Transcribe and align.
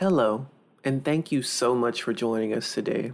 Hello, 0.00 0.46
and 0.84 1.04
thank 1.04 1.32
you 1.32 1.42
so 1.42 1.74
much 1.74 2.04
for 2.04 2.12
joining 2.12 2.54
us 2.54 2.72
today. 2.72 3.10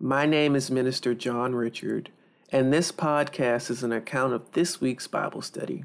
My 0.00 0.24
name 0.24 0.56
is 0.56 0.70
Minister 0.70 1.12
John 1.12 1.54
Richard, 1.54 2.10
and 2.48 2.72
this 2.72 2.90
podcast 2.90 3.68
is 3.68 3.82
an 3.82 3.92
account 3.92 4.32
of 4.32 4.50
this 4.52 4.80
week's 4.80 5.06
Bible 5.06 5.42
study. 5.42 5.84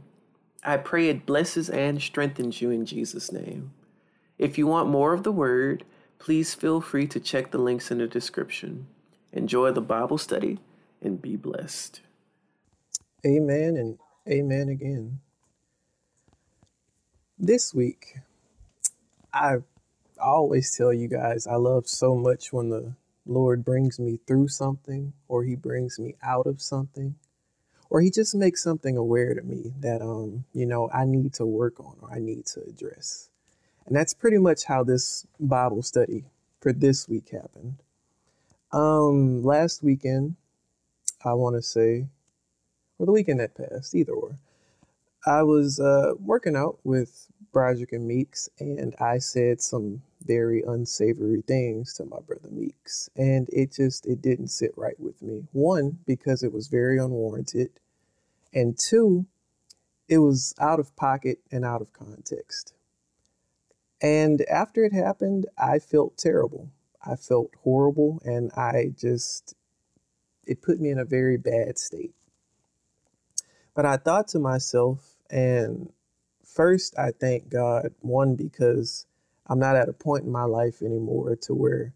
I 0.63 0.77
pray 0.77 1.09
it 1.09 1.25
blesses 1.25 1.69
and 1.69 2.01
strengthens 2.01 2.61
you 2.61 2.71
in 2.71 2.85
Jesus' 2.85 3.29
name. 3.29 3.73
If 4.37 4.57
you 4.57 4.67
want 4.67 4.87
more 4.87 5.11
of 5.11 5.23
the 5.23 5.33
Word, 5.33 5.83
please 6.17 6.53
feel 6.53 6.79
free 6.79 7.07
to 7.07 7.19
check 7.19 7.51
the 7.51 7.57
links 7.57 7.91
in 7.91 7.97
the 7.97 8.07
description. 8.07 8.87
Enjoy 9.33 9.73
the 9.73 9.81
Bible 9.81 10.17
study 10.17 10.59
and 11.01 11.21
be 11.21 11.35
blessed. 11.35 11.99
Amen 13.25 13.75
and 13.75 13.99
amen 14.29 14.69
again. 14.69 15.19
This 17.37 17.73
week, 17.73 18.19
I 19.33 19.57
always 20.29 20.75
tell 20.75 20.93
you 20.93 21.07
guys 21.07 21.47
I 21.47 21.55
love 21.55 21.87
so 21.87 22.15
much 22.15 22.53
when 22.53 22.69
the 22.69 22.95
Lord 23.25 23.65
brings 23.65 23.99
me 23.99 24.19
through 24.27 24.49
something 24.49 25.13
or 25.27 25.43
he 25.43 25.55
brings 25.55 25.99
me 25.99 26.15
out 26.23 26.47
of 26.47 26.61
something 26.61 27.15
or 27.89 28.01
he 28.01 28.09
just 28.09 28.35
makes 28.35 28.63
something 28.63 28.97
aware 28.97 29.33
to 29.33 29.41
me 29.41 29.73
that 29.79 30.01
um 30.01 30.45
you 30.53 30.65
know 30.65 30.89
I 30.93 31.05
need 31.05 31.33
to 31.35 31.45
work 31.45 31.79
on 31.79 31.97
or 32.01 32.13
I 32.13 32.19
need 32.19 32.45
to 32.47 32.61
address. 32.61 33.29
And 33.85 33.95
that's 33.95 34.13
pretty 34.13 34.37
much 34.37 34.65
how 34.65 34.83
this 34.83 35.25
Bible 35.39 35.81
study 35.81 36.25
for 36.61 36.73
this 36.73 37.07
week 37.07 37.29
happened. 37.31 37.75
Um 38.71 39.43
last 39.43 39.83
weekend 39.83 40.35
I 41.25 41.33
want 41.33 41.55
to 41.55 41.61
say 41.61 42.07
or 42.99 43.05
the 43.05 43.11
weekend 43.11 43.39
that 43.39 43.55
passed, 43.55 43.95
either 43.95 44.13
or. 44.13 44.37
I 45.25 45.43
was 45.43 45.79
uh, 45.79 46.13
working 46.19 46.55
out 46.55 46.79
with 46.83 47.27
Broderick 47.51 47.91
and 47.93 48.07
Meeks, 48.07 48.49
and 48.59 48.95
I 48.99 49.17
said 49.17 49.61
some 49.61 50.01
very 50.27 50.61
unsavory 50.67 51.41
things 51.41 51.93
to 51.93 52.05
my 52.05 52.19
brother 52.19 52.49
Meeks, 52.51 53.09
and 53.15 53.47
it 53.51 53.71
just 53.71 54.05
it 54.05 54.21
didn't 54.21 54.49
sit 54.49 54.71
right 54.77 54.99
with 54.99 55.21
me. 55.21 55.47
One, 55.53 55.99
because 56.05 56.43
it 56.43 56.53
was 56.53 56.67
very 56.67 56.99
unwarranted, 56.99 57.71
and 58.53 58.77
two, 58.77 59.25
it 60.09 60.19
was 60.19 60.53
out 60.59 60.79
of 60.79 60.95
pocket 60.95 61.39
and 61.51 61.65
out 61.65 61.81
of 61.81 61.93
context. 61.93 62.73
And 64.01 64.41
after 64.43 64.83
it 64.83 64.93
happened, 64.93 65.47
I 65.57 65.79
felt 65.79 66.17
terrible. 66.17 66.69
I 67.03 67.15
felt 67.15 67.51
horrible, 67.63 68.21
and 68.23 68.51
I 68.53 68.93
just 68.95 69.55
it 70.45 70.61
put 70.61 70.79
me 70.79 70.89
in 70.89 70.99
a 70.99 71.05
very 71.05 71.37
bad 71.37 71.77
state. 71.77 72.13
But 73.73 73.85
I 73.85 73.97
thought 73.97 74.27
to 74.29 74.39
myself, 74.39 75.15
and 75.29 75.91
first 76.45 76.97
I 76.97 77.11
thank 77.11 77.49
God, 77.49 77.93
one, 77.99 78.35
because 78.35 79.05
I'm 79.47 79.59
not 79.59 79.75
at 79.75 79.89
a 79.89 79.93
point 79.93 80.25
in 80.25 80.31
my 80.31 80.43
life 80.43 80.81
anymore 80.81 81.37
to 81.43 81.53
where 81.53 81.93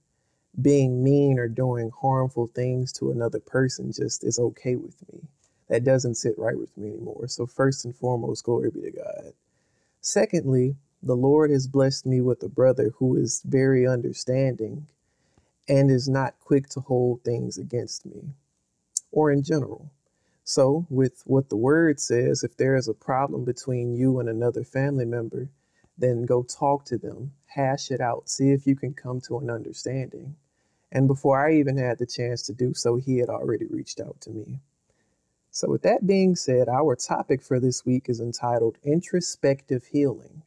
being 0.61 1.03
mean 1.03 1.39
or 1.39 1.47
doing 1.47 1.91
harmful 2.01 2.51
things 2.53 2.91
to 2.93 3.11
another 3.11 3.39
person 3.39 3.91
just 3.91 4.23
is 4.23 4.39
okay 4.39 4.75
with 4.75 4.95
me. 5.11 5.21
That 5.69 5.83
doesn't 5.85 6.15
sit 6.15 6.37
right 6.37 6.57
with 6.57 6.77
me 6.77 6.89
anymore. 6.89 7.27
So, 7.27 7.45
first 7.45 7.85
and 7.85 7.95
foremost, 7.95 8.43
glory 8.43 8.71
be 8.71 8.81
to 8.81 8.91
God. 8.91 9.33
Secondly, 10.01 10.75
the 11.03 11.15
Lord 11.15 11.51
has 11.51 11.67
blessed 11.67 12.05
me 12.05 12.21
with 12.21 12.43
a 12.43 12.49
brother 12.49 12.93
who 12.97 13.17
is 13.17 13.43
very 13.45 13.87
understanding 13.87 14.87
and 15.69 15.91
is 15.91 16.09
not 16.09 16.39
quick 16.39 16.69
to 16.69 16.81
hold 16.81 17.23
things 17.23 17.57
against 17.57 18.05
me 18.05 18.21
or 19.11 19.31
in 19.31 19.43
general. 19.43 19.91
So, 20.43 20.85
with 20.89 21.21
what 21.25 21.49
the 21.49 21.57
word 21.57 21.99
says, 21.99 22.43
if 22.43 22.57
there 22.57 22.75
is 22.75 22.87
a 22.87 22.93
problem 22.93 23.45
between 23.45 23.95
you 23.95 24.19
and 24.19 24.27
another 24.29 24.63
family 24.63 25.05
member, 25.05 25.49
then 25.97 26.25
go 26.25 26.43
talk 26.43 26.85
to 26.85 26.97
them, 26.97 27.33
hash 27.55 27.91
it 27.91 28.01
out, 28.01 28.29
see 28.29 28.51
if 28.51 28.65
you 28.65 28.75
can 28.75 28.93
come 28.93 29.19
to 29.21 29.37
an 29.37 29.49
understanding. 29.49 30.35
And 30.91 31.07
before 31.07 31.45
I 31.45 31.55
even 31.55 31.77
had 31.77 31.99
the 31.99 32.05
chance 32.05 32.41
to 32.43 32.53
do 32.53 32.73
so, 32.73 32.95
he 32.95 33.17
had 33.17 33.29
already 33.29 33.65
reached 33.65 33.99
out 33.99 34.19
to 34.21 34.29
me. 34.29 34.59
So, 35.49 35.69
with 35.69 35.81
that 35.81 36.07
being 36.07 36.35
said, 36.35 36.69
our 36.69 36.95
topic 36.95 37.41
for 37.41 37.59
this 37.59 37.85
week 37.85 38.07
is 38.07 38.21
entitled 38.21 38.77
Introspective 38.83 39.85
Healing. 39.85 40.43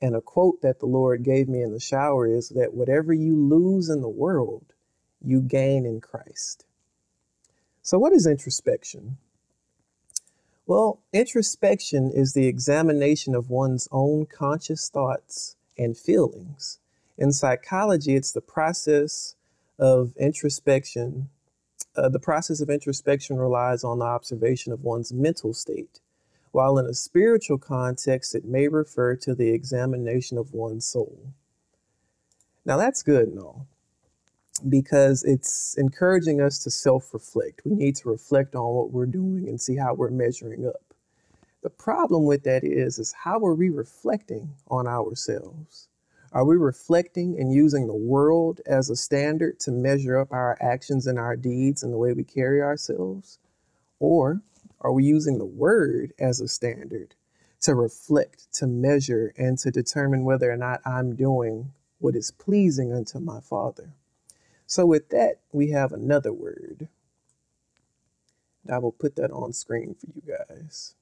And 0.00 0.16
a 0.16 0.20
quote 0.20 0.62
that 0.62 0.80
the 0.80 0.86
Lord 0.86 1.22
gave 1.22 1.48
me 1.48 1.62
in 1.62 1.72
the 1.72 1.80
shower 1.80 2.26
is 2.26 2.48
that 2.50 2.74
whatever 2.74 3.12
you 3.12 3.36
lose 3.36 3.88
in 3.88 4.00
the 4.00 4.08
world, 4.08 4.72
you 5.22 5.40
gain 5.40 5.84
in 5.86 6.00
Christ. 6.00 6.64
So, 7.82 7.98
what 7.98 8.12
is 8.12 8.26
introspection? 8.26 9.18
Well, 10.66 11.00
introspection 11.12 12.10
is 12.10 12.32
the 12.32 12.46
examination 12.46 13.34
of 13.34 13.50
one's 13.50 13.88
own 13.92 14.26
conscious 14.26 14.88
thoughts 14.88 15.56
and 15.78 15.96
feelings. 15.96 16.78
In 17.18 17.32
psychology, 17.32 18.16
it's 18.16 18.32
the 18.32 18.40
process 18.40 19.36
of 19.78 20.12
introspection. 20.18 21.28
Uh, 21.96 22.08
the 22.08 22.18
process 22.20 22.60
of 22.60 22.70
introspection 22.70 23.36
relies 23.36 23.84
on 23.84 23.98
the 23.98 24.04
observation 24.04 24.72
of 24.72 24.82
one's 24.82 25.12
mental 25.12 25.52
state, 25.54 26.00
while 26.52 26.78
in 26.78 26.86
a 26.86 26.94
spiritual 26.94 27.58
context, 27.58 28.34
it 28.34 28.44
may 28.44 28.68
refer 28.68 29.16
to 29.16 29.34
the 29.34 29.50
examination 29.50 30.38
of 30.38 30.52
one's 30.52 30.86
soul. 30.86 31.32
Now, 32.64 32.76
that's 32.76 33.02
good 33.02 33.28
and 33.28 33.38
all 33.38 33.66
because 34.68 35.24
it's 35.24 35.76
encouraging 35.78 36.40
us 36.40 36.58
to 36.60 36.70
self 36.70 37.12
reflect. 37.12 37.62
We 37.64 37.74
need 37.74 37.96
to 37.96 38.08
reflect 38.08 38.54
on 38.54 38.74
what 38.74 38.90
we're 38.92 39.06
doing 39.06 39.48
and 39.48 39.60
see 39.60 39.76
how 39.76 39.94
we're 39.94 40.10
measuring 40.10 40.66
up. 40.66 40.91
The 41.62 41.70
problem 41.70 42.24
with 42.24 42.42
that 42.42 42.64
is, 42.64 42.98
is 42.98 43.12
how 43.12 43.38
are 43.46 43.54
we 43.54 43.70
reflecting 43.70 44.54
on 44.68 44.88
ourselves? 44.88 45.88
Are 46.32 46.44
we 46.44 46.56
reflecting 46.56 47.38
and 47.38 47.52
using 47.52 47.86
the 47.86 47.94
world 47.94 48.60
as 48.66 48.90
a 48.90 48.96
standard 48.96 49.60
to 49.60 49.70
measure 49.70 50.18
up 50.18 50.32
our 50.32 50.58
actions 50.60 51.06
and 51.06 51.18
our 51.18 51.36
deeds 51.36 51.82
and 51.82 51.92
the 51.92 51.98
way 51.98 52.14
we 52.14 52.24
carry 52.24 52.60
ourselves? 52.60 53.38
Or 54.00 54.40
are 54.80 54.92
we 54.92 55.04
using 55.04 55.38
the 55.38 55.44
word 55.44 56.12
as 56.18 56.40
a 56.40 56.48
standard 56.48 57.14
to 57.60 57.74
reflect, 57.74 58.52
to 58.54 58.66
measure, 58.66 59.32
and 59.36 59.56
to 59.58 59.70
determine 59.70 60.24
whether 60.24 60.50
or 60.50 60.56
not 60.56 60.80
I'm 60.84 61.14
doing 61.14 61.72
what 62.00 62.16
is 62.16 62.32
pleasing 62.32 62.92
unto 62.92 63.20
my 63.20 63.40
Father? 63.40 63.92
So 64.66 64.84
with 64.86 65.10
that, 65.10 65.40
we 65.52 65.70
have 65.70 65.92
another 65.92 66.32
word. 66.32 66.88
I 68.68 68.78
will 68.78 68.92
put 68.92 69.14
that 69.16 69.30
on 69.30 69.52
screen 69.52 69.94
for 69.94 70.06
you 70.06 70.22
guys. 70.48 70.94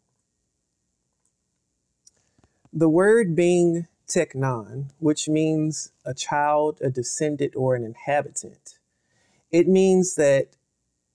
The 2.73 2.89
word 2.89 3.35
being 3.35 3.89
teknon, 4.07 4.91
which 5.01 5.29
means 5.29 5.91
a 6.05 6.15
child, 6.15 6.79
a 6.81 6.89
descendant, 6.89 7.57
or 7.57 7.75
an 7.75 7.83
inhabitant. 7.83 8.79
It 9.51 9.67
means 9.67 10.15
that 10.15 10.51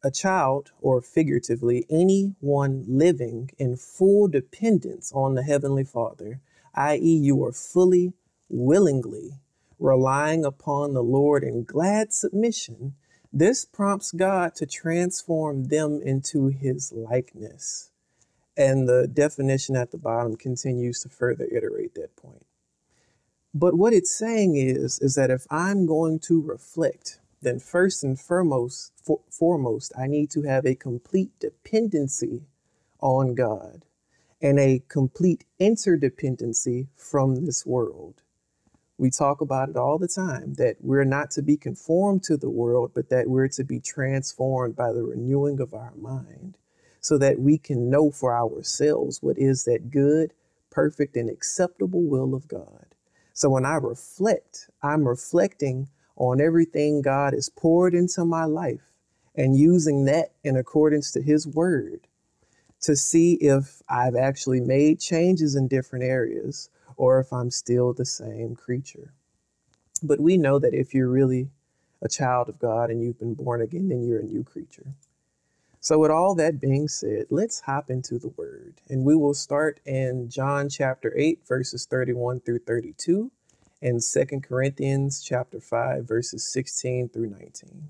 a 0.03 0.11
child, 0.11 0.71
or 0.81 1.01
figuratively, 1.01 1.85
anyone 1.89 2.83
living 2.89 3.51
in 3.57 3.77
full 3.77 4.27
dependence 4.27 5.13
on 5.13 5.35
the 5.35 5.43
Heavenly 5.43 5.85
Father, 5.85 6.41
i.e., 6.73 6.99
you 6.99 7.41
are 7.45 7.53
fully, 7.53 8.11
willingly 8.49 9.39
relying 9.79 10.43
upon 10.43 10.93
the 10.93 11.03
Lord 11.03 11.41
in 11.41 11.63
glad 11.63 12.13
submission, 12.13 12.95
this 13.31 13.63
prompts 13.63 14.11
God 14.11 14.55
to 14.55 14.65
transform 14.65 15.65
them 15.65 16.01
into 16.03 16.47
his 16.47 16.91
likeness. 16.91 17.91
And 18.57 18.87
the 18.87 19.07
definition 19.07 19.75
at 19.75 19.91
the 19.91 19.97
bottom 19.97 20.35
continues 20.35 21.01
to 21.01 21.09
further 21.09 21.47
iterate 21.51 21.95
that 21.95 22.15
point. 22.15 22.45
But 23.53 23.75
what 23.75 23.93
it's 23.93 24.13
saying 24.13 24.55
is, 24.57 24.99
is 24.99 25.15
that 25.15 25.29
if 25.29 25.45
I'm 25.49 25.85
going 25.85 26.19
to 26.19 26.41
reflect, 26.41 27.19
then 27.41 27.59
first 27.59 28.03
and 28.03 28.19
foremost, 28.19 28.91
for, 29.01 29.21
foremost, 29.29 29.93
I 29.97 30.07
need 30.07 30.29
to 30.31 30.43
have 30.43 30.65
a 30.65 30.75
complete 30.75 31.31
dependency 31.39 32.43
on 32.99 33.35
God 33.35 33.85
and 34.41 34.59
a 34.59 34.83
complete 34.89 35.45
interdependency 35.59 36.87
from 36.95 37.45
this 37.45 37.65
world. 37.65 38.21
We 38.97 39.09
talk 39.09 39.41
about 39.41 39.69
it 39.69 39.75
all 39.75 39.97
the 39.97 40.07
time 40.07 40.53
that 40.55 40.77
we're 40.79 41.03
not 41.03 41.31
to 41.31 41.41
be 41.41 41.57
conformed 41.57 42.23
to 42.23 42.37
the 42.37 42.49
world, 42.49 42.91
but 42.93 43.09
that 43.09 43.29
we're 43.29 43.49
to 43.49 43.63
be 43.63 43.79
transformed 43.79 44.75
by 44.75 44.93
the 44.93 45.03
renewing 45.03 45.59
of 45.59 45.73
our 45.73 45.93
mind 45.95 46.57
so 47.05 47.19
that 47.19 47.39
we 47.39 47.55
can 47.55 47.87
know 47.87 48.09
for 48.09 48.35
ourselves 48.35 49.21
what 49.21 49.37
is 49.37 49.63
that 49.65 49.91
good, 49.91 50.33
perfect, 50.71 51.15
and 51.15 51.29
acceptable 51.29 52.01
will 52.01 52.33
of 52.33 52.47
God. 52.47 52.87
So 53.31 53.47
when 53.47 53.63
I 53.63 53.75
reflect, 53.75 54.71
I'm 54.81 55.07
reflecting 55.07 55.87
on 56.15 56.41
everything 56.41 57.03
God 57.03 57.33
has 57.33 57.47
poured 57.47 57.93
into 57.93 58.25
my 58.25 58.45
life 58.45 58.91
and 59.35 59.55
using 59.55 60.05
that 60.05 60.31
in 60.43 60.57
accordance 60.57 61.11
to 61.11 61.21
His 61.21 61.45
word 61.45 62.07
to 62.81 62.95
see 62.95 63.33
if 63.33 63.83
I've 63.87 64.15
actually 64.15 64.61
made 64.61 64.99
changes 64.99 65.53
in 65.53 65.67
different 65.67 66.05
areas 66.05 66.71
or 66.97 67.19
if 67.19 67.31
I'm 67.31 67.51
still 67.51 67.93
the 67.93 68.05
same 68.05 68.55
creature. 68.55 69.13
But 70.01 70.19
we 70.19 70.37
know 70.37 70.57
that 70.57 70.73
if 70.73 70.95
you're 70.95 71.07
really 71.07 71.49
a 72.01 72.09
child 72.09 72.49
of 72.49 72.57
God 72.57 72.89
and 72.89 72.99
you've 73.03 73.19
been 73.19 73.35
born 73.35 73.61
again, 73.61 73.89
then 73.89 74.01
you're 74.01 74.21
a 74.21 74.23
new 74.23 74.43
creature. 74.43 74.95
So, 75.85 75.99
with 75.99 76.09
all 76.09 76.33
that 76.33 76.59
being 76.59 76.87
said, 76.87 77.27
let's 77.29 77.59
hop 77.59 77.91
into 77.91 78.17
the 78.17 78.29
word. 78.29 78.81
And 78.89 79.05
we 79.05 79.15
will 79.15 79.35
start 79.35 79.79
in 79.85 80.31
John 80.31 80.67
chapter 80.67 81.13
8, 81.15 81.45
verses 81.47 81.85
31 81.85 82.39
through 82.39 82.61
32. 82.65 83.31
and 83.83 84.01
2 84.01 84.39
Corinthians 84.41 85.21
chapter 85.21 85.59
5 85.59 86.07
verses 86.07 86.51
16 86.51 87.09
through 87.09 87.29
19. 87.29 87.89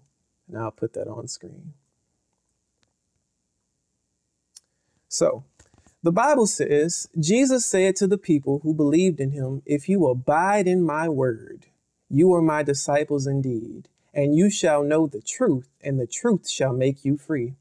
And 0.50 0.57
I'll 0.57 0.71
put 0.71 0.92
that 0.95 1.07
on 1.07 1.30
screen. 1.30 1.71
So, 5.07 5.45
the 6.03 6.12
Bible 6.12 6.47
says, 6.47 7.07
Jesus 7.18 7.65
said 7.65 7.95
to 7.95 8.07
the 8.07 8.18
people 8.18 8.59
who 8.59 8.74
believed 8.74 9.21
in 9.21 9.31
him, 9.31 9.62
If 9.65 9.88
you 9.88 10.06
abide 10.07 10.68
in 10.68 10.83
my 10.83 11.07
word, 11.07 11.68
you 12.09 12.33
are 12.33 12.42
my 12.42 12.62
disciples 12.62 13.25
indeed, 13.25 13.88
and 14.13 14.36
you 14.36 14.50
shall 14.50 14.83
know 14.83 15.07
the 15.07 15.21
truth, 15.21 15.69
and 15.81 15.97
the 15.97 16.07
truth 16.07 16.50
shall 16.50 16.74
make 16.74 17.06
you 17.06 17.15
free. 17.15 17.56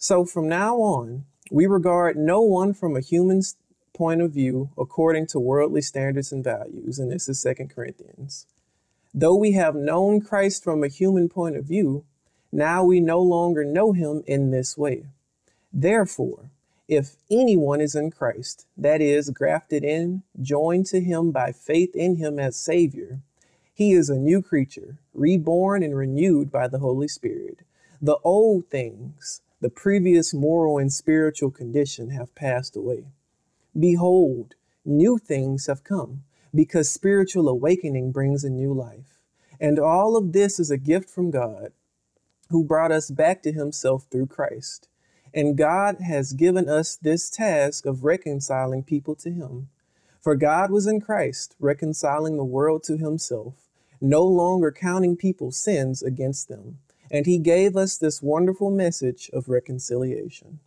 So 0.00 0.24
from 0.24 0.48
now 0.48 0.76
on, 0.76 1.24
we 1.50 1.66
regard 1.66 2.16
no 2.16 2.40
one 2.40 2.72
from 2.72 2.94
a 2.94 3.00
human's 3.00 3.56
point 3.92 4.22
of 4.22 4.32
view 4.32 4.70
according 4.78 5.26
to 5.26 5.40
worldly 5.40 5.82
standards 5.82 6.30
and 6.30 6.44
values, 6.44 7.00
and 7.00 7.10
this 7.10 7.28
is 7.28 7.40
Second 7.40 7.74
Corinthians. 7.74 8.46
Though 9.12 9.34
we 9.34 9.52
have 9.52 9.74
known 9.74 10.20
Christ 10.20 10.62
from 10.62 10.84
a 10.84 10.88
human 10.88 11.28
point 11.28 11.56
of 11.56 11.64
view, 11.64 12.04
now 12.52 12.84
we 12.84 13.00
no 13.00 13.20
longer 13.20 13.64
know 13.64 13.90
him 13.90 14.22
in 14.24 14.52
this 14.52 14.78
way. 14.78 15.06
Therefore, 15.72 16.52
if 16.86 17.16
anyone 17.28 17.80
is 17.80 17.96
in 17.96 18.12
Christ, 18.12 18.66
that 18.76 19.00
is, 19.00 19.30
grafted 19.30 19.82
in, 19.82 20.22
joined 20.40 20.86
to 20.86 21.00
him 21.00 21.32
by 21.32 21.50
faith 21.50 21.90
in 21.96 22.16
him 22.16 22.38
as 22.38 22.54
Savior, 22.54 23.18
he 23.74 23.94
is 23.94 24.08
a 24.08 24.16
new 24.16 24.42
creature, 24.42 24.98
reborn 25.12 25.82
and 25.82 25.96
renewed 25.96 26.52
by 26.52 26.68
the 26.68 26.78
Holy 26.78 27.08
Spirit. 27.08 27.62
The 28.00 28.18
old 28.22 28.68
things, 28.68 29.42
the 29.60 29.70
previous 29.70 30.32
moral 30.32 30.78
and 30.78 30.92
spiritual 30.92 31.50
condition, 31.50 32.10
have 32.10 32.34
passed 32.34 32.76
away. 32.76 33.06
Behold, 33.78 34.54
new 34.84 35.18
things 35.18 35.66
have 35.66 35.84
come, 35.84 36.22
because 36.54 36.90
spiritual 36.90 37.48
awakening 37.48 38.12
brings 38.12 38.44
a 38.44 38.50
new 38.50 38.72
life. 38.72 39.20
And 39.60 39.78
all 39.78 40.16
of 40.16 40.32
this 40.32 40.60
is 40.60 40.70
a 40.70 40.78
gift 40.78 41.10
from 41.10 41.30
God, 41.30 41.72
who 42.50 42.64
brought 42.64 42.92
us 42.92 43.10
back 43.10 43.42
to 43.42 43.52
himself 43.52 44.06
through 44.10 44.26
Christ. 44.26 44.88
And 45.34 45.58
God 45.58 45.96
has 46.00 46.32
given 46.32 46.68
us 46.68 46.96
this 46.96 47.28
task 47.28 47.84
of 47.84 48.04
reconciling 48.04 48.82
people 48.82 49.14
to 49.16 49.30
Him. 49.30 49.68
For 50.22 50.34
God 50.34 50.70
was 50.70 50.86
in 50.86 51.00
Christ, 51.00 51.54
reconciling 51.60 52.36
the 52.36 52.44
world 52.44 52.82
to 52.84 52.96
Himself, 52.96 53.68
no 54.00 54.24
longer 54.24 54.72
counting 54.72 55.16
people's 55.16 55.58
sins 55.58 56.02
against 56.02 56.48
them. 56.48 56.78
And 57.10 57.26
He 57.26 57.38
gave 57.38 57.76
us 57.76 57.96
this 57.96 58.22
wonderful 58.22 58.70
message 58.70 59.30
of 59.32 59.48
reconciliation. 59.48 60.60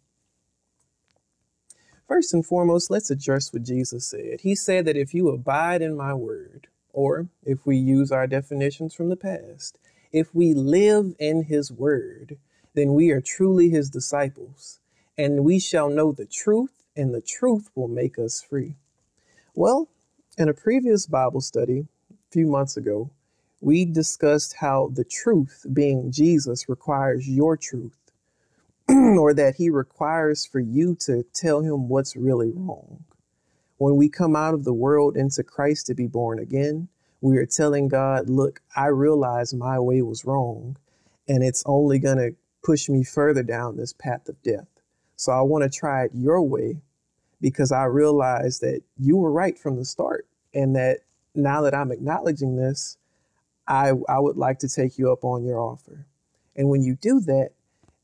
First 2.07 2.33
and 2.33 2.45
foremost, 2.45 2.91
let's 2.91 3.09
address 3.09 3.53
what 3.53 3.63
Jesus 3.63 4.05
said. 4.05 4.41
He 4.41 4.53
said 4.53 4.85
that 4.85 4.97
if 4.97 5.13
you 5.13 5.29
abide 5.29 5.81
in 5.81 5.95
my 5.95 6.13
word, 6.13 6.67
or 6.91 7.27
if 7.43 7.65
we 7.65 7.77
use 7.77 8.11
our 8.11 8.27
definitions 8.27 8.93
from 8.93 9.09
the 9.09 9.15
past, 9.15 9.77
if 10.11 10.35
we 10.35 10.53
live 10.53 11.15
in 11.19 11.43
his 11.43 11.71
word, 11.71 12.37
then 12.73 12.93
we 12.93 13.11
are 13.11 13.21
truly 13.21 13.69
his 13.69 13.89
disciples, 13.89 14.79
and 15.17 15.45
we 15.45 15.59
shall 15.59 15.89
know 15.89 16.11
the 16.11 16.25
truth, 16.25 16.83
and 16.95 17.13
the 17.13 17.21
truth 17.21 17.69
will 17.75 17.87
make 17.87 18.19
us 18.19 18.41
free. 18.41 18.75
Well, 19.55 19.89
in 20.37 20.49
a 20.49 20.53
previous 20.53 21.05
Bible 21.05 21.41
study 21.41 21.87
a 22.11 22.31
few 22.31 22.47
months 22.47 22.75
ago, 22.75 23.09
we 23.61 23.85
discussed 23.85 24.55
how 24.59 24.91
the 24.93 25.03
truth, 25.03 25.65
being 25.71 26.11
Jesus, 26.11 26.67
requires 26.67 27.29
your 27.29 27.55
truth, 27.55 27.97
or 28.89 29.33
that 29.33 29.55
he 29.55 29.69
requires 29.69 30.45
for 30.45 30.59
you 30.59 30.95
to 30.95 31.23
tell 31.33 31.61
him 31.61 31.87
what's 31.87 32.15
really 32.15 32.51
wrong. 32.53 33.05
When 33.77 33.95
we 33.95 34.09
come 34.09 34.35
out 34.35 34.53
of 34.53 34.63
the 34.63 34.73
world 34.73 35.15
into 35.15 35.43
Christ 35.43 35.87
to 35.87 35.93
be 35.93 36.07
born 36.07 36.39
again, 36.39 36.87
we 37.21 37.37
are 37.37 37.45
telling 37.45 37.87
God, 37.87 38.29
Look, 38.29 38.61
I 38.75 38.87
realize 38.87 39.53
my 39.53 39.79
way 39.79 40.01
was 40.01 40.25
wrong, 40.25 40.77
and 41.27 41.43
it's 41.43 41.63
only 41.65 41.99
going 41.99 42.17
to 42.17 42.35
push 42.63 42.89
me 42.89 43.03
further 43.03 43.43
down 43.43 43.77
this 43.77 43.93
path 43.93 44.27
of 44.27 44.41
death. 44.43 44.67
So 45.15 45.31
I 45.31 45.41
want 45.41 45.63
to 45.63 45.69
try 45.69 46.05
it 46.05 46.11
your 46.13 46.41
way 46.41 46.81
because 47.41 47.71
I 47.71 47.85
realize 47.85 48.59
that 48.59 48.81
you 48.97 49.17
were 49.17 49.31
right 49.31 49.57
from 49.57 49.77
the 49.77 49.85
start. 49.85 50.27
And 50.53 50.75
that 50.75 50.99
now 51.33 51.61
that 51.61 51.73
I'm 51.73 51.91
acknowledging 51.91 52.57
this, 52.57 52.97
I, 53.67 53.91
I 54.09 54.19
would 54.19 54.37
like 54.37 54.59
to 54.59 54.69
take 54.69 54.97
you 54.97 55.11
up 55.11 55.23
on 55.23 55.43
your 55.43 55.59
offer. 55.59 56.05
And 56.55 56.69
when 56.69 56.83
you 56.83 56.95
do 56.95 57.19
that, 57.21 57.51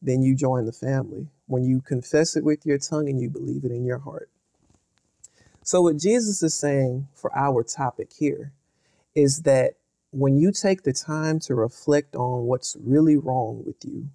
then 0.01 0.21
you 0.21 0.35
join 0.35 0.65
the 0.65 0.71
family. 0.71 1.27
When 1.47 1.63
you 1.63 1.81
confess 1.81 2.35
it 2.35 2.43
with 2.43 2.65
your 2.65 2.77
tongue 2.77 3.09
and 3.09 3.19
you 3.21 3.29
believe 3.29 3.63
it 3.63 3.71
in 3.71 3.85
your 3.85 3.99
heart. 3.99 4.29
So, 5.63 5.81
what 5.81 5.97
Jesus 5.97 6.41
is 6.43 6.53
saying 6.53 7.07
for 7.13 7.35
our 7.37 7.63
topic 7.63 8.11
here 8.17 8.53
is 9.15 9.41
that 9.41 9.73
when 10.11 10.37
you 10.37 10.51
take 10.51 10.83
the 10.83 10.93
time 10.93 11.39
to 11.41 11.55
reflect 11.55 12.15
on 12.15 12.45
what's 12.45 12.77
really 12.81 13.17
wrong 13.17 13.63
with 13.65 13.83
you, 13.83 14.09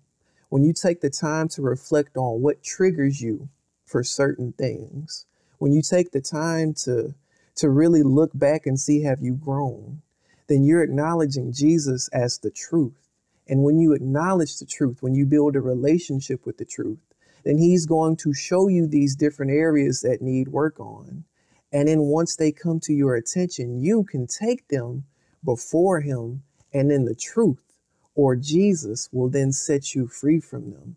when 0.49 0.63
you 0.63 0.73
take 0.73 1.01
the 1.01 1.11
time 1.11 1.49
to 1.49 1.63
reflect 1.63 2.17
on 2.17 2.41
what 2.41 2.63
triggers 2.63 3.21
you 3.21 3.49
for 3.85 4.03
certain 4.03 4.53
things, 4.53 5.27
when 5.59 5.73
you 5.73 5.83
take 5.83 6.13
the 6.13 6.21
time 6.21 6.75
to 6.75 7.15
to 7.55 7.69
really 7.69 8.03
look 8.03 8.31
back 8.33 8.67
and 8.67 8.81
see 8.81 9.03
have 9.03 9.21
you 9.21 9.35
grown, 9.35 10.01
then 10.49 10.65
you're 10.65 10.83
acknowledging 10.83 11.53
Jesus 11.53 12.09
as 12.13 12.39
the 12.39 12.51
truth. 12.51 13.09
And 13.49 13.63
when 13.63 13.79
you 13.79 13.93
acknowledge 13.93 14.59
the 14.59 14.67
truth, 14.67 14.99
when 15.01 15.15
you 15.15 15.27
build 15.27 15.57
a 15.57 15.61
relationship 15.61 16.47
with 16.47 16.59
the 16.59 16.65
truth, 16.65 16.99
then 17.45 17.59
he's 17.59 17.87
going 17.87 18.17
to 18.17 18.33
show 18.33 18.69
you 18.69 18.87
these 18.87 19.17
different 19.17 19.53
areas 19.53 20.01
that 20.03 20.23
need 20.23 20.49
work 20.49 20.79
on. 20.79 21.25
And 21.73 21.89
then 21.89 22.03
once 22.03 22.37
they 22.37 22.53
come 22.53 22.81
to 22.81 22.93
your 22.93 23.17
attention, 23.17 23.83
you 23.83 24.05
can 24.05 24.27
take 24.27 24.69
them 24.69 25.05
before 25.45 26.01
him 26.01 26.43
and 26.73 26.91
then 26.91 27.05
the 27.05 27.15
truth 27.15 27.73
or 28.15 28.37
Jesus 28.37 29.09
will 29.13 29.29
then 29.29 29.53
set 29.53 29.95
you 29.95 30.07
free 30.07 30.41
from 30.41 30.71
them. 30.73 30.97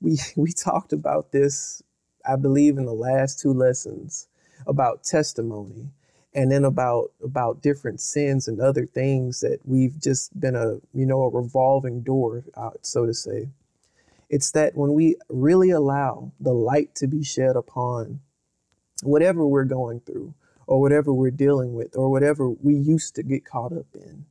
We, 0.00 0.18
we 0.36 0.52
talked 0.52 0.92
about 0.92 1.32
this, 1.32 1.82
I 2.26 2.36
believe, 2.36 2.78
in 2.78 2.86
the 2.86 2.92
last 2.94 3.40
two 3.40 3.52
lessons 3.52 4.28
about 4.66 5.04
testimony 5.04 5.90
and 6.34 6.50
then 6.50 6.64
about 6.64 7.12
about 7.22 7.62
different 7.62 8.00
sins 8.00 8.48
and 8.48 8.60
other 8.60 8.86
things 8.86 9.40
that 9.40 9.58
we've 9.64 10.00
just 10.00 10.38
been 10.38 10.56
a 10.56 10.74
you 10.94 11.06
know 11.06 11.22
a 11.22 11.30
revolving 11.30 12.02
door 12.02 12.44
uh, 12.56 12.70
so 12.82 13.06
to 13.06 13.14
say 13.14 13.48
it's 14.30 14.50
that 14.52 14.74
when 14.76 14.94
we 14.94 15.16
really 15.28 15.70
allow 15.70 16.32
the 16.40 16.52
light 16.54 16.94
to 16.94 17.06
be 17.06 17.22
shed 17.22 17.56
upon 17.56 18.20
whatever 19.02 19.46
we're 19.46 19.64
going 19.64 20.00
through 20.00 20.34
or 20.66 20.80
whatever 20.80 21.12
we're 21.12 21.30
dealing 21.30 21.74
with 21.74 21.96
or 21.96 22.10
whatever 22.10 22.48
we 22.48 22.74
used 22.74 23.14
to 23.14 23.22
get 23.22 23.44
caught 23.44 23.72
up 23.72 23.86
in 23.94 24.24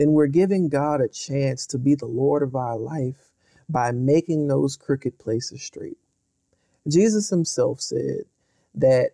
then 0.00 0.12
we're 0.12 0.28
giving 0.28 0.70
God 0.70 1.02
a 1.02 1.08
chance 1.08 1.66
to 1.66 1.78
be 1.78 1.94
the 1.94 2.06
Lord 2.06 2.42
of 2.42 2.56
our 2.56 2.78
life 2.78 3.30
by 3.68 3.92
making 3.92 4.48
those 4.48 4.74
crooked 4.74 5.18
places 5.18 5.62
straight. 5.62 5.98
Jesus 6.88 7.28
himself 7.28 7.82
said 7.82 8.22
that 8.74 9.10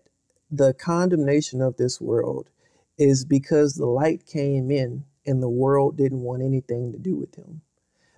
the 0.56 0.74
condemnation 0.74 1.60
of 1.60 1.76
this 1.76 2.00
world 2.00 2.50
is 2.98 3.24
because 3.24 3.74
the 3.74 3.86
light 3.86 4.26
came 4.26 4.70
in 4.70 5.04
and 5.26 5.42
the 5.42 5.48
world 5.48 5.96
didn't 5.96 6.22
want 6.22 6.42
anything 6.42 6.92
to 6.92 6.98
do 6.98 7.16
with 7.16 7.34
him. 7.34 7.60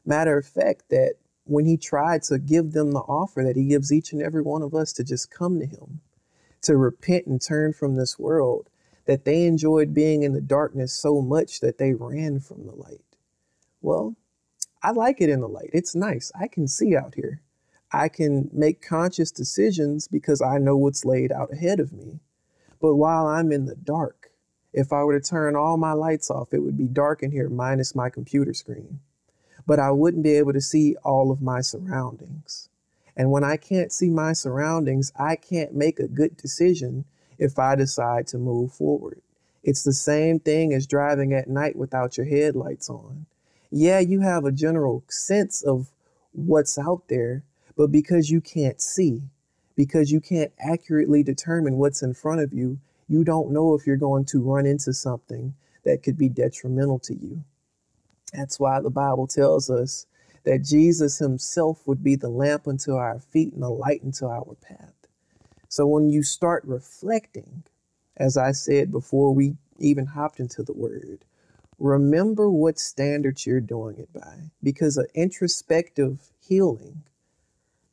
Matter 0.05 0.39
of 0.39 0.47
fact, 0.47 0.85
that 0.91 1.15
when 1.45 1.65
he 1.65 1.77
tried 1.77 2.23
to 2.25 2.39
give 2.39 2.73
them 2.73 2.93
the 2.93 3.01
offer 3.01 3.43
that 3.43 3.57
he 3.57 3.65
gives 3.65 3.93
each 3.93 4.13
and 4.13 4.23
every 4.23 4.43
one 4.43 4.63
of 4.63 4.75
us 4.75 4.93
to 4.95 5.05
just 5.05 5.31
come 5.31 5.59
to 5.59 5.67
him, 5.67 6.01
to 6.63 6.77
repent 6.77 7.27
and 7.27 7.41
turn 7.41 7.73
from 7.73 7.97
this 7.97 8.19
world, 8.19 8.69
that 9.07 9.25
they 9.25 9.47
enjoyed 9.47 9.95
being 9.95 10.23
in 10.23 10.35
the 10.35 10.41
darkness 10.41 10.93
so 10.93 11.23
much 11.23 11.61
that 11.61 11.79
they 11.79 11.95
ran 11.95 12.41
from 12.41 12.67
the 12.67 12.75
light. 12.75 13.17
Well, 13.81 14.17
I 14.83 14.91
like 14.91 15.21
it 15.21 15.31
in 15.31 15.41
the 15.41 15.49
light. 15.49 15.71
It's 15.73 15.95
nice. 15.95 16.31
I 16.39 16.47
can 16.47 16.69
see 16.69 16.95
out 16.95 17.15
here. 17.15 17.41
I 17.91 18.09
can 18.09 18.51
make 18.53 18.83
conscious 18.83 19.31
decisions 19.31 20.09
because 20.09 20.43
I 20.43 20.59
know 20.59 20.77
what's 20.77 21.07
laid 21.07 21.33
out 21.33 21.53
ahead 21.53 21.81
of 21.81 21.93
me. 21.93 22.21
But 22.81 22.95
while 22.97 23.27
I'm 23.27 23.53
in 23.53 23.67
the 23.67 23.75
dark, 23.75 24.31
if 24.73 24.93
I 24.93 25.03
were 25.03 25.19
to 25.19 25.27
turn 25.27 25.57
all 25.57 25.77
my 25.77 25.93
lights 25.93 26.31
off, 26.31 26.53
it 26.53 26.61
would 26.61 26.77
be 26.77 26.87
dark 26.87 27.23
in 27.23 27.33
here 27.33 27.49
minus 27.49 27.95
my 27.95 28.11
computer 28.11 28.55
screen. 28.55 29.01
But 29.67 29.79
I 29.79 29.91
wouldn't 29.91 30.23
be 30.23 30.35
able 30.35 30.53
to 30.53 30.61
see 30.61 30.97
all 31.05 31.31
of 31.31 31.43
my 31.43 31.61
surroundings. 31.61 32.69
And 33.17 33.33
when 33.33 33.43
I 33.43 33.57
can't 33.57 33.93
see 33.93 34.11
my 34.11 34.33
surroundings, 34.33 35.13
I 35.19 35.35
can't 35.37 35.75
make 35.75 35.99
a 35.99 36.07
good 36.07 36.37
decision 36.37 37.05
if 37.39 37.59
I 37.59 37.75
decide 37.75 38.29
to 38.29 38.39
move 38.39 38.73
forward. 38.73 39.21
It's 39.65 39.83
the 39.83 39.93
same 39.93 40.39
thing 40.39 40.73
as 40.73 40.87
driving 40.87 41.35
at 41.35 41.49
night 41.49 41.77
without 41.77 42.17
your 42.17 42.27
headlights 42.27 42.89
on. 42.89 43.27
Yeah, 43.71 43.99
you 43.99 44.21
have 44.21 44.45
a 44.45 44.53
general 44.53 45.03
sense 45.09 45.63
of 45.63 45.91
what's 46.33 46.79
out 46.79 47.09
there, 47.09 47.43
but 47.77 47.93
because 47.93 48.31
you 48.31 48.41
can't 48.41 48.81
see, 48.81 49.23
because 49.79 50.11
you 50.11 50.21
can't 50.21 50.51
accurately 50.59 51.23
determine 51.23 51.77
what's 51.77 52.03
in 52.03 52.13
front 52.13 52.41
of 52.41 52.53
you, 52.53 52.81
you 53.09 53.23
don't 53.23 53.53
know 53.53 53.75
if 53.75 53.87
you're 53.87 53.97
going 53.97 54.25
to 54.25 54.43
run 54.43 54.67
into 54.67 54.93
something 54.93 55.55
that 55.85 56.03
could 56.03 56.19
be 56.19 56.29
detrimental 56.29 56.99
to 56.99 57.15
you. 57.15 57.45
That's 58.33 58.59
why 58.59 58.81
the 58.81 58.91
Bible 58.91 59.29
tells 59.29 59.71
us 59.71 60.05
that 60.43 60.65
Jesus 60.65 61.21
himself 61.21 61.87
would 61.87 62.03
be 62.03 62.17
the 62.17 62.29
lamp 62.29 62.67
unto 62.67 62.97
our 62.97 63.21
feet 63.21 63.53
and 63.53 63.63
the 63.63 63.71
light 63.71 64.01
unto 64.05 64.27
our 64.27 64.57
path. 64.61 64.95
So 65.69 65.87
when 65.87 66.11
you 66.11 66.25
start 66.25 66.65
reflecting, 66.67 67.63
as 68.17 68.37
I 68.37 68.51
said 68.51 68.91
before 68.91 69.33
we 69.33 69.59
even 69.79 70.07
hopped 70.07 70.41
into 70.41 70.65
the 70.65 70.73
word, 70.73 71.25
remember 71.79 72.51
what 72.51 72.81
standards 72.81 73.47
you're 73.47 73.61
doing 73.61 73.97
it 73.99 74.13
by 74.13 74.51
because 74.61 74.97
an 74.97 75.07
introspective 75.15 76.33
healing 76.41 77.05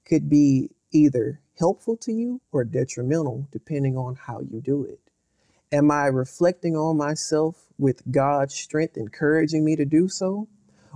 could 0.03 0.27
be 0.27 0.71
either 0.91 1.41
helpful 1.57 1.97
to 1.97 2.11
you 2.11 2.41
or 2.51 2.63
detrimental 2.63 3.47
depending 3.51 3.97
on 3.97 4.15
how 4.15 4.41
you 4.41 4.61
do 4.61 4.83
it. 4.83 4.99
Am 5.71 5.91
I 5.91 6.05
reflecting 6.05 6.75
on 6.75 6.97
myself 6.97 7.65
with 7.77 8.09
God's 8.11 8.53
strength 8.53 8.97
encouraging 8.97 9.65
me 9.65 9.75
to 9.75 9.85
do 9.85 10.07
so? 10.07 10.47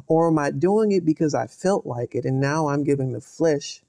Or 0.08 0.28
am 0.28 0.40
I 0.40 0.52
doing 0.52 0.92
it 0.92 1.06
because 1.06 1.34
I 1.34 1.48
felt 1.48 1.86
like 1.86 2.16
it 2.16 2.26
and 2.26 2.40
now 2.40 2.70
I'm 2.70 2.84
giving 2.84 3.12
the 3.12 3.22
flesh 3.22 3.82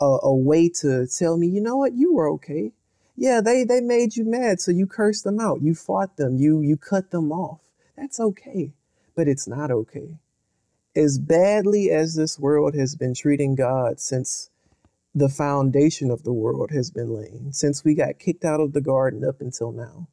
a, 0.00 0.18
a 0.22 0.34
way 0.34 0.68
to 0.80 1.06
tell 1.06 1.36
me, 1.36 1.46
you 1.46 1.60
know 1.60 1.76
what, 1.76 1.94
you 1.94 2.14
were 2.14 2.28
okay. 2.32 2.72
Yeah, 3.16 3.40
they, 3.40 3.64
they 3.64 3.80
made 3.80 4.16
you 4.16 4.24
mad, 4.24 4.60
so 4.60 4.70
you 4.70 4.86
cursed 4.86 5.24
them 5.24 5.38
out. 5.38 5.62
You 5.62 5.74
fought 5.74 6.16
them. 6.16 6.36
You 6.36 6.60
you 6.60 6.76
cut 6.76 7.10
them 7.10 7.30
off. 7.30 7.60
That's 7.96 8.18
okay. 8.18 8.72
But 9.14 9.28
it's 9.28 9.46
not 9.46 9.70
okay. 9.70 10.18
As 10.96 11.18
badly 11.18 11.90
as 11.90 12.14
this 12.14 12.38
world 12.38 12.74
has 12.74 12.96
been 12.96 13.14
treating 13.14 13.54
God 13.54 14.00
since 14.00 14.50
the 15.14 15.28
foundation 15.28 16.10
of 16.10 16.22
the 16.22 16.32
world 16.32 16.70
has 16.70 16.90
been 16.90 17.10
laid. 17.14 17.54
since 17.54 17.84
we 17.84 17.94
got 17.94 18.18
kicked 18.18 18.44
out 18.44 18.60
of 18.60 18.72
the 18.72 18.80
garden 18.80 19.24
up 19.24 19.40
until 19.40 19.70
now, 19.70 20.08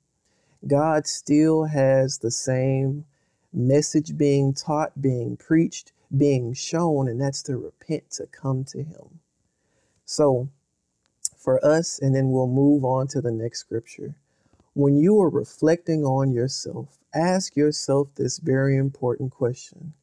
God 0.67 1.07
still 1.07 1.65
has 1.65 2.17
the 2.17 2.31
same 2.31 3.05
message 3.53 4.17
being 4.17 4.53
taught, 4.53 5.01
being 5.01 5.37
preached, 5.37 5.93
being 6.15 6.53
shown, 6.53 7.07
and 7.07 7.21
that's 7.21 7.41
to 7.43 7.57
repent, 7.57 8.11
to 8.11 8.27
come 8.27 8.65
to 8.65 8.79
Him. 8.83 9.19
So, 10.05 10.49
for 11.37 11.63
us, 11.65 11.99
and 11.99 12.13
then 12.13 12.31
we'll 12.31 12.47
move 12.47 12.83
on 12.83 13.07
to 13.07 13.21
the 13.21 13.31
next 13.31 13.59
scripture. 13.59 14.15
When 14.73 14.97
you 14.97 15.19
are 15.21 15.29
reflecting 15.29 16.03
on 16.03 16.33
yourself, 16.33 16.97
ask 17.13 17.55
yourself 17.55 18.09
this 18.15 18.39
very 18.39 18.75
important 18.75 19.31
question 19.31 19.93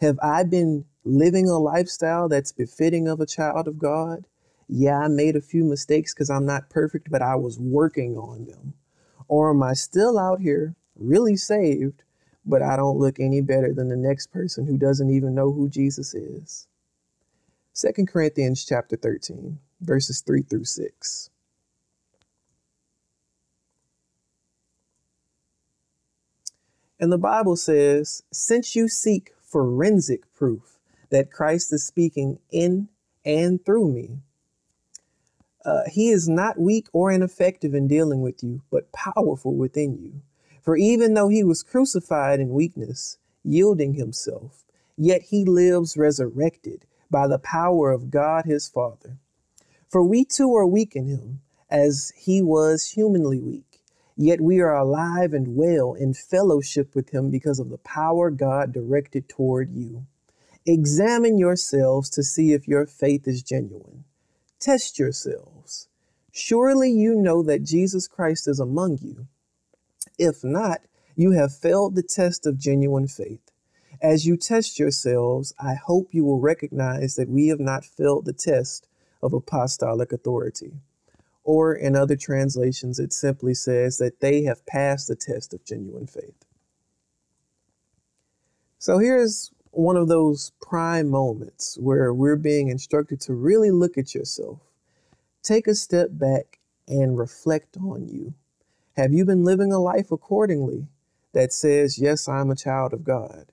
Have 0.00 0.18
I 0.22 0.44
been 0.44 0.86
living 1.04 1.48
a 1.48 1.58
lifestyle 1.58 2.28
that's 2.28 2.52
befitting 2.52 3.06
of 3.06 3.20
a 3.20 3.26
child 3.26 3.68
of 3.68 3.78
God? 3.78 4.26
Yeah, 4.68 4.98
I 4.98 5.08
made 5.08 5.36
a 5.36 5.40
few 5.40 5.64
mistakes 5.64 6.12
because 6.12 6.30
I'm 6.30 6.46
not 6.46 6.70
perfect, 6.70 7.10
but 7.10 7.22
I 7.22 7.36
was 7.36 7.58
working 7.58 8.16
on 8.16 8.46
them. 8.46 8.74
Or 9.28 9.50
am 9.50 9.62
I 9.62 9.74
still 9.74 10.18
out 10.18 10.40
here 10.40 10.74
really 10.96 11.36
saved, 11.36 12.02
but 12.44 12.62
I 12.62 12.76
don't 12.76 12.98
look 12.98 13.20
any 13.20 13.40
better 13.40 13.72
than 13.72 13.88
the 13.88 13.96
next 13.96 14.28
person 14.28 14.66
who 14.66 14.76
doesn't 14.76 15.10
even 15.10 15.34
know 15.34 15.52
who 15.52 15.68
Jesus 15.68 16.14
is? 16.14 16.66
2 17.74 18.06
Corinthians 18.06 18.64
chapter 18.64 18.96
13, 18.96 19.58
verses 19.80 20.22
3 20.22 20.42
through 20.42 20.64
6. 20.64 21.30
And 26.98 27.12
the 27.12 27.18
Bible 27.18 27.56
says, 27.56 28.22
since 28.32 28.74
you 28.74 28.88
seek 28.88 29.32
forensic 29.42 30.32
proof 30.34 30.78
that 31.10 31.30
Christ 31.30 31.72
is 31.72 31.84
speaking 31.84 32.38
in 32.50 32.88
and 33.24 33.64
through 33.64 33.92
me, 33.92 34.20
uh, 35.66 35.82
he 35.90 36.10
is 36.10 36.28
not 36.28 36.60
weak 36.60 36.86
or 36.92 37.10
ineffective 37.10 37.74
in 37.74 37.88
dealing 37.88 38.22
with 38.22 38.42
you, 38.42 38.62
but 38.70 38.92
powerful 38.92 39.52
within 39.54 39.98
you. 39.98 40.22
For 40.62 40.76
even 40.76 41.14
though 41.14 41.28
he 41.28 41.42
was 41.42 41.64
crucified 41.64 42.38
in 42.38 42.50
weakness, 42.50 43.18
yielding 43.42 43.94
himself, 43.94 44.64
yet 44.96 45.22
he 45.22 45.44
lives 45.44 45.96
resurrected 45.96 46.86
by 47.10 47.26
the 47.26 47.40
power 47.40 47.90
of 47.90 48.10
God 48.10 48.44
his 48.44 48.68
Father. 48.68 49.18
For 49.88 50.04
we 50.04 50.24
too 50.24 50.54
are 50.54 50.66
weak 50.66 50.94
in 50.94 51.08
him, 51.08 51.40
as 51.68 52.12
he 52.16 52.42
was 52.42 52.90
humanly 52.90 53.40
weak, 53.40 53.80
yet 54.16 54.40
we 54.40 54.60
are 54.60 54.76
alive 54.76 55.32
and 55.32 55.56
well 55.56 55.94
in 55.94 56.14
fellowship 56.14 56.94
with 56.94 57.10
him 57.10 57.28
because 57.28 57.58
of 57.58 57.70
the 57.70 57.78
power 57.78 58.30
God 58.30 58.72
directed 58.72 59.28
toward 59.28 59.72
you. 59.72 60.06
Examine 60.64 61.38
yourselves 61.38 62.08
to 62.10 62.22
see 62.22 62.52
if 62.52 62.68
your 62.68 62.86
faith 62.86 63.26
is 63.26 63.42
genuine. 63.42 64.04
Test 64.60 64.98
yourselves. 64.98 65.55
Surely 66.38 66.90
you 66.90 67.14
know 67.14 67.42
that 67.42 67.64
Jesus 67.64 68.06
Christ 68.06 68.46
is 68.46 68.60
among 68.60 68.98
you. 69.00 69.26
If 70.18 70.44
not, 70.44 70.82
you 71.14 71.30
have 71.30 71.56
failed 71.56 71.94
the 71.94 72.02
test 72.02 72.46
of 72.46 72.58
genuine 72.58 73.08
faith. 73.08 73.40
As 74.02 74.26
you 74.26 74.36
test 74.36 74.78
yourselves, 74.78 75.54
I 75.58 75.76
hope 75.76 76.12
you 76.12 76.26
will 76.26 76.38
recognize 76.38 77.14
that 77.14 77.30
we 77.30 77.48
have 77.48 77.58
not 77.58 77.86
failed 77.86 78.26
the 78.26 78.34
test 78.34 78.86
of 79.22 79.32
apostolic 79.32 80.12
authority. 80.12 80.74
Or 81.42 81.74
in 81.74 81.96
other 81.96 82.16
translations, 82.16 82.98
it 82.98 83.14
simply 83.14 83.54
says 83.54 83.96
that 83.96 84.20
they 84.20 84.42
have 84.42 84.66
passed 84.66 85.08
the 85.08 85.16
test 85.16 85.54
of 85.54 85.64
genuine 85.64 86.06
faith. 86.06 86.44
So 88.78 88.98
here's 88.98 89.52
one 89.70 89.96
of 89.96 90.08
those 90.08 90.52
prime 90.60 91.08
moments 91.08 91.78
where 91.80 92.12
we're 92.12 92.36
being 92.36 92.68
instructed 92.68 93.22
to 93.22 93.32
really 93.32 93.70
look 93.70 93.96
at 93.96 94.14
yourself. 94.14 94.60
Take 95.46 95.68
a 95.68 95.76
step 95.76 96.10
back 96.12 96.58
and 96.88 97.16
reflect 97.16 97.76
on 97.76 98.08
you. 98.08 98.34
Have 98.96 99.12
you 99.12 99.24
been 99.24 99.44
living 99.44 99.72
a 99.72 99.78
life 99.78 100.10
accordingly 100.10 100.88
that 101.34 101.52
says, 101.52 102.00
Yes, 102.00 102.28
I'm 102.28 102.50
a 102.50 102.56
child 102.56 102.92
of 102.92 103.04
God? 103.04 103.46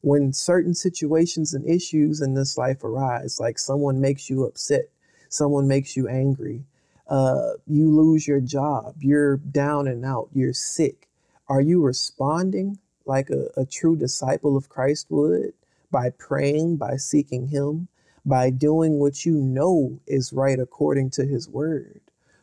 when 0.00 0.32
certain 0.32 0.74
situations 0.74 1.54
and 1.54 1.68
issues 1.68 2.20
in 2.20 2.34
this 2.34 2.56
life 2.56 2.84
arise, 2.84 3.40
like 3.40 3.58
someone 3.58 4.00
makes 4.00 4.30
you 4.30 4.44
upset, 4.44 4.88
someone 5.28 5.66
makes 5.66 5.96
you 5.96 6.08
angry, 6.08 6.64
uh, 7.08 7.52
you 7.66 7.90
lose 7.90 8.28
your 8.28 8.40
job, 8.40 8.94
you're 9.00 9.38
down 9.38 9.88
and 9.88 10.04
out, 10.04 10.28
you're 10.32 10.52
sick, 10.52 11.08
are 11.48 11.60
you 11.60 11.82
responding 11.82 12.78
like 13.06 13.30
a, 13.30 13.48
a 13.60 13.66
true 13.66 13.96
disciple 13.96 14.56
of 14.56 14.68
Christ 14.68 15.06
would 15.10 15.52
by 15.90 16.10
praying, 16.10 16.76
by 16.76 16.96
seeking 16.96 17.48
Him, 17.48 17.88
by 18.28 18.50
doing 18.50 18.98
what 18.98 19.24
you 19.24 19.34
know 19.34 20.00
is 20.06 20.32
right 20.32 20.58
according 20.58 21.10
to 21.10 21.24
His 21.24 21.48
word? 21.48 22.00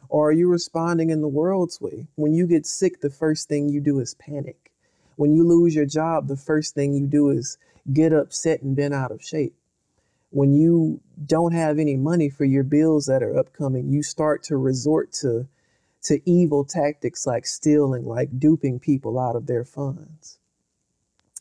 Or 0.10 0.30
are 0.30 0.34
you 0.34 0.50
responding 0.50 1.10
in 1.10 1.22
the 1.22 1.28
world's 1.28 1.80
way? 1.80 2.08
When 2.16 2.34
you 2.34 2.48
get 2.48 2.66
sick, 2.66 3.02
the 3.02 3.10
first 3.10 3.48
thing 3.48 3.70
you 3.70 3.82
do 3.82 4.00
is 4.00 4.16
panic 4.16 4.66
when 5.16 5.34
you 5.34 5.48
lose 5.48 5.76
your 5.76 5.86
job, 5.86 6.28
the 6.28 6.38
first 6.38 6.76
thing 6.76 6.94
you 6.94 7.08
do 7.08 7.30
is 7.30 7.58
get 7.92 8.14
upset 8.14 8.62
and 8.62 8.76
bent 8.76 8.94
out 8.94 9.12
of 9.12 9.24
shape. 9.24 9.56
When 10.32 10.54
you 10.54 11.02
don't 11.26 11.54
have 11.54 11.80
any 11.80 11.96
money 11.96 12.30
for 12.30 12.44
your 12.44 12.64
bills 12.64 13.06
that 13.06 13.24
are 13.24 13.38
upcoming, 13.38 13.90
you 13.90 14.04
start 14.04 14.44
to 14.44 14.58
resort 14.58 15.14
to 15.22 15.48
to 16.04 16.22
evil 16.30 16.64
tactics 16.64 17.26
like 17.26 17.48
stealing, 17.48 18.06
like 18.06 18.38
duping 18.38 18.80
people 18.80 19.18
out 19.18 19.36
of 19.36 19.48
their 19.48 19.64
funds. 19.64 20.38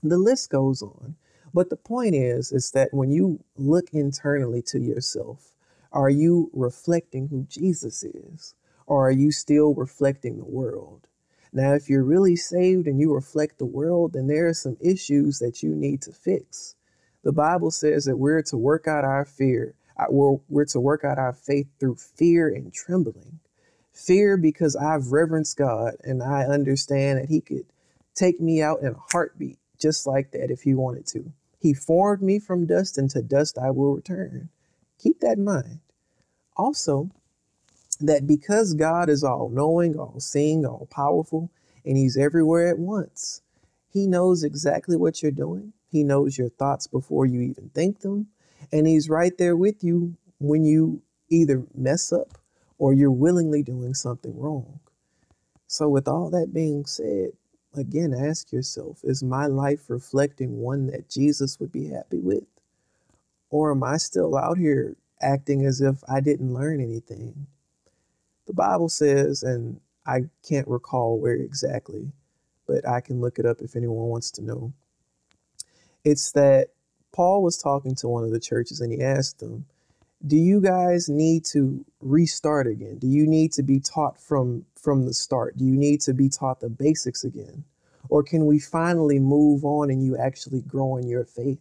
The 0.03 0.17
list 0.17 0.49
goes 0.49 0.81
on. 0.81 1.17
But 1.55 1.71
the 1.71 1.77
point 1.77 2.17
is 2.17 2.51
is 2.51 2.73
that 2.73 2.93
when 2.93 3.13
you 3.13 3.45
look 3.57 3.91
internally 3.93 4.61
to 4.63 4.81
yourself, 4.81 5.55
are 5.93 6.11
you 6.11 6.51
reflecting 6.53 7.29
who 7.29 7.47
Jesus 7.49 8.03
is? 8.03 8.55
Or 8.87 9.07
are 9.07 9.13
you 9.13 9.31
still 9.31 9.73
reflecting 9.73 10.37
the 10.37 10.45
world? 10.45 11.07
Now, 11.53 11.73
if 11.75 11.89
you're 11.89 12.03
really 12.03 12.35
saved 12.35 12.89
and 12.89 12.99
you 12.99 13.15
reflect 13.15 13.59
the 13.59 13.65
world, 13.65 14.15
then 14.15 14.27
there 14.27 14.49
are 14.49 14.55
some 14.55 14.77
issues 14.81 15.39
that 15.39 15.63
you 15.63 15.73
need 15.77 16.03
to 16.03 16.13
fix. 16.13 16.75
The 17.23 17.33
Bible 17.33 17.71
says 17.71 18.05
that 18.07 18.17
we're 18.17 18.43
to 18.43 18.57
work 18.57 18.89
out 18.89 19.05
our 19.05 19.25
fear, 19.25 19.77
uh, 19.97 20.07
we're, 20.11 20.39
we're 20.49 20.65
to 20.67 20.81
work 20.81 21.05
out 21.05 21.19
our 21.19 21.33
faith 21.33 21.69
through 21.79 21.95
fear 21.95 22.49
and 22.49 22.75
trembling. 22.75 23.39
Fear 23.93 24.37
because 24.39 24.75
I've 24.75 25.13
reverenced 25.13 25.57
God 25.57 25.95
and 26.03 26.21
I 26.21 26.43
understand 26.43 27.21
that 27.21 27.29
He 27.29 27.41
could 27.41 27.67
take 28.17 28.41
me 28.41 28.61
out 28.61 28.81
in 28.81 28.89
a 28.89 29.03
heartbeat 29.13 29.59
just 29.81 30.05
like 30.05 30.33
that 30.33 30.51
if 30.51 30.63
He 30.63 30.75
wanted 30.75 31.07
to. 31.07 31.33
He 31.65 31.73
formed 31.73 32.21
me 32.21 32.39
from 32.39 32.67
dust, 32.67 32.99
and 32.99 33.09
to 33.09 33.23
dust 33.23 33.57
I 33.57 33.71
will 33.71 33.95
return. 33.95 34.51
Keep 34.99 35.21
that 35.21 35.39
in 35.39 35.45
mind. 35.45 35.81
Also, 36.59 37.11
that 38.03 38.27
because 38.27 38.75
God 38.75 39.09
is 39.09 39.25
all 39.25 39.49
knowing, 39.49 39.99
all 39.99 40.21
seeing, 40.21 40.67
all 40.67 40.87
powerful, 40.91 41.51
and 41.83 41.97
He's 41.97 42.19
everywhere 42.19 42.69
at 42.69 42.79
once, 42.79 43.41
He 43.89 44.07
knows 44.07 44.45
exactly 44.45 44.95
what 44.95 45.23
you're 45.23 45.33
doing. 45.33 45.73
He 45.89 46.05
knows 46.05 46.37
your 46.37 46.51
thoughts 46.51 46.87
before 46.87 47.25
you 47.25 47.41
even 47.41 47.71
think 47.71 48.01
them. 48.01 48.27
And 48.71 48.87
He's 48.87 49.09
right 49.09 49.33
there 49.39 49.57
with 49.57 49.83
you 49.83 50.19
when 50.41 50.67
you 50.67 51.01
either 51.31 51.65
mess 51.75 52.13
up 52.13 52.37
or 52.77 52.93
you're 52.93 53.11
willingly 53.11 53.63
doing 53.63 53.95
something 53.95 54.39
wrong. 54.39 54.81
So, 55.67 55.89
with 55.89 56.09
all 56.09 56.29
that 56.29 56.53
being 56.53 56.85
said, 56.85 57.31
again, 57.75 58.15
ask 58.15 58.53
yourself 58.53 59.01
is 59.05 59.23
my 59.23 59.47
life 59.47 59.89
reflecting 59.89 60.59
one 60.59 60.87
that 60.89 61.09
Jesus 61.09 61.59
would 61.61 61.73
be 61.73 61.89
happy 61.89 62.19
with? 62.19 62.45
Or 63.51 63.71
am 63.71 63.83
I 63.83 63.99
still 63.99 64.37
out 64.37 64.59
here 64.59 64.97
acting 65.21 65.65
as 65.65 65.81
if 65.81 66.03
I 66.09 66.21
didn't 66.21 66.55
learn 66.55 66.81
anything? 66.81 67.47
The 68.47 68.53
Bible 68.53 68.89
says, 68.89 69.43
and 69.43 69.81
I 70.07 70.25
can't 70.47 70.69
recall 70.69 71.19
where 71.19 71.35
exactly, 71.35 72.13
but 72.67 72.87
I 72.87 73.01
can 73.01 73.21
look 73.21 73.39
it 73.39 73.47
up 73.47 73.61
if 73.61 73.77
anyone 73.77 74.09
wants 74.09 74.31
to 74.33 74.43
know. 74.43 74.73
It's 76.05 76.33
that 76.33 76.69
Paul 77.13 77.43
was 77.43 77.57
talking 77.57 77.95
to 77.97 78.09
one 78.09 78.25
of 78.25 78.33
the 78.33 78.41
churches 78.41 78.81
and 78.81 78.93
he 78.93 79.01
asked 79.01 79.39
them, 79.39 79.67
Do 80.27 80.37
you 80.37 80.61
guys 80.61 81.09
need 81.09 81.45
to 81.47 81.85
restart 82.01 82.67
again? 82.67 82.99
Do 82.99 83.07
you 83.07 83.27
need 83.27 83.53
to 83.53 83.63
be 83.63 83.81
taught 83.81 84.21
from 84.21 84.67
from 84.85 85.07
the 85.07 85.15
start? 85.15 85.57
Do 85.57 85.65
you 85.65 85.77
need 85.77 86.03
to 86.03 86.13
be 86.13 86.29
taught 86.29 86.61
the 86.61 86.69
basics 86.69 87.25
again? 87.25 87.65
Or 88.11 88.23
can 88.23 88.47
we 88.47 88.59
finally 88.59 89.19
move 89.19 89.65
on 89.65 89.91
and 89.91 90.05
you 90.05 90.17
actually 90.17 90.61
grow 90.61 90.99
in 90.99 91.09
your 91.09 91.25
faith? 91.25 91.59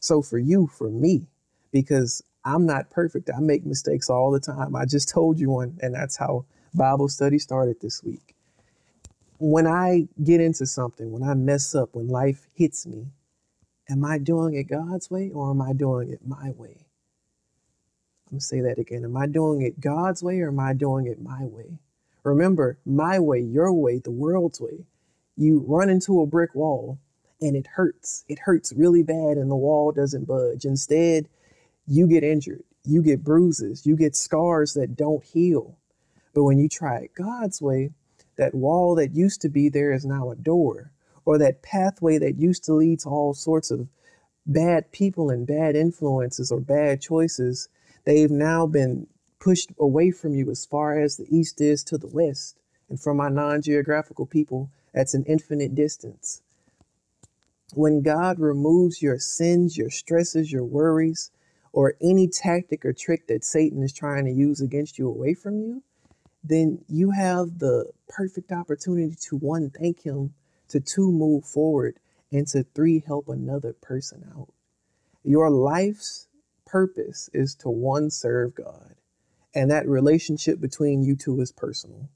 So, 0.00 0.20
for 0.20 0.38
you, 0.38 0.66
for 0.66 0.90
me, 0.90 1.28
because 1.72 2.22
I'm 2.44 2.66
not 2.66 2.90
perfect, 2.90 3.30
I 3.34 3.40
make 3.40 3.64
mistakes 3.64 4.10
all 4.10 4.30
the 4.30 4.40
time. 4.40 4.76
I 4.76 4.84
just 4.84 5.08
told 5.08 5.38
you 5.38 5.50
one, 5.50 5.78
and 5.80 5.94
that's 5.94 6.16
how 6.16 6.44
Bible 6.74 7.08
study 7.08 7.38
started 7.38 7.80
this 7.80 8.02
week. 8.02 8.34
When 9.38 9.66
I 9.66 10.08
get 10.22 10.40
into 10.40 10.66
something, 10.66 11.12
when 11.12 11.22
I 11.22 11.34
mess 11.34 11.74
up, 11.74 11.94
when 11.94 12.08
life 12.08 12.46
hits 12.54 12.86
me, 12.86 13.06
am 13.88 14.04
I 14.04 14.18
doing 14.18 14.54
it 14.54 14.64
God's 14.64 15.10
way 15.10 15.30
or 15.30 15.50
am 15.50 15.62
I 15.62 15.72
doing 15.72 16.10
it 16.10 16.20
my 16.26 16.50
way? 16.50 16.86
I'm 18.30 18.38
to 18.38 18.44
say 18.44 18.60
that 18.60 18.78
again. 18.78 19.04
Am 19.04 19.16
I 19.16 19.26
doing 19.26 19.62
it 19.62 19.80
God's 19.80 20.22
way 20.22 20.40
or 20.40 20.48
am 20.48 20.58
I 20.58 20.72
doing 20.72 21.06
it 21.06 21.22
my 21.22 21.44
way? 21.44 21.78
Remember, 22.26 22.76
my 22.84 23.20
way, 23.20 23.38
your 23.38 23.72
way, 23.72 24.00
the 24.00 24.10
world's 24.10 24.60
way. 24.60 24.84
You 25.36 25.64
run 25.64 25.88
into 25.88 26.20
a 26.20 26.26
brick 26.26 26.56
wall 26.56 26.98
and 27.40 27.54
it 27.54 27.68
hurts. 27.68 28.24
It 28.28 28.40
hurts 28.40 28.72
really 28.72 29.04
bad 29.04 29.36
and 29.36 29.48
the 29.48 29.54
wall 29.54 29.92
doesn't 29.92 30.26
budge. 30.26 30.64
Instead, 30.64 31.28
you 31.86 32.08
get 32.08 32.24
injured, 32.24 32.64
you 32.84 33.00
get 33.00 33.22
bruises, 33.22 33.86
you 33.86 33.94
get 33.94 34.16
scars 34.16 34.74
that 34.74 34.96
don't 34.96 35.22
heal. 35.22 35.78
But 36.34 36.42
when 36.42 36.58
you 36.58 36.68
try 36.68 36.96
it 36.98 37.14
God's 37.14 37.62
way, 37.62 37.90
that 38.36 38.56
wall 38.56 38.96
that 38.96 39.14
used 39.14 39.40
to 39.42 39.48
be 39.48 39.68
there 39.68 39.92
is 39.92 40.04
now 40.04 40.32
a 40.32 40.36
door, 40.36 40.90
or 41.24 41.38
that 41.38 41.62
pathway 41.62 42.18
that 42.18 42.40
used 42.40 42.64
to 42.64 42.74
lead 42.74 42.98
to 43.00 43.08
all 43.08 43.34
sorts 43.34 43.70
of 43.70 43.86
bad 44.44 44.90
people 44.90 45.30
and 45.30 45.46
bad 45.46 45.76
influences 45.76 46.50
or 46.50 46.58
bad 46.58 47.00
choices, 47.00 47.68
they've 48.04 48.32
now 48.32 48.66
been 48.66 49.06
pushed 49.38 49.72
away 49.78 50.10
from 50.10 50.34
you 50.34 50.50
as 50.50 50.64
far 50.64 50.98
as 50.98 51.16
the 51.16 51.26
east 51.30 51.60
is 51.60 51.84
to 51.84 51.98
the 51.98 52.06
west. 52.08 52.56
And 52.88 53.00
from 53.00 53.16
my 53.16 53.28
non 53.28 53.62
geographical 53.62 54.26
people, 54.26 54.70
that's 54.94 55.14
an 55.14 55.24
infinite 55.24 55.74
distance. 55.74 56.42
When 57.74 58.02
God 58.02 58.38
removes 58.38 59.02
your 59.02 59.18
sins, 59.18 59.76
your 59.76 59.90
stresses, 59.90 60.52
your 60.52 60.64
worries, 60.64 61.30
or 61.72 61.94
any 62.00 62.28
tactic 62.28 62.84
or 62.84 62.92
trick 62.92 63.26
that 63.26 63.44
Satan 63.44 63.82
is 63.82 63.92
trying 63.92 64.24
to 64.24 64.30
use 64.30 64.60
against 64.60 64.98
you 64.98 65.08
away 65.08 65.34
from 65.34 65.60
you, 65.60 65.82
then 66.42 66.84
you 66.88 67.10
have 67.10 67.58
the 67.58 67.90
perfect 68.08 68.52
opportunity 68.52 69.14
to 69.28 69.36
one, 69.36 69.70
thank 69.70 70.02
Him, 70.02 70.32
to 70.68 70.80
two, 70.80 71.10
move 71.10 71.44
forward, 71.44 71.98
and 72.30 72.46
to 72.48 72.62
three, 72.62 73.02
help 73.06 73.28
another 73.28 73.72
person 73.72 74.24
out. 74.34 74.48
Your 75.24 75.50
life's 75.50 76.28
purpose 76.64 77.28
is 77.34 77.54
to 77.56 77.68
one, 77.68 78.10
serve 78.10 78.54
God 78.54 78.94
and 79.56 79.70
that 79.70 79.88
relationship 79.88 80.60
between 80.60 81.02
you 81.02 81.16
two 81.16 81.40
is 81.40 81.50
personal. 81.50 82.10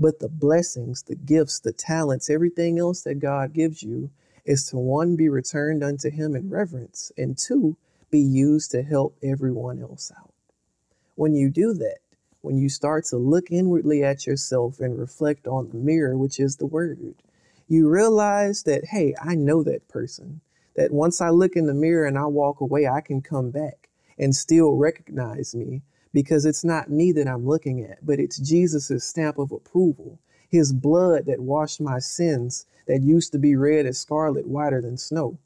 But 0.00 0.18
the 0.18 0.28
blessings, 0.28 1.04
the 1.04 1.14
gifts, 1.14 1.60
the 1.60 1.72
talents, 1.72 2.28
everything 2.28 2.76
else 2.80 3.02
that 3.02 3.20
God 3.20 3.52
gives 3.52 3.84
you 3.84 4.10
is 4.44 4.66
to 4.70 4.78
one, 4.78 5.14
be 5.14 5.28
returned 5.28 5.84
unto 5.84 6.10
Him 6.10 6.34
in 6.34 6.50
reverence, 6.50 7.12
and 7.16 7.38
two, 7.38 7.76
be 8.10 8.18
used 8.18 8.72
to 8.72 8.82
help 8.82 9.16
everyone 9.22 9.80
else 9.80 10.10
out. 10.18 10.34
When 11.14 11.36
you 11.36 11.50
do 11.50 11.72
that, 11.74 11.98
when 12.40 12.58
you 12.58 12.68
start 12.68 13.04
to 13.06 13.16
look 13.16 13.52
inwardly 13.52 14.02
at 14.02 14.26
yourself 14.26 14.80
and 14.80 14.98
reflect 14.98 15.46
on 15.46 15.68
the 15.68 15.78
mirror, 15.78 16.18
which 16.18 16.40
is 16.40 16.56
the 16.56 16.66
Word, 16.66 17.14
you 17.68 17.88
realize 17.88 18.64
that, 18.64 18.86
hey, 18.86 19.14
I 19.22 19.36
know 19.36 19.62
that 19.62 19.86
person. 19.86 20.40
That 20.74 20.90
once 20.90 21.20
I 21.20 21.28
look 21.28 21.54
in 21.54 21.66
the 21.66 21.74
mirror 21.74 22.06
and 22.06 22.18
I 22.18 22.26
walk 22.26 22.60
away, 22.60 22.88
I 22.88 23.02
can 23.02 23.20
come 23.20 23.52
back 23.52 23.88
and 24.18 24.34
still 24.34 24.72
recognize 24.72 25.54
me 25.54 25.82
because 26.12 26.44
it's 26.44 26.64
not 26.64 26.90
me 26.90 27.12
that 27.12 27.28
I'm 27.28 27.46
looking 27.46 27.82
at, 27.82 28.04
but 28.04 28.20
it's 28.20 28.38
Jesus' 28.38 29.04
stamp 29.04 29.38
of 29.38 29.52
approval, 29.52 30.20
his 30.48 30.72
blood 30.72 31.26
that 31.26 31.40
washed 31.40 31.80
my 31.80 31.98
sins 31.98 32.66
that 32.86 33.02
used 33.02 33.32
to 33.32 33.38
be 33.38 33.56
red 33.56 33.86
as 33.86 33.98
scarlet, 33.98 34.46
whiter 34.48 34.82
than 34.82 34.98
snow. 34.98 35.38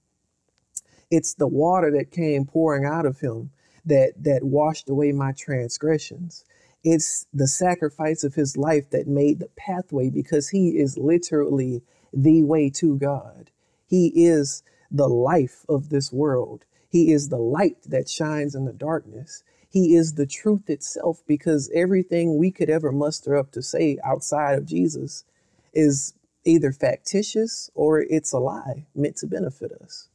It's 1.10 1.34
the 1.34 1.46
water 1.48 1.90
that 1.92 2.10
came 2.10 2.46
pouring 2.46 2.84
out 2.84 3.06
of 3.06 3.20
him 3.20 3.50
that, 3.84 4.14
that 4.20 4.44
washed 4.44 4.90
away 4.90 5.12
my 5.12 5.32
transgressions. 5.32 6.44
It's 6.84 7.26
the 7.32 7.48
sacrifice 7.48 8.24
of 8.24 8.34
his 8.34 8.56
life 8.56 8.90
that 8.90 9.06
made 9.06 9.38
the 9.40 9.50
pathway 9.56 10.10
because 10.10 10.50
he 10.50 10.70
is 10.70 10.98
literally 10.98 11.82
the 12.12 12.42
way 12.44 12.70
to 12.70 12.98
God. 12.98 13.50
He 13.86 14.08
is 14.14 14.62
the 14.90 15.08
life 15.08 15.64
of 15.68 15.90
this 15.90 16.12
world. 16.12 16.64
He 16.88 17.12
is 17.12 17.28
the 17.28 17.38
light 17.38 17.78
that 17.86 18.08
shines 18.08 18.54
in 18.54 18.64
the 18.64 18.72
darkness. 18.72 19.44
He 19.68 19.94
is 19.94 20.14
the 20.14 20.26
truth 20.26 20.70
itself 20.70 21.22
because 21.26 21.70
everything 21.74 22.38
we 22.38 22.50
could 22.50 22.70
ever 22.70 22.92
muster 22.92 23.36
up 23.36 23.52
to 23.52 23.62
say 23.62 23.98
outside 24.04 24.56
of 24.56 24.66
Jesus 24.66 25.24
is 25.74 26.14
either 26.44 26.72
factitious 26.72 27.70
or 27.74 28.00
it's 28.00 28.32
a 28.32 28.38
lie 28.38 28.86
meant 28.94 29.16
to 29.16 29.26
benefit 29.26 29.72
us. 29.72 30.08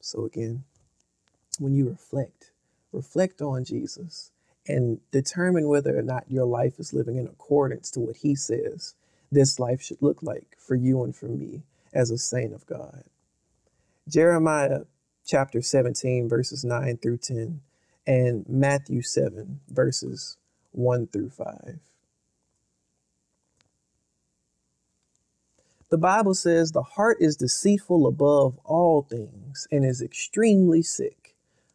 So, 0.00 0.24
again, 0.24 0.64
when 1.58 1.74
you 1.74 1.88
reflect, 1.88 2.50
reflect 2.92 3.40
on 3.42 3.64
Jesus 3.64 4.32
and 4.66 5.00
determine 5.10 5.68
whether 5.68 5.96
or 5.96 6.02
not 6.02 6.30
your 6.30 6.46
life 6.46 6.78
is 6.78 6.94
living 6.94 7.16
in 7.16 7.26
accordance 7.26 7.90
to 7.92 8.00
what 8.00 8.16
He 8.16 8.34
says 8.34 8.94
this 9.30 9.58
life 9.58 9.80
should 9.80 10.02
look 10.02 10.22
like 10.22 10.56
for 10.58 10.74
you 10.74 11.02
and 11.02 11.16
for 11.16 11.26
me 11.26 11.62
as 11.92 12.10
a 12.10 12.18
saint 12.18 12.52
of 12.52 12.66
God. 12.66 13.04
Jeremiah 14.08 14.82
chapter 15.24 15.62
17, 15.62 16.28
verses 16.28 16.64
9 16.64 16.98
through 16.98 17.18
10 17.18 17.60
and 18.06 18.44
Matthew 18.48 19.02
7, 19.02 19.60
verses 19.68 20.36
1 20.72 21.08
through 21.08 21.30
5. 21.30 21.78
The 25.90 25.98
Bible 25.98 26.34
says, 26.34 26.72
The 26.72 26.82
heart 26.82 27.18
is 27.20 27.36
deceitful 27.36 28.06
above 28.06 28.58
all 28.64 29.02
things 29.02 29.68
and 29.70 29.84
is 29.84 30.00
extremely 30.00 30.82
sick. 30.82 31.34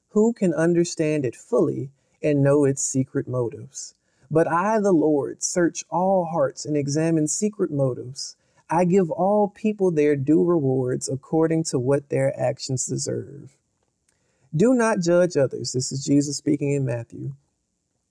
Who 0.09 0.33
can 0.33 0.55
understand 0.55 1.23
it 1.23 1.35
fully 1.35 1.91
and 2.23 2.41
know 2.41 2.65
its 2.65 2.83
secret 2.83 3.27
motives? 3.27 3.93
But 4.31 4.47
I, 4.47 4.79
the 4.79 4.91
Lord, 4.91 5.43
search 5.43 5.85
all 5.91 6.25
hearts 6.25 6.65
and 6.65 6.75
examine 6.75 7.27
secret 7.27 7.71
motives. 7.71 8.35
I 8.69 8.85
give 8.85 9.11
all 9.11 9.49
people 9.49 9.91
their 9.91 10.15
due 10.15 10.43
rewards 10.43 11.07
according 11.07 11.65
to 11.65 11.79
what 11.79 12.09
their 12.09 12.37
actions 12.39 12.87
deserve. 12.87 13.55
Do 14.55 14.73
not 14.73 14.99
judge 14.99 15.35
others. 15.35 15.73
This 15.73 15.91
is 15.91 16.05
Jesus 16.05 16.37
speaking 16.37 16.71
in 16.71 16.85
Matthew. 16.85 17.33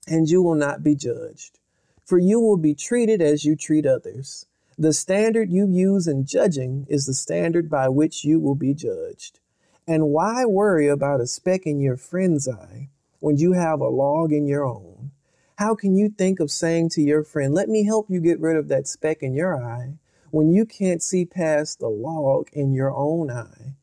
And 0.07 0.29
you 0.29 0.41
will 0.41 0.55
not 0.55 0.83
be 0.83 0.95
judged, 0.95 1.59
for 2.05 2.17
you 2.17 2.39
will 2.39 2.57
be 2.57 2.73
treated 2.73 3.21
as 3.21 3.43
you 3.43 3.55
treat 3.55 3.85
others. 3.85 4.45
The 4.77 4.93
standard 4.93 5.51
you 5.51 5.67
use 5.67 6.07
in 6.07 6.25
judging 6.25 6.85
is 6.87 7.05
the 7.05 7.13
standard 7.13 7.69
by 7.69 7.89
which 7.89 8.23
you 8.23 8.39
will 8.39 8.55
be 8.55 8.73
judged. 8.73 9.39
And 9.87 10.09
why 10.09 10.45
worry 10.45 10.87
about 10.87 11.21
a 11.21 11.27
speck 11.27 11.65
in 11.65 11.79
your 11.79 11.97
friend's 11.97 12.47
eye 12.47 12.89
when 13.19 13.37
you 13.37 13.53
have 13.53 13.79
a 13.79 13.87
log 13.87 14.31
in 14.31 14.45
your 14.45 14.65
own? 14.65 15.11
How 15.55 15.73
can 15.73 15.95
you 15.95 16.09
think 16.09 16.39
of 16.39 16.51
saying 16.51 16.89
to 16.89 17.01
your 17.01 17.23
friend, 17.23 17.53
Let 17.53 17.67
me 17.67 17.85
help 17.85 18.09
you 18.09 18.21
get 18.21 18.39
rid 18.39 18.57
of 18.57 18.67
that 18.67 18.87
speck 18.87 19.23
in 19.23 19.33
your 19.33 19.55
eye, 19.59 19.95
when 20.29 20.51
you 20.51 20.65
can't 20.65 21.01
see 21.01 21.25
past 21.25 21.79
the 21.79 21.89
log 21.89 22.49
in 22.53 22.73
your 22.73 22.93
own 22.93 23.31
eye? 23.31 23.73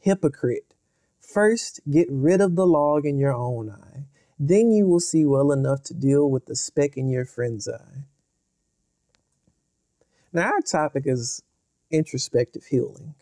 Hypocrite. 0.00 0.74
First, 1.32 1.80
get 1.88 2.08
rid 2.10 2.40
of 2.40 2.56
the 2.56 2.66
log 2.66 3.06
in 3.06 3.18
your 3.18 3.32
own 3.32 3.70
eye. 3.70 4.06
Then 4.36 4.72
you 4.72 4.86
will 4.86 4.98
see 4.98 5.24
well 5.24 5.52
enough 5.52 5.84
to 5.84 5.94
deal 5.94 6.28
with 6.28 6.46
the 6.46 6.56
speck 6.56 6.96
in 6.96 7.08
your 7.08 7.24
friend's 7.24 7.68
eye. 7.68 8.04
Now, 10.32 10.50
our 10.50 10.60
topic 10.60 11.04
is 11.06 11.42
introspective 11.90 12.64
healing. 12.64 13.14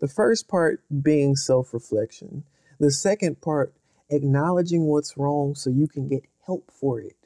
The 0.00 0.08
first 0.08 0.48
part 0.48 0.82
being 1.02 1.36
self 1.36 1.72
reflection, 1.72 2.42
the 2.80 2.90
second 2.90 3.40
part, 3.40 3.72
acknowledging 4.10 4.86
what's 4.86 5.16
wrong 5.16 5.54
so 5.54 5.70
you 5.70 5.86
can 5.86 6.08
get 6.08 6.24
help 6.46 6.72
for 6.72 7.00
it. 7.00 7.16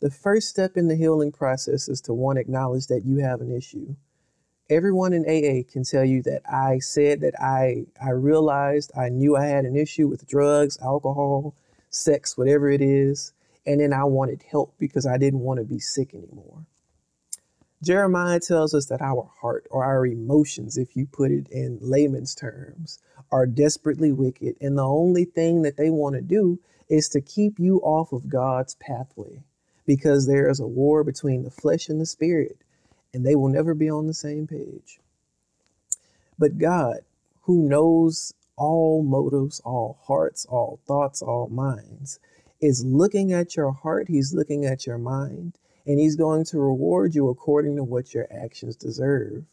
The 0.00 0.10
first 0.10 0.48
step 0.48 0.76
in 0.76 0.86
the 0.86 0.96
healing 0.96 1.32
process 1.32 1.88
is 1.88 2.00
to 2.02 2.14
one, 2.14 2.36
acknowledge 2.36 2.86
that 2.86 3.04
you 3.04 3.18
have 3.18 3.40
an 3.40 3.50
issue 3.50 3.96
everyone 4.68 5.12
in 5.12 5.24
AA 5.24 5.62
can 5.70 5.84
tell 5.84 6.04
you 6.04 6.22
that 6.22 6.42
I 6.50 6.78
said 6.80 7.20
that 7.20 7.34
I 7.40 7.86
I 8.04 8.10
realized 8.10 8.90
I 8.96 9.08
knew 9.08 9.36
I 9.36 9.46
had 9.46 9.64
an 9.64 9.76
issue 9.76 10.08
with 10.08 10.26
drugs, 10.26 10.78
alcohol, 10.82 11.54
sex, 11.90 12.36
whatever 12.36 12.68
it 12.68 12.80
is, 12.80 13.32
and 13.64 13.80
then 13.80 13.92
I 13.92 14.04
wanted 14.04 14.42
help 14.50 14.74
because 14.78 15.06
I 15.06 15.18
didn't 15.18 15.40
want 15.40 15.58
to 15.58 15.64
be 15.64 15.78
sick 15.78 16.14
anymore. 16.14 16.66
Jeremiah 17.82 18.40
tells 18.40 18.74
us 18.74 18.86
that 18.86 19.02
our 19.02 19.30
heart 19.40 19.66
or 19.70 19.84
our 19.84 20.06
emotions, 20.06 20.76
if 20.76 20.96
you 20.96 21.06
put 21.06 21.30
it 21.30 21.48
in 21.50 21.78
layman's 21.80 22.34
terms, 22.34 22.98
are 23.30 23.46
desperately 23.46 24.12
wicked, 24.12 24.56
and 24.60 24.78
the 24.78 24.86
only 24.86 25.24
thing 25.24 25.62
that 25.62 25.76
they 25.76 25.90
want 25.90 26.16
to 26.16 26.22
do 26.22 26.58
is 26.88 27.08
to 27.10 27.20
keep 27.20 27.58
you 27.58 27.78
off 27.80 28.12
of 28.12 28.28
God's 28.28 28.74
pathway 28.76 29.42
because 29.86 30.26
there 30.26 30.48
is 30.48 30.58
a 30.58 30.66
war 30.66 31.04
between 31.04 31.44
the 31.44 31.50
flesh 31.50 31.88
and 31.88 32.00
the 32.00 32.06
spirit 32.06 32.58
and 33.12 33.24
they 33.24 33.34
will 33.34 33.48
never 33.48 33.74
be 33.74 33.90
on 33.90 34.06
the 34.06 34.14
same 34.14 34.46
page. 34.46 35.00
But 36.38 36.58
God, 36.58 36.98
who 37.42 37.68
knows 37.68 38.34
all 38.56 39.02
motives, 39.02 39.60
all 39.60 39.98
hearts, 40.06 40.46
all 40.46 40.80
thoughts, 40.86 41.22
all 41.22 41.48
minds, 41.48 42.18
is 42.60 42.84
looking 42.84 43.32
at 43.32 43.56
your 43.56 43.72
heart, 43.72 44.08
He's 44.08 44.34
looking 44.34 44.64
at 44.64 44.86
your 44.86 44.98
mind, 44.98 45.58
and 45.86 45.98
He's 45.98 46.16
going 46.16 46.44
to 46.46 46.58
reward 46.58 47.14
you 47.14 47.28
according 47.28 47.76
to 47.76 47.84
what 47.84 48.14
your 48.14 48.26
actions 48.30 48.76
deserve. 48.76 49.44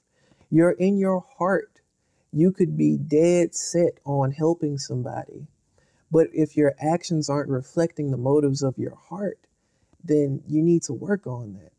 You're 0.50 0.72
in 0.72 0.98
your 0.98 1.26
heart. 1.38 1.82
You 2.32 2.52
could 2.52 2.78
be 2.78 2.98
dead 2.98 3.54
set 3.56 4.00
on 4.06 4.32
helping 4.32 4.78
somebody. 4.78 5.48
But 6.12 6.28
if 6.34 6.56
your 6.56 6.76
actions 6.80 7.30
aren't 7.30 7.50
reflecting 7.50 8.12
the 8.12 8.18
motives 8.18 8.64
of 8.64 8.78
your 8.78 8.96
heart, 8.96 9.40
then 10.04 10.42
you 10.48 10.62
need 10.62 10.84
to 10.84 10.94
work 10.94 11.28
on 11.28 11.54
that. 11.54 11.73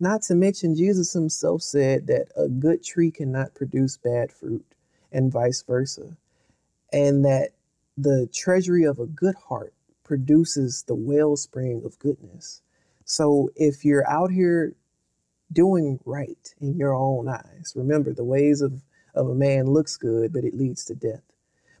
Not 0.00 0.22
to 0.22 0.34
mention, 0.34 0.76
Jesus 0.76 1.12
himself 1.12 1.62
said 1.62 2.06
that 2.06 2.28
a 2.36 2.48
good 2.48 2.84
tree 2.84 3.10
cannot 3.10 3.54
produce 3.54 3.96
bad 3.96 4.30
fruit, 4.30 4.64
and 5.12 5.32
vice 5.32 5.62
versa. 5.62 6.16
And 6.92 7.24
that 7.24 7.50
the 7.96 8.28
treasury 8.32 8.84
of 8.84 8.98
a 8.98 9.06
good 9.06 9.34
heart 9.34 9.74
produces 10.04 10.84
the 10.84 10.94
wellspring 10.94 11.82
of 11.84 11.98
goodness. 11.98 12.62
So 13.04 13.50
if 13.56 13.84
you're 13.84 14.08
out 14.08 14.30
here 14.30 14.74
doing 15.52 15.98
right 16.04 16.54
in 16.60 16.76
your 16.76 16.94
own 16.94 17.28
eyes, 17.28 17.72
remember 17.74 18.12
the 18.12 18.24
ways 18.24 18.60
of, 18.60 18.82
of 19.14 19.28
a 19.28 19.34
man 19.34 19.66
looks 19.66 19.96
good, 19.96 20.32
but 20.32 20.44
it 20.44 20.54
leads 20.54 20.84
to 20.86 20.94
death. 20.94 21.22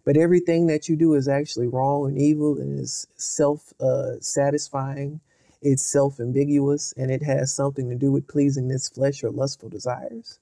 But 0.04 0.16
everything 0.16 0.66
that 0.66 0.88
you 0.88 0.96
do 0.96 1.14
is 1.14 1.28
actually 1.28 1.68
wrong 1.68 2.08
and 2.08 2.18
evil 2.18 2.58
and 2.58 2.78
is 2.80 3.06
self 3.16 3.72
uh, 3.80 4.18
satisfying 4.20 5.20
it's 5.60 5.84
self 5.84 6.20
ambiguous 6.20 6.94
and 6.96 7.10
it 7.10 7.22
has 7.22 7.52
something 7.54 7.88
to 7.88 7.96
do 7.96 8.12
with 8.12 8.28
pleasing 8.28 8.68
this 8.68 8.88
flesh 8.88 9.24
or 9.24 9.30
lustful 9.30 9.68
desires, 9.68 10.38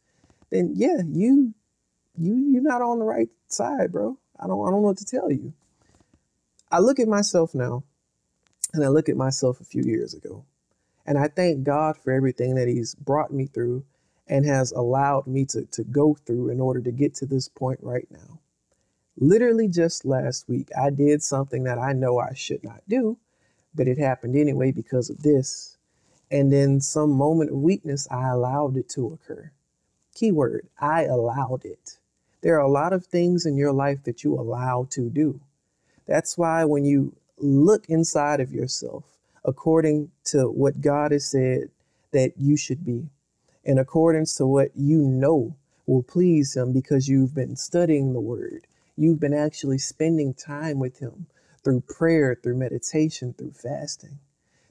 then 0.51 0.73
yeah, 0.75 1.03
you 1.07 1.55
you 2.17 2.35
you're 2.35 2.63
not 2.63 2.83
on 2.83 2.99
the 2.99 3.05
right 3.05 3.29
side, 3.49 3.93
bro. 3.93 4.19
I 4.39 4.47
don't 4.47 4.67
I 4.67 4.71
don't 4.71 4.83
know 4.83 4.89
what 4.89 4.99
to 4.99 5.05
tell 5.05 5.31
you. 5.31 5.53
I 6.71 6.81
look 6.81 6.99
at 6.99 7.09
myself 7.09 7.55
now 7.55 7.85
and 8.75 8.85
I 8.85 8.89
look 8.89 9.09
at 9.09 9.17
myself 9.17 9.61
a 9.61 9.65
few 9.65 9.83
years 9.83 10.15
ago. 10.15 10.45
And 11.07 11.19
I 11.19 11.29
thank 11.29 11.63
God 11.63 11.97
for 11.97 12.13
everything 12.13 12.57
that 12.57 12.69
He's 12.69 12.95
brought 12.95 13.33
me 13.33 13.47
through 13.47 13.85
and 14.27 14.45
has 14.45 14.73
allowed 14.73 15.27
me 15.27 15.45
to, 15.47 15.65
to 15.67 15.85
go 15.85 16.15
through 16.27 16.51
in 16.51 16.61
order 16.61 16.81
to 16.81 16.91
get 16.91 17.15
to 17.17 17.27
this 17.27 17.49
point 17.49 17.79
right 17.83 18.09
now. 18.11 18.41
Literally 19.17 19.69
just 19.69 20.05
last 20.05 20.49
week, 20.49 20.69
I 20.77 20.91
did 20.91 21.23
something 21.23 21.65
that 21.65 21.79
I 21.79 21.93
know 21.93 22.19
I 22.19 22.35
should 22.35 22.65
not 22.65 22.83
do, 22.89 23.19
but 23.77 23.89
it 23.89 23.99
happened 23.99 24.37
anyway 24.37 24.73
because 24.73 25.11
of 25.11 25.23
this. 25.23 25.77
And 26.31 26.53
then 26.53 26.81
some 26.81 27.11
moment 27.13 27.51
of 27.51 27.57
weakness, 27.57 28.09
I 28.11 28.29
allowed 28.29 28.77
it 28.77 28.89
to 28.91 29.07
occur. 29.13 29.53
Keyword, 30.15 30.67
I 30.81 31.05
allowed 31.05 31.65
it. 31.65 31.99
There 32.43 32.57
are 32.57 32.67
a 32.67 32.71
lot 32.71 32.93
of 32.93 33.07
things 33.07 33.47
in 33.47 33.57
your 33.57 33.73
life 33.73 34.05
that 34.05 34.25
you 34.25 34.35
allow 34.35 34.87
to 34.91 35.11
do. 35.11 35.41
That's 36.07 36.39
why 36.39 36.65
when 36.65 36.85
you 36.85 37.15
look 37.39 37.89
inside 37.89 38.41
of 38.41 38.53
yourself, 38.53 39.05
according 39.45 40.11
to 40.25 40.49
what 40.49 40.81
God 40.81 41.13
has 41.13 41.27
said 41.27 41.71
that 42.13 42.33
you 42.39 42.57
should 42.57 42.85
be, 42.85 43.09
in 43.65 43.79
accordance 43.79 44.35
to 44.37 44.47
what 44.47 44.71
you 44.77 44.99
know 44.99 45.55
will 45.87 46.03
please 46.03 46.57
Him 46.57 46.73
because 46.73 47.09
you've 47.09 47.35
been 47.35 47.57
studying 47.57 48.13
the 48.13 48.21
Word, 48.21 48.67
you've 48.97 49.21
been 49.21 49.35
actually 49.35 49.79
spending 49.79 50.33
time 50.35 50.79
with 50.79 50.99
Him, 51.01 51.27
through 51.67 51.81
prayer, 51.81 52.39
through 52.41 52.57
meditation, 52.57 53.35
through 53.37 53.51
fasting, 53.51 54.21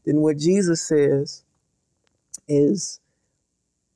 then 0.05 0.21
what 0.21 0.37
Jesus 0.37 0.81
says 0.81 1.43
is, 2.47 3.01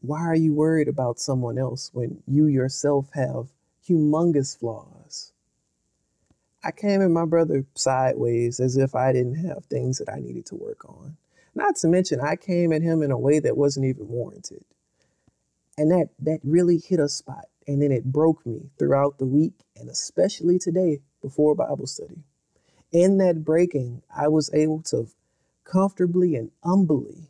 why 0.02 0.20
are 0.20 0.36
you 0.36 0.54
worried 0.54 0.90
about 0.90 1.18
someone 1.18 1.58
else 1.58 1.92
when 1.94 2.22
you 2.28 2.48
yourself 2.48 3.08
have 3.14 3.48
humongous 3.88 4.60
flaws? 4.60 5.32
I 6.62 6.72
came 6.72 7.02
at 7.02 7.10
my 7.10 7.24
brother 7.24 7.66
sideways 7.74 8.60
as 8.60 8.76
if 8.76 8.94
I 8.96 9.14
didn't 9.14 9.48
have 9.48 9.64
things 9.64 10.00
that 10.00 10.12
I 10.12 10.20
needed 10.20 10.46
to 10.48 10.56
work 10.56 10.84
on. 10.84 11.16
Not 11.56 11.78
to 11.78 11.88
mention, 11.88 12.20
I 12.20 12.36
came 12.36 12.74
at 12.74 12.82
him 12.82 13.02
in 13.02 13.12
a 13.12 13.18
way 13.18 13.40
that 13.40 13.56
wasn't 13.56 13.86
even 13.86 14.10
warranted. 14.10 14.66
And 15.78 15.90
that, 15.92 16.10
that 16.20 16.42
really 16.44 16.80
hit 16.80 17.00
a 17.00 17.08
spot. 17.08 17.46
And 17.66 17.82
then 17.82 17.94
it 17.94 18.12
broke 18.12 18.46
me 18.46 18.72
throughout 18.78 19.20
the 19.20 19.26
week 19.26 19.54
and 19.78 19.90
especially 19.90 20.60
today 20.60 21.00
before 21.22 21.56
Bible 21.56 21.88
study 21.88 22.26
in 22.92 23.18
that 23.18 23.44
breaking, 23.44 24.02
I 24.16 24.28
was 24.28 24.50
able 24.54 24.82
to 24.84 25.08
comfortably 25.64 26.36
and 26.36 26.52
humbly. 26.64 27.30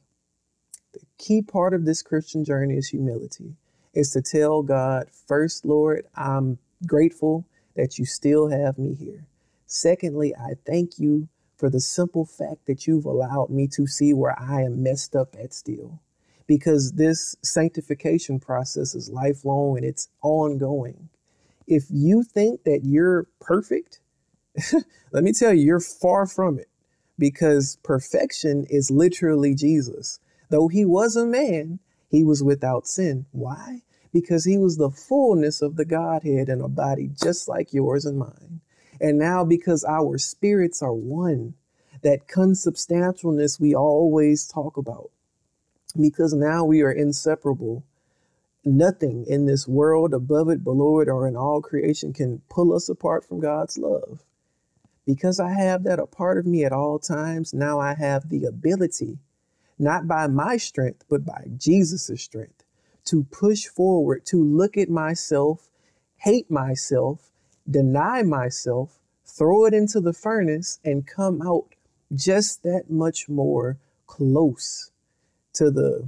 The 0.94 1.02
key 1.18 1.42
part 1.42 1.74
of 1.74 1.86
this 1.86 2.02
Christian 2.02 2.44
journey 2.44 2.76
is 2.76 2.90
humility, 2.90 3.56
is 3.94 4.12
to 4.12 4.22
tell 4.22 4.64
God, 4.64 5.08
first, 5.28 5.66
Lord, 5.66 6.06
I'm 6.16 6.58
grateful 6.86 7.46
that 7.76 8.00
you 8.00 8.06
still 8.06 8.50
have 8.50 8.78
me 8.78 8.96
here. 8.96 9.26
Secondly, 9.66 10.34
I 10.36 10.54
thank 10.66 10.98
you 10.98 11.28
for 11.58 11.70
the 11.70 11.82
simple 11.82 12.26
fact 12.26 12.66
that 12.66 12.88
you've 12.88 13.06
allowed 13.06 13.50
me 13.50 13.68
to 13.68 13.86
see 13.86 14.14
where 14.14 14.38
I 14.40 14.62
am 14.62 14.82
messed 14.82 15.16
up 15.16 15.36
at 15.42 15.54
still. 15.54 16.00
Because 16.48 16.94
this 16.94 17.36
sanctification 17.44 18.40
process 18.40 18.96
is 18.96 19.12
lifelong 19.12 19.78
and 19.78 19.86
it's 19.86 20.08
ongoing. 20.24 21.10
If 21.68 21.84
you 21.92 22.24
think 22.24 22.64
that 22.64 22.82
you're 22.84 23.28
perfect, 23.40 24.00
Let 25.12 25.24
me 25.24 25.34
tell 25.34 25.54
you, 25.54 25.66
you're 25.66 25.80
far 25.80 26.26
from 26.26 26.60
it 26.60 26.70
because 27.18 27.78
perfection 27.84 28.66
is 28.70 28.90
literally 28.90 29.54
Jesus. 29.54 30.20
Though 30.50 30.68
he 30.68 30.86
was 30.86 31.16
a 31.16 31.26
man, 31.26 31.80
he 32.10 32.24
was 32.24 32.44
without 32.44 32.88
sin. 32.88 33.26
Why? 33.32 33.82
Because 34.12 34.46
he 34.46 34.58
was 34.58 34.78
the 34.78 34.90
fullness 34.90 35.62
of 35.62 35.76
the 35.76 35.86
Godhead 35.86 36.50
in 36.50 36.62
a 36.62 36.68
body 36.68 37.10
just 37.22 37.48
like 37.48 37.74
yours 37.74 38.06
and 38.06 38.18
mine. 38.18 38.62
And 39.00 39.18
now, 39.18 39.46
because 39.46 39.84
our 39.84 40.18
spirits 40.18 40.82
are 40.82 40.94
one, 40.94 41.54
that 42.02 42.28
consubstantialness 42.28 43.60
we 43.60 43.76
always 43.76 44.48
talk 44.48 44.78
about, 44.78 45.12
because 46.00 46.34
now 46.34 46.64
we 46.64 46.82
are 46.82 46.92
inseparable. 46.92 47.84
Nothing 48.66 49.26
in 49.28 49.46
this 49.46 49.68
world, 49.68 50.14
above 50.14 50.50
it, 50.50 50.64
below 50.64 51.00
it, 51.00 51.08
or 51.08 51.28
in 51.28 51.36
all 51.36 51.62
creation 51.62 52.12
can 52.12 52.42
pull 52.50 52.74
us 52.74 52.90
apart 52.90 53.26
from 53.26 53.40
God's 53.40 53.78
love. 53.78 54.24
Because 55.10 55.40
I 55.40 55.54
have 55.54 55.86
that 55.86 55.98
a 55.98 56.06
part 56.06 56.38
of 56.38 56.46
me 56.46 56.64
at 56.64 56.72
all 56.72 57.00
times, 57.00 57.52
now 57.52 57.80
I 57.80 57.96
have 57.96 58.30
the 58.30 58.46
ability, 58.46 59.18
not 59.80 60.08
by 60.08 60.28
my 60.28 60.56
strength, 60.58 61.04
but 61.10 61.26
by 61.26 61.48
Jesus' 61.58 62.22
strength, 62.22 62.64
to 63.06 63.24
push 63.24 63.66
forward, 63.66 64.24
to 64.28 64.38
look 64.38 64.78
at 64.78 64.88
myself, 64.88 65.68
hate 66.18 66.52
myself, 66.52 67.32
deny 67.68 68.22
myself, 68.22 69.00
throw 69.26 69.66
it 69.66 69.74
into 69.74 70.00
the 70.00 70.14
furnace, 70.14 70.78
and 70.86 71.08
come 71.08 71.42
out 71.42 71.74
just 72.14 72.62
that 72.62 72.92
much 72.92 73.28
more 73.28 73.80
close 74.06 74.92
to 75.54 75.72
the 75.72 76.08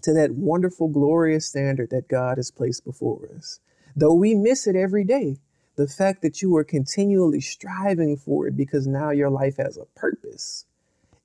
to 0.00 0.14
that 0.14 0.30
wonderful 0.30 0.88
glorious 0.88 1.44
standard 1.44 1.90
that 1.90 2.08
God 2.08 2.38
has 2.38 2.50
placed 2.50 2.82
before 2.82 3.28
us. 3.36 3.60
Though 3.94 4.14
we 4.14 4.34
miss 4.34 4.66
it 4.66 4.74
every 4.74 5.04
day, 5.04 5.36
the 5.76 5.86
fact 5.86 6.22
that 6.22 6.40
you 6.40 6.56
are 6.56 6.64
continually 6.64 7.40
striving 7.40 8.16
for 8.16 8.48
it 8.48 8.56
because 8.56 8.86
now 8.86 9.10
your 9.10 9.30
life 9.30 9.58
has 9.58 9.76
a 9.76 9.84
purpose 9.94 10.64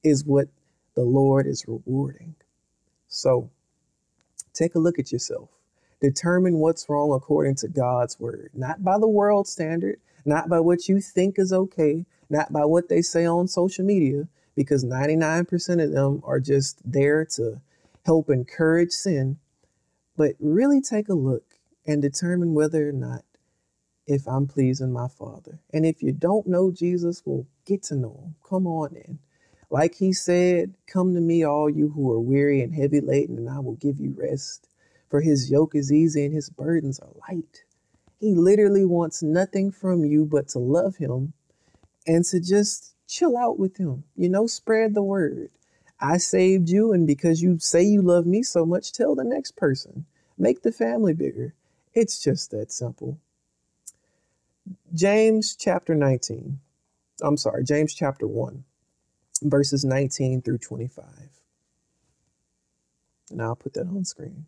is 0.03 0.25
what 0.25 0.49
the 0.95 1.03
Lord 1.03 1.47
is 1.47 1.65
rewarding. 1.67 2.35
So 3.07 3.49
take 4.53 4.75
a 4.75 4.79
look 4.79 4.99
at 4.99 5.11
yourself. 5.11 5.49
Determine 6.01 6.59
what's 6.59 6.89
wrong 6.89 7.13
according 7.13 7.55
to 7.55 7.67
God's 7.67 8.19
word, 8.19 8.51
not 8.53 8.83
by 8.83 8.97
the 8.99 9.07
world 9.07 9.47
standard, 9.47 9.99
not 10.25 10.49
by 10.49 10.59
what 10.59 10.89
you 10.89 10.99
think 10.99 11.35
is 11.37 11.53
okay, 11.53 12.05
not 12.29 12.51
by 12.51 12.65
what 12.65 12.89
they 12.89 13.01
say 13.01 13.25
on 13.25 13.47
social 13.47 13.85
media, 13.85 14.27
because 14.55 14.83
99% 14.83 15.83
of 15.83 15.91
them 15.91 16.21
are 16.25 16.39
just 16.39 16.79
there 16.83 17.23
to 17.23 17.61
help 18.05 18.29
encourage 18.29 18.91
sin. 18.91 19.37
But 20.17 20.35
really 20.39 20.81
take 20.81 21.07
a 21.07 21.13
look 21.13 21.43
and 21.85 22.01
determine 22.01 22.53
whether 22.53 22.89
or 22.89 22.93
not 22.93 23.23
if 24.07 24.27
I'm 24.27 24.47
pleasing 24.47 24.91
my 24.91 25.07
Father. 25.07 25.59
And 25.73 25.85
if 25.85 26.01
you 26.01 26.11
don't 26.11 26.47
know 26.47 26.71
Jesus, 26.71 27.21
well, 27.25 27.45
get 27.65 27.83
to 27.83 27.95
know 27.95 28.19
him. 28.23 28.35
Come 28.47 28.67
on 28.67 28.95
in. 28.95 29.19
Like 29.69 29.95
he 29.95 30.11
said, 30.11 30.73
Come 30.87 31.13
to 31.13 31.21
me, 31.21 31.43
all 31.43 31.69
you 31.69 31.89
who 31.89 32.11
are 32.11 32.19
weary 32.19 32.61
and 32.61 32.75
heavy 32.75 32.99
laden, 32.99 33.37
and 33.37 33.49
I 33.49 33.59
will 33.59 33.75
give 33.75 33.99
you 33.99 34.15
rest. 34.17 34.67
For 35.09 35.21
his 35.21 35.51
yoke 35.51 35.75
is 35.75 35.91
easy 35.91 36.25
and 36.25 36.33
his 36.33 36.49
burdens 36.49 36.99
are 36.99 37.09
light. 37.29 37.63
He 38.19 38.35
literally 38.35 38.85
wants 38.85 39.23
nothing 39.23 39.71
from 39.71 40.05
you 40.05 40.25
but 40.25 40.47
to 40.49 40.59
love 40.59 40.97
him 40.97 41.33
and 42.05 42.23
to 42.25 42.39
just 42.39 42.95
chill 43.07 43.37
out 43.37 43.59
with 43.59 43.77
him. 43.77 44.03
You 44.15 44.29
know, 44.29 44.47
spread 44.47 44.93
the 44.93 45.03
word. 45.03 45.49
I 45.99 46.17
saved 46.17 46.69
you, 46.69 46.93
and 46.93 47.05
because 47.05 47.41
you 47.41 47.59
say 47.59 47.83
you 47.83 48.01
love 48.01 48.25
me 48.25 48.41
so 48.43 48.65
much, 48.65 48.91
tell 48.91 49.15
the 49.15 49.23
next 49.23 49.55
person. 49.55 50.05
Make 50.37 50.63
the 50.63 50.71
family 50.71 51.13
bigger. 51.13 51.53
It's 51.93 52.21
just 52.23 52.51
that 52.51 52.71
simple. 52.71 53.19
James 54.93 55.55
chapter 55.55 55.95
19. 55.95 56.59
I'm 57.21 57.37
sorry, 57.37 57.63
James 57.63 57.93
chapter 57.93 58.27
1, 58.27 58.63
verses 59.43 59.85
19 59.85 60.41
through 60.41 60.59
25. 60.59 61.05
And 63.31 63.41
I'll 63.41 63.55
put 63.55 63.73
that 63.73 63.87
on 63.87 64.05
screen. 64.05 64.47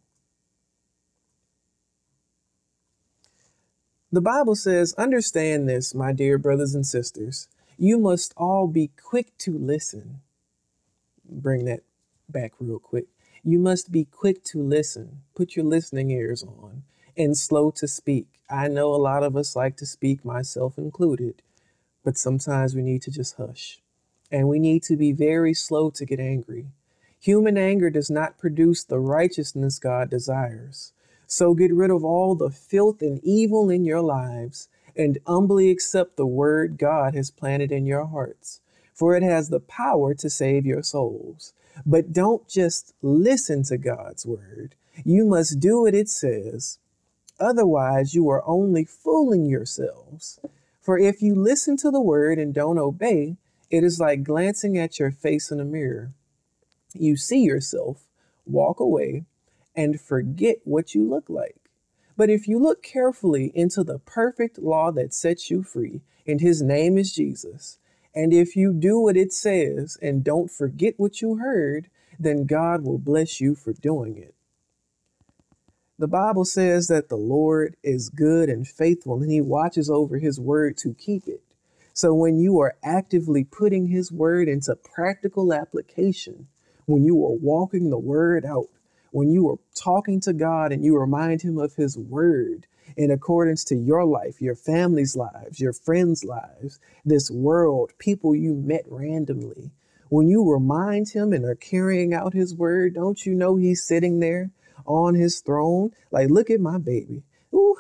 The 4.12 4.21
Bible 4.21 4.56
says, 4.56 4.93
Understand 4.97 5.69
this, 5.69 5.95
my 5.95 6.13
dear 6.13 6.38
brothers 6.38 6.75
and 6.75 6.86
sisters. 6.86 7.47
You 7.77 7.99
must 7.99 8.34
all 8.38 8.67
be 8.67 8.91
quick 9.01 9.38
to 9.39 9.58
listen. 9.58 10.21
Bring 11.29 11.65
that 11.65 11.82
back 12.29 12.53
real 12.60 12.79
quick. 12.79 13.06
You 13.43 13.60
must 13.60 13.91
be 13.91 14.06
quick 14.06 14.43
to 14.45 14.62
listen. 14.62 15.21
Put 15.36 15.56
your 15.56 15.65
listening 15.65 16.12
ears 16.12 16.43
on 16.43 16.84
and 17.17 17.38
slow 17.38 17.71
to 17.71 17.88
speak. 17.88 18.28
I 18.49 18.67
know 18.67 18.93
a 18.93 18.97
lot 18.97 19.23
of 19.23 19.36
us 19.36 19.56
like 19.56 19.78
to 19.78 19.86
speak, 19.86 20.23
myself 20.23 20.78
included, 20.78 21.41
but 22.04 22.17
sometimes 22.17 22.76
we 22.76 22.82
need 22.82 23.02
to 23.04 23.12
just 23.12 23.38
hush. 23.38 23.80
And 24.32 24.47
we 24.47 24.60
need 24.60 24.84
to 24.84 24.95
be 24.95 25.12
very 25.12 25.54
slow 25.54 25.89
to 25.91 26.06
get 26.06 26.19
angry. 26.19 26.67
Human 27.19 27.58
anger 27.58 27.89
does 27.89 28.10
not 28.10 28.38
produce 28.38 28.84
the 28.84 28.99
righteousness 28.99 29.80
God 29.80 30.10
desires. 30.10 30.91
So 31.28 31.54
get 31.54 31.73
rid 31.73 31.89
of 31.89 32.04
all 32.04 32.36
the 32.36 32.49
filth 32.49 33.02
and 33.02 33.23
evil 33.23 33.69
in 33.69 33.86
your 33.86 34.02
lives 34.02 34.67
and 34.95 35.17
humbly 35.26 35.69
accept 35.69 36.17
the 36.17 36.26
word 36.26 36.78
God 36.78 37.15
has 37.15 37.32
planted 37.32 37.71
in 37.71 37.86
your 37.86 38.06
hearts, 38.06 38.60
for 38.93 39.15
it 39.15 39.23
has 39.23 39.49
the 39.49 39.60
power 39.60 40.13
to 40.15 40.30
save 40.30 40.65
your 40.65 40.84
souls. 40.84 41.54
But 41.86 42.13
don't 42.13 42.47
just 42.47 42.93
listen 43.02 43.63
to 43.63 43.78
God's 43.78 44.26
word, 44.26 44.76
you 45.04 45.26
must 45.26 45.60
do 45.60 45.82
what 45.82 45.95
it 45.95 46.10
says. 46.10 46.78
Otherwise, 47.43 48.15
you 48.15 48.29
are 48.29 48.47
only 48.47 48.86
fooling 48.86 49.45
yourselves. 49.45 50.39
For 50.79 50.97
if 50.97 51.21
you 51.21 51.36
listen 51.36 51.75
to 51.77 51.91
the 51.91 52.01
word 52.01 52.39
and 52.39 52.53
don't 52.53 52.77
obey, 52.77 53.36
it 53.69 53.84
is 53.84 53.99
like 53.99 54.23
glancing 54.23 54.77
at 54.77 54.97
your 54.97 55.12
face 55.12 55.51
in 55.51 55.60
a 55.60 55.65
mirror. 55.65 56.13
You 56.93 57.17
see 57.17 57.41
yourself, 57.41 58.06
walk 58.45 58.79
away, 58.79 59.25
and 59.75 59.99
forget 59.99 60.58
what 60.63 60.95
you 60.95 61.10
look 61.10 61.29
like. 61.29 61.58
But 62.15 62.29
if 62.29 62.47
you 62.47 62.60
look 62.60 62.82
carefully 62.82 63.51
into 63.53 63.84
the 63.84 63.99
perfect 63.99 64.58
law 64.58 64.91
that 64.91 65.13
sets 65.13 65.51
you 65.51 65.63
free, 65.63 66.01
and 66.25 66.39
his 66.39 66.62
name 66.62 66.97
is 66.97 67.13
Jesus, 67.13 67.77
and 68.15 68.32
if 68.32 68.56
you 68.56 68.71
do 68.71 68.99
what 68.99 69.17
it 69.17 69.34
says 69.34 69.97
and 70.01 70.23
don't 70.23 70.49
forget 70.49 70.93
what 70.95 71.21
you 71.21 71.38
heard, 71.38 71.89
then 72.17 72.45
God 72.45 72.86
will 72.86 72.99
bless 72.99 73.41
you 73.41 73.53
for 73.53 73.73
doing 73.73 74.17
it. 74.17 74.34
The 76.04 76.10
Bible 76.10 76.44
says 76.44 76.88
that 76.88 77.08
the 77.08 77.16
Lord 77.16 77.78
is 77.82 78.10
good 78.10 78.50
and 78.50 78.68
faithful, 78.68 79.22
and 79.22 79.32
he 79.32 79.39
watches 79.39 79.89
over 79.89 80.18
his 80.18 80.38
word 80.38 80.76
to 80.80 80.94
keep 80.94 81.30
it. 81.30 81.42
So 81.94 82.13
when 82.13 82.38
you 82.38 82.60
are 82.60 82.76
actively 82.84 83.46
putting 83.46 83.88
his 83.88 84.12
word 84.12 84.50
into 84.50 84.76
practical 84.76 85.54
application, 85.54 86.48
when 86.88 87.06
you 87.06 87.26
are 87.26 87.32
walking 87.32 87.89
the 87.89 87.98
word 87.98 88.44
out, 88.44 88.68
when 89.12 89.30
you 89.30 89.50
are 89.50 89.60
talking 89.82 90.20
to 90.20 90.34
God 90.34 90.74
and 90.74 90.84
you 90.84 91.00
remind 91.00 91.42
him 91.42 91.58
of 91.58 91.76
his 91.76 91.98
word 91.98 92.68
in 92.98 93.10
accordance 93.10 93.63
to 93.63 93.76
your 93.78 94.04
life, 94.04 94.42
your 94.42 94.58
family's 94.58 95.16
lives, 95.16 95.62
your 95.62 95.72
friends' 95.72 96.26
lives, 96.26 96.82
this 97.06 97.32
world, 97.32 97.94
people 97.98 98.36
you 98.36 98.56
met 98.56 98.84
randomly, 98.89 99.72
when 100.10 100.28
you 100.28 100.52
remind 100.52 101.08
him 101.08 101.32
and 101.32 101.46
are 101.46 101.56
carrying 101.56 102.13
out 102.13 102.34
his 102.34 102.54
word, 102.54 102.94
don't 102.94 103.26
you 103.26 103.34
know 103.34 103.56
he's 103.56 103.88
sitting 103.88 104.20
there 104.20 104.52
on 104.86 105.15
his 105.15 105.41
throne? 105.41 105.91
Like, 106.12 106.30
look 106.30 106.50
at 106.50 106.60
my 106.60 106.78
baby. 106.78 107.24
Ooh, 107.54 107.76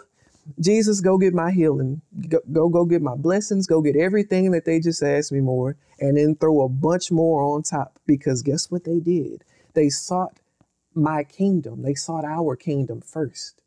Jesus, 0.59 1.01
go 1.01 1.17
get 1.17 1.33
my 1.33 1.51
healing. 1.51 2.01
Go, 2.27 2.39
go, 2.51 2.69
go 2.69 2.85
get 2.85 3.01
my 3.01 3.15
blessings. 3.15 3.67
Go 3.67 3.81
get 3.81 3.95
everything 3.95 4.51
that 4.51 4.65
they 4.65 4.79
just 4.79 5.01
asked 5.01 5.31
me 5.31 5.39
more, 5.39 5.77
and 5.99 6.17
then 6.17 6.35
throw 6.35 6.61
a 6.61 6.69
bunch 6.69 7.11
more 7.11 7.43
on 7.43 7.63
top. 7.63 7.99
Because 8.05 8.41
guess 8.41 8.69
what 8.69 8.83
they 8.83 8.99
did? 8.99 9.43
They 9.73 9.89
sought 9.89 10.39
my 10.93 11.23
kingdom. 11.23 11.81
They 11.81 11.95
sought 11.95 12.25
our 12.25 12.55
kingdom 12.55 13.01
first. 13.01 13.61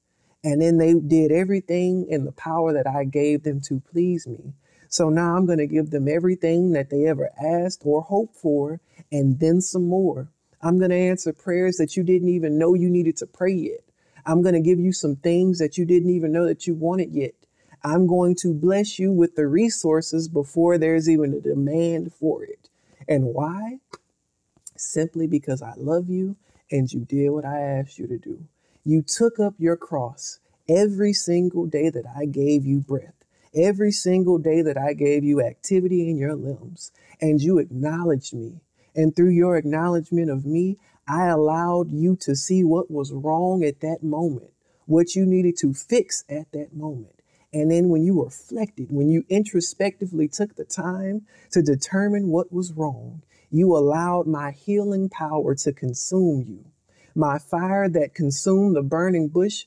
And 0.44 0.62
then 0.62 0.78
they 0.78 0.94
did 0.94 1.32
everything 1.32 2.06
in 2.08 2.24
the 2.24 2.32
power 2.32 2.72
that 2.72 2.86
I 2.86 3.04
gave 3.04 3.42
them 3.42 3.60
to 3.62 3.80
please 3.80 4.26
me. 4.26 4.52
So 4.88 5.08
now 5.08 5.36
I'm 5.36 5.46
going 5.46 5.58
to 5.58 5.66
give 5.66 5.90
them 5.90 6.06
everything 6.06 6.70
that 6.72 6.90
they 6.90 7.06
ever 7.06 7.30
asked 7.42 7.82
or 7.84 8.02
hoped 8.02 8.36
for, 8.36 8.80
and 9.10 9.40
then 9.40 9.60
some 9.60 9.88
more. 9.88 10.30
I'm 10.66 10.78
going 10.78 10.90
to 10.90 10.96
answer 10.96 11.32
prayers 11.32 11.76
that 11.76 11.96
you 11.96 12.02
didn't 12.02 12.28
even 12.28 12.58
know 12.58 12.74
you 12.74 12.90
needed 12.90 13.16
to 13.18 13.26
pray 13.26 13.52
yet. 13.52 13.84
I'm 14.26 14.42
going 14.42 14.54
to 14.54 14.60
give 14.60 14.80
you 14.80 14.92
some 14.92 15.14
things 15.14 15.60
that 15.60 15.78
you 15.78 15.84
didn't 15.84 16.10
even 16.10 16.32
know 16.32 16.44
that 16.44 16.66
you 16.66 16.74
wanted 16.74 17.12
yet. 17.12 17.34
I'm 17.84 18.08
going 18.08 18.34
to 18.40 18.52
bless 18.52 18.98
you 18.98 19.12
with 19.12 19.36
the 19.36 19.46
resources 19.46 20.26
before 20.26 20.76
there's 20.76 21.08
even 21.08 21.34
a 21.34 21.40
demand 21.40 22.12
for 22.12 22.42
it. 22.42 22.68
And 23.06 23.26
why? 23.26 23.78
Simply 24.76 25.28
because 25.28 25.62
I 25.62 25.74
love 25.76 26.10
you 26.10 26.34
and 26.72 26.92
you 26.92 27.04
did 27.04 27.30
what 27.30 27.44
I 27.44 27.60
asked 27.60 28.00
you 28.00 28.08
to 28.08 28.18
do. 28.18 28.44
You 28.84 29.02
took 29.02 29.38
up 29.38 29.54
your 29.58 29.76
cross 29.76 30.40
every 30.68 31.12
single 31.12 31.66
day 31.66 31.90
that 31.90 32.06
I 32.18 32.24
gave 32.24 32.66
you 32.66 32.80
breath 32.80 33.12
every 33.54 33.90
single 33.90 34.36
day 34.36 34.60
that 34.60 34.76
I 34.76 34.92
gave 34.92 35.24
you 35.24 35.40
activity 35.40 36.10
in 36.10 36.18
your 36.18 36.34
limbs, 36.34 36.92
and 37.22 37.40
you 37.40 37.58
acknowledged 37.58 38.34
me. 38.34 38.60
And 38.96 39.14
through 39.14 39.30
your 39.30 39.56
acknowledgement 39.56 40.30
of 40.30 40.46
me, 40.46 40.78
I 41.06 41.26
allowed 41.26 41.92
you 41.92 42.16
to 42.22 42.34
see 42.34 42.64
what 42.64 42.90
was 42.90 43.12
wrong 43.12 43.62
at 43.62 43.80
that 43.80 44.02
moment, 44.02 44.50
what 44.86 45.14
you 45.14 45.26
needed 45.26 45.56
to 45.58 45.74
fix 45.74 46.24
at 46.28 46.50
that 46.52 46.74
moment. 46.74 47.22
And 47.52 47.70
then 47.70 47.90
when 47.90 48.02
you 48.02 48.24
reflected, 48.24 48.88
when 48.90 49.08
you 49.08 49.24
introspectively 49.28 50.28
took 50.28 50.56
the 50.56 50.64
time 50.64 51.26
to 51.52 51.62
determine 51.62 52.28
what 52.28 52.52
was 52.52 52.72
wrong, 52.72 53.22
you 53.50 53.76
allowed 53.76 54.26
my 54.26 54.50
healing 54.50 55.08
power 55.08 55.54
to 55.56 55.72
consume 55.72 56.44
you. 56.48 56.64
My 57.14 57.38
fire 57.38 57.88
that 57.90 58.14
consumed 58.14 58.74
the 58.74 58.82
burning 58.82 59.28
bush 59.28 59.66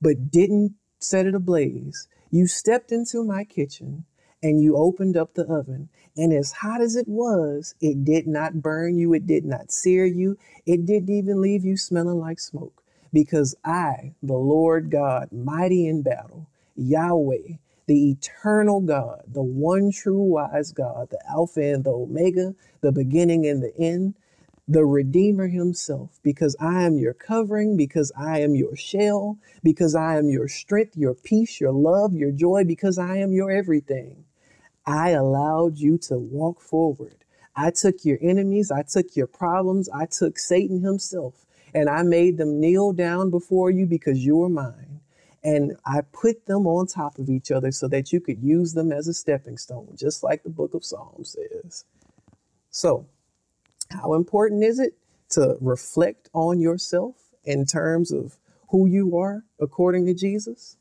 but 0.00 0.30
didn't 0.30 0.74
set 0.98 1.26
it 1.26 1.34
ablaze 1.34 2.08
you 2.30 2.46
stepped 2.46 2.90
into 2.90 3.22
my 3.22 3.44
kitchen 3.44 4.04
and 4.42 4.62
you 4.62 4.76
opened 4.76 5.16
up 5.16 5.34
the 5.34 5.44
oven. 5.46 5.88
And 6.16 6.32
as 6.32 6.52
hot 6.52 6.80
as 6.80 6.96
it 6.96 7.08
was, 7.08 7.74
it 7.80 8.04
did 8.04 8.26
not 8.26 8.60
burn 8.60 8.98
you, 8.98 9.14
it 9.14 9.26
did 9.26 9.44
not 9.44 9.70
sear 9.70 10.04
you, 10.04 10.36
it 10.66 10.84
didn't 10.84 11.10
even 11.10 11.40
leave 11.40 11.64
you 11.64 11.76
smelling 11.76 12.18
like 12.18 12.40
smoke. 12.40 12.82
Because 13.12 13.54
I, 13.64 14.14
the 14.22 14.34
Lord 14.34 14.90
God, 14.90 15.30
mighty 15.32 15.86
in 15.86 16.02
battle, 16.02 16.48
Yahweh, 16.76 17.56
the 17.86 18.10
eternal 18.10 18.80
God, 18.80 19.22
the 19.26 19.42
one 19.42 19.90
true 19.92 20.22
wise 20.22 20.72
God, 20.72 21.08
the 21.10 21.20
Alpha 21.28 21.62
and 21.62 21.84
the 21.84 21.90
Omega, 21.90 22.54
the 22.80 22.92
beginning 22.92 23.46
and 23.46 23.62
the 23.62 23.76
end, 23.78 24.14
the 24.68 24.84
Redeemer 24.84 25.48
Himself, 25.48 26.18
because 26.22 26.56
I 26.60 26.84
am 26.84 26.96
your 26.96 27.14
covering, 27.14 27.76
because 27.76 28.12
I 28.16 28.40
am 28.40 28.54
your 28.54 28.76
shell, 28.76 29.38
because 29.62 29.94
I 29.94 30.16
am 30.16 30.30
your 30.30 30.48
strength, 30.48 30.96
your 30.96 31.14
peace, 31.14 31.60
your 31.60 31.72
love, 31.72 32.14
your 32.14 32.30
joy, 32.30 32.64
because 32.64 32.96
I 32.96 33.16
am 33.16 33.32
your 33.32 33.50
everything. 33.50 34.24
I 34.86 35.10
allowed 35.10 35.78
you 35.78 35.98
to 35.98 36.18
walk 36.18 36.60
forward. 36.60 37.16
I 37.54 37.70
took 37.70 38.04
your 38.04 38.18
enemies, 38.20 38.70
I 38.70 38.82
took 38.82 39.14
your 39.14 39.26
problems, 39.26 39.88
I 39.90 40.06
took 40.06 40.38
Satan 40.38 40.82
himself, 40.82 41.44
and 41.74 41.88
I 41.88 42.02
made 42.02 42.38
them 42.38 42.60
kneel 42.60 42.92
down 42.92 43.30
before 43.30 43.70
you 43.70 43.86
because 43.86 44.24
you 44.24 44.42
are 44.42 44.48
mine. 44.48 45.00
And 45.44 45.76
I 45.84 46.02
put 46.12 46.46
them 46.46 46.66
on 46.66 46.86
top 46.86 47.18
of 47.18 47.28
each 47.28 47.50
other 47.50 47.72
so 47.72 47.88
that 47.88 48.12
you 48.12 48.20
could 48.20 48.42
use 48.42 48.74
them 48.74 48.92
as 48.92 49.08
a 49.08 49.14
stepping 49.14 49.58
stone, 49.58 49.94
just 49.96 50.22
like 50.22 50.42
the 50.44 50.50
book 50.50 50.72
of 50.72 50.84
Psalms 50.84 51.36
says. 51.36 51.84
So, 52.70 53.06
how 53.90 54.14
important 54.14 54.64
is 54.64 54.78
it 54.78 54.94
to 55.30 55.56
reflect 55.60 56.28
on 56.32 56.60
yourself 56.60 57.16
in 57.44 57.66
terms 57.66 58.12
of 58.12 58.36
who 58.68 58.86
you 58.86 59.16
are 59.18 59.44
according 59.60 60.06
to 60.06 60.14
Jesus? 60.14 60.76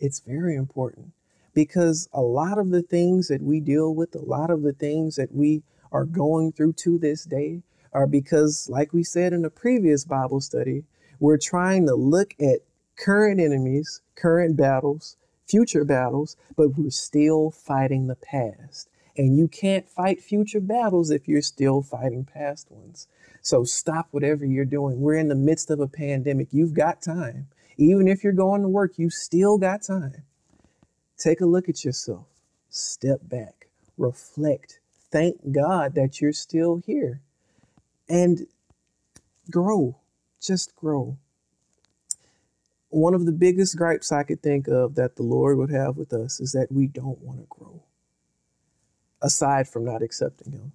It's 0.00 0.20
very 0.20 0.56
important 0.56 1.12
because 1.58 2.08
a 2.12 2.22
lot 2.22 2.56
of 2.56 2.70
the 2.70 2.82
things 2.82 3.26
that 3.26 3.42
we 3.42 3.58
deal 3.58 3.92
with, 3.92 4.14
a 4.14 4.20
lot 4.20 4.48
of 4.48 4.62
the 4.62 4.72
things 4.72 5.16
that 5.16 5.34
we 5.34 5.60
are 5.90 6.04
going 6.04 6.52
through 6.52 6.72
to 6.72 6.98
this 6.98 7.24
day 7.24 7.60
are 7.92 8.06
because, 8.06 8.68
like 8.70 8.92
we 8.92 9.02
said 9.02 9.32
in 9.32 9.44
a 9.44 9.50
previous 9.50 10.04
Bible 10.04 10.40
study, 10.40 10.84
we're 11.18 11.36
trying 11.36 11.84
to 11.88 11.96
look 11.96 12.32
at 12.38 12.60
current 12.96 13.40
enemies, 13.40 14.02
current 14.14 14.56
battles, 14.56 15.16
future 15.48 15.84
battles, 15.84 16.36
but 16.56 16.78
we're 16.78 16.90
still 16.90 17.50
fighting 17.50 18.06
the 18.06 18.14
past. 18.14 18.88
And 19.16 19.36
you 19.36 19.48
can't 19.48 19.88
fight 19.88 20.20
future 20.20 20.60
battles 20.60 21.10
if 21.10 21.26
you're 21.26 21.42
still 21.42 21.82
fighting 21.82 22.24
past 22.24 22.70
ones. 22.70 23.08
So 23.42 23.64
stop 23.64 24.06
whatever 24.12 24.46
you're 24.46 24.64
doing. 24.64 25.00
We're 25.00 25.16
in 25.16 25.26
the 25.26 25.34
midst 25.34 25.72
of 25.72 25.80
a 25.80 25.88
pandemic. 25.88 26.52
You've 26.52 26.74
got 26.74 27.02
time. 27.02 27.48
Even 27.76 28.06
if 28.06 28.22
you're 28.22 28.32
going 28.32 28.62
to 28.62 28.68
work, 28.68 28.92
you 28.96 29.10
still 29.10 29.58
got 29.58 29.82
time. 29.82 30.22
Take 31.18 31.40
a 31.40 31.46
look 31.46 31.68
at 31.68 31.84
yourself. 31.84 32.26
Step 32.70 33.20
back. 33.22 33.66
Reflect. 33.96 34.78
Thank 35.10 35.52
God 35.52 35.94
that 35.96 36.20
you're 36.20 36.32
still 36.32 36.76
here. 36.86 37.20
And 38.08 38.46
grow. 39.50 39.98
Just 40.40 40.76
grow. 40.76 41.18
One 42.90 43.14
of 43.14 43.26
the 43.26 43.32
biggest 43.32 43.76
gripes 43.76 44.12
I 44.12 44.22
could 44.22 44.42
think 44.42 44.68
of 44.68 44.94
that 44.94 45.16
the 45.16 45.22
Lord 45.22 45.58
would 45.58 45.70
have 45.70 45.96
with 45.96 46.12
us 46.12 46.40
is 46.40 46.52
that 46.52 46.68
we 46.70 46.86
don't 46.86 47.20
want 47.20 47.40
to 47.40 47.46
grow 47.48 47.82
aside 49.20 49.68
from 49.68 49.84
not 49.84 50.02
accepting 50.02 50.52
Him. 50.52 50.72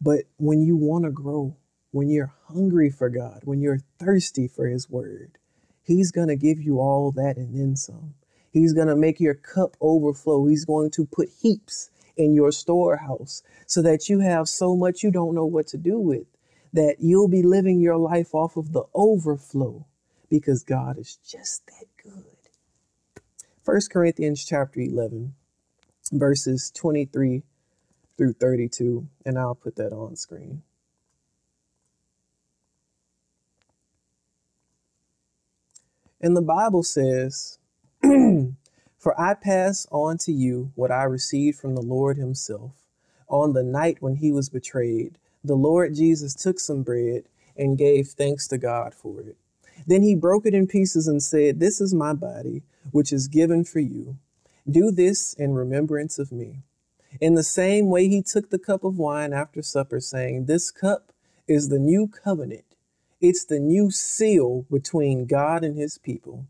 But 0.00 0.24
when 0.36 0.60
you 0.60 0.76
want 0.76 1.04
to 1.04 1.10
grow, 1.10 1.56
when 1.90 2.08
you're 2.10 2.34
hungry 2.48 2.90
for 2.90 3.08
God, 3.08 3.40
when 3.44 3.60
you're 3.60 3.80
thirsty 3.98 4.46
for 4.46 4.66
His 4.66 4.90
Word, 4.90 5.38
He's 5.82 6.12
going 6.12 6.28
to 6.28 6.36
give 6.36 6.60
you 6.60 6.78
all 6.78 7.10
that 7.12 7.36
and 7.36 7.58
then 7.58 7.76
some. 7.76 8.14
He's 8.56 8.72
going 8.72 8.88
to 8.88 8.96
make 8.96 9.20
your 9.20 9.34
cup 9.34 9.76
overflow. 9.82 10.46
He's 10.46 10.64
going 10.64 10.90
to 10.92 11.04
put 11.04 11.28
heaps 11.42 11.90
in 12.16 12.34
your 12.34 12.50
storehouse 12.50 13.42
so 13.66 13.82
that 13.82 14.08
you 14.08 14.20
have 14.20 14.48
so 14.48 14.74
much 14.74 15.02
you 15.02 15.10
don't 15.10 15.34
know 15.34 15.44
what 15.44 15.66
to 15.66 15.76
do 15.76 15.98
with, 15.98 16.24
that 16.72 16.96
you'll 16.98 17.28
be 17.28 17.42
living 17.42 17.82
your 17.82 17.98
life 17.98 18.34
off 18.34 18.56
of 18.56 18.72
the 18.72 18.84
overflow 18.94 19.84
because 20.30 20.62
God 20.62 20.96
is 20.96 21.18
just 21.28 21.66
that 21.66 21.84
good. 22.02 22.24
1 23.66 23.80
Corinthians 23.92 24.42
chapter 24.42 24.80
11, 24.80 25.34
verses 26.12 26.72
23 26.74 27.42
through 28.16 28.32
32, 28.32 29.06
and 29.26 29.38
I'll 29.38 29.54
put 29.54 29.76
that 29.76 29.92
on 29.92 30.16
screen. 30.16 30.62
And 36.22 36.34
the 36.34 36.40
Bible 36.40 36.82
says, 36.82 37.58
For 38.98 39.20
I 39.20 39.34
pass 39.34 39.86
on 39.90 40.18
to 40.18 40.32
you 40.32 40.72
what 40.74 40.90
I 40.90 41.04
received 41.04 41.58
from 41.58 41.74
the 41.74 41.82
Lord 41.82 42.16
Himself. 42.16 42.72
On 43.28 43.52
the 43.52 43.62
night 43.62 43.98
when 44.00 44.16
He 44.16 44.32
was 44.32 44.48
betrayed, 44.48 45.18
the 45.42 45.54
Lord 45.54 45.94
Jesus 45.94 46.34
took 46.34 46.60
some 46.60 46.82
bread 46.82 47.24
and 47.56 47.78
gave 47.78 48.08
thanks 48.08 48.46
to 48.48 48.58
God 48.58 48.94
for 48.94 49.20
it. 49.20 49.36
Then 49.86 50.02
He 50.02 50.14
broke 50.14 50.46
it 50.46 50.54
in 50.54 50.66
pieces 50.66 51.08
and 51.08 51.22
said, 51.22 51.60
This 51.60 51.80
is 51.80 51.94
my 51.94 52.12
body, 52.12 52.62
which 52.90 53.12
is 53.12 53.28
given 53.28 53.64
for 53.64 53.80
you. 53.80 54.18
Do 54.68 54.90
this 54.90 55.32
in 55.34 55.54
remembrance 55.54 56.18
of 56.18 56.32
me. 56.32 56.62
In 57.20 57.34
the 57.34 57.42
same 57.42 57.88
way, 57.88 58.08
He 58.08 58.22
took 58.22 58.50
the 58.50 58.58
cup 58.58 58.84
of 58.84 58.98
wine 58.98 59.32
after 59.32 59.62
supper, 59.62 60.00
saying, 60.00 60.46
This 60.46 60.70
cup 60.70 61.12
is 61.48 61.68
the 61.68 61.78
new 61.78 62.08
covenant 62.08 62.66
it's 63.20 63.44
the 63.46 63.58
new 63.58 63.90
seal 63.90 64.66
between 64.70 65.26
God 65.26 65.64
and 65.64 65.76
his 65.76 65.96
people, 65.96 66.46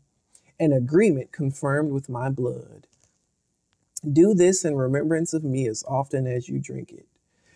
an 0.59 0.73
agreement 0.73 1.31
confirmed 1.31 1.91
with 1.91 2.09
my 2.09 2.29
blood. 2.29 2.87
Do 4.11 4.33
this 4.33 4.63
in 4.63 4.75
remembrance 4.75 5.33
of 5.33 5.43
me 5.43 5.67
as 5.67 5.83
often 5.87 6.27
as 6.27 6.49
you 6.49 6.59
drink 6.59 6.91
it. 6.91 7.07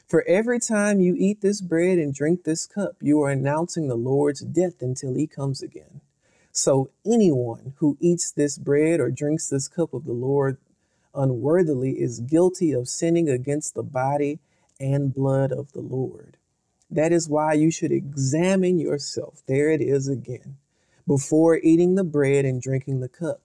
For 0.08 0.24
every 0.28 0.60
time 0.60 1.00
you 1.00 1.16
eat 1.18 1.42
this 1.42 1.62
bread 1.62 1.98
and 1.98 2.14
drink 2.14 2.44
this 2.44 2.66
cup, 2.66 2.98
you 3.00 3.22
are 3.22 3.30
announcing 3.30 3.88
the 3.88 3.96
Lord's 3.96 4.42
death 4.42 4.82
until 4.82 5.14
he 5.14 5.26
comes 5.26 5.62
again. 5.62 6.02
So 6.52 6.90
anyone 7.06 7.74
who 7.78 7.98
eats 8.02 8.30
this 8.30 8.58
bread 8.58 9.00
or 9.00 9.10
drinks 9.10 9.48
this 9.48 9.70
cup 9.70 9.94
of 9.94 10.04
the 10.04 10.12
Lord 10.12 10.58
unworthily 11.16 12.02
is 12.02 12.20
guilty 12.20 12.74
of 12.74 12.90
sinning 12.90 13.30
against 13.30 13.74
the 13.74 13.84
body 13.84 14.40
and 14.80 15.14
blood 15.14 15.52
of 15.52 15.72
the 15.72 15.82
Lord. 15.82 16.38
That 16.90 17.14
is 17.14 17.30
why 17.30 17.54
you 17.54 17.72
should 17.72 17.92
examine 17.92 18.80
yourself. 18.80 19.42
There 19.48 19.70
it 19.70 19.82
is 19.82 20.10
again. 20.10 20.58
Before 21.12 21.58
eating 21.58 21.95
the 21.95 22.06
bread 22.06 22.45
and 22.45 22.62
drinking 22.62 23.02
the 23.02 23.10
cup. 23.10 23.41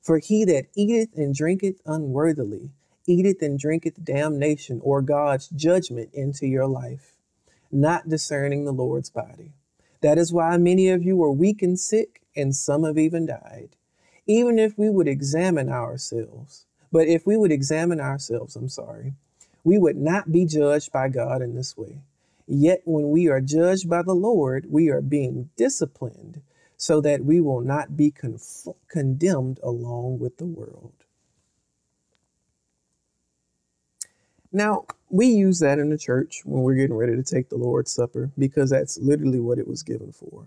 For 0.00 0.16
he 0.16 0.46
that 0.46 0.68
eateth 0.74 1.14
and 1.14 1.34
drinketh 1.34 1.82
unworthily, 1.84 2.70
eateth 3.06 3.42
and 3.42 3.58
drinketh 3.58 4.02
damnation 4.02 4.80
or 4.82 5.02
God's 5.02 5.50
judgment 5.50 6.08
into 6.14 6.46
your 6.46 6.66
life, 6.66 7.18
not 7.70 8.08
discerning 8.08 8.64
the 8.64 8.72
Lord's 8.72 9.10
body. 9.10 9.52
That 10.00 10.16
is 10.16 10.32
why 10.32 10.56
many 10.56 10.88
of 10.88 11.02
you 11.02 11.22
are 11.22 11.30
weak 11.30 11.60
and 11.60 11.78
sick, 11.78 12.22
and 12.34 12.56
some 12.56 12.82
have 12.84 12.96
even 12.96 13.26
died. 13.26 13.76
Even 14.26 14.58
if 14.58 14.78
we 14.78 14.88
would 14.88 15.06
examine 15.06 15.68
ourselves, 15.68 16.64
but 16.90 17.08
if 17.08 17.26
we 17.26 17.36
would 17.36 17.52
examine 17.52 18.00
ourselves, 18.00 18.56
I'm 18.56 18.70
sorry, 18.70 19.12
we 19.64 19.76
would 19.76 19.98
not 19.98 20.32
be 20.32 20.46
judged 20.46 20.90
by 20.92 21.10
God 21.10 21.42
in 21.42 21.56
this 21.56 21.76
way. 21.76 21.98
Yet 22.46 22.80
when 22.86 23.10
we 23.10 23.28
are 23.28 23.42
judged 23.42 23.86
by 23.90 24.00
the 24.00 24.14
Lord, 24.14 24.68
we 24.70 24.88
are 24.88 25.02
being 25.02 25.50
disciplined 25.58 26.40
so 26.82 27.00
that 27.00 27.24
we 27.24 27.40
will 27.40 27.60
not 27.60 27.96
be 27.96 28.10
conf- 28.10 28.66
condemned 28.88 29.60
along 29.62 30.18
with 30.18 30.36
the 30.38 30.44
world. 30.44 31.04
Now, 34.50 34.86
we 35.08 35.26
use 35.26 35.60
that 35.60 35.78
in 35.78 35.90
the 35.90 35.96
church 35.96 36.42
when 36.44 36.62
we're 36.62 36.74
getting 36.74 36.96
ready 36.96 37.14
to 37.14 37.22
take 37.22 37.50
the 37.50 37.56
Lord's 37.56 37.92
Supper 37.92 38.32
because 38.36 38.70
that's 38.70 38.98
literally 38.98 39.38
what 39.38 39.60
it 39.60 39.68
was 39.68 39.84
given 39.84 40.10
for. 40.10 40.46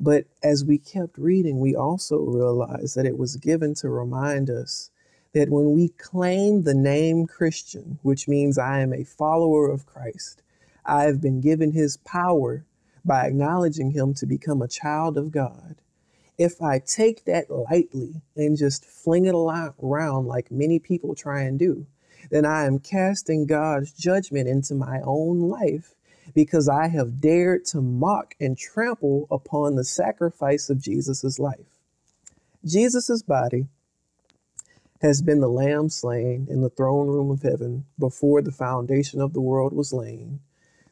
But 0.00 0.24
as 0.42 0.64
we 0.64 0.78
kept 0.78 1.18
reading, 1.18 1.60
we 1.60 1.76
also 1.76 2.16
realized 2.16 2.96
that 2.96 3.04
it 3.04 3.18
was 3.18 3.36
given 3.36 3.74
to 3.74 3.90
remind 3.90 4.48
us 4.48 4.90
that 5.34 5.50
when 5.50 5.74
we 5.74 5.90
claim 5.98 6.62
the 6.62 6.74
name 6.74 7.26
Christian, 7.26 7.98
which 8.00 8.26
means 8.26 8.56
I 8.56 8.80
am 8.80 8.94
a 8.94 9.04
follower 9.04 9.68
of 9.68 9.84
Christ, 9.84 10.42
I 10.86 11.02
have 11.02 11.20
been 11.20 11.42
given 11.42 11.72
his 11.72 11.98
power 11.98 12.64
by 13.06 13.26
acknowledging 13.26 13.92
him 13.92 14.14
to 14.14 14.26
become 14.26 14.60
a 14.60 14.68
child 14.68 15.16
of 15.16 15.30
God. 15.30 15.76
If 16.38 16.60
I 16.60 16.80
take 16.80 17.24
that 17.24 17.50
lightly 17.50 18.20
and 18.36 18.56
just 18.56 18.84
fling 18.84 19.24
it 19.24 19.34
around 19.34 20.26
like 20.26 20.50
many 20.50 20.78
people 20.78 21.14
try 21.14 21.42
and 21.42 21.58
do, 21.58 21.86
then 22.30 22.44
I 22.44 22.66
am 22.66 22.78
casting 22.78 23.46
God's 23.46 23.92
judgment 23.92 24.48
into 24.48 24.74
my 24.74 25.00
own 25.02 25.40
life 25.40 25.94
because 26.34 26.68
I 26.68 26.88
have 26.88 27.20
dared 27.20 27.64
to 27.66 27.80
mock 27.80 28.34
and 28.40 28.58
trample 28.58 29.26
upon 29.30 29.76
the 29.76 29.84
sacrifice 29.84 30.68
of 30.68 30.80
Jesus' 30.80 31.38
life. 31.38 31.66
Jesus' 32.64 33.22
body 33.22 33.68
has 35.00 35.22
been 35.22 35.40
the 35.40 35.48
lamb 35.48 35.88
slain 35.88 36.48
in 36.50 36.62
the 36.62 36.70
throne 36.70 37.06
room 37.06 37.30
of 37.30 37.42
heaven 37.42 37.84
before 37.98 38.42
the 38.42 38.50
foundation 38.50 39.20
of 39.20 39.32
the 39.32 39.40
world 39.40 39.72
was 39.72 39.92
laid 39.92 40.40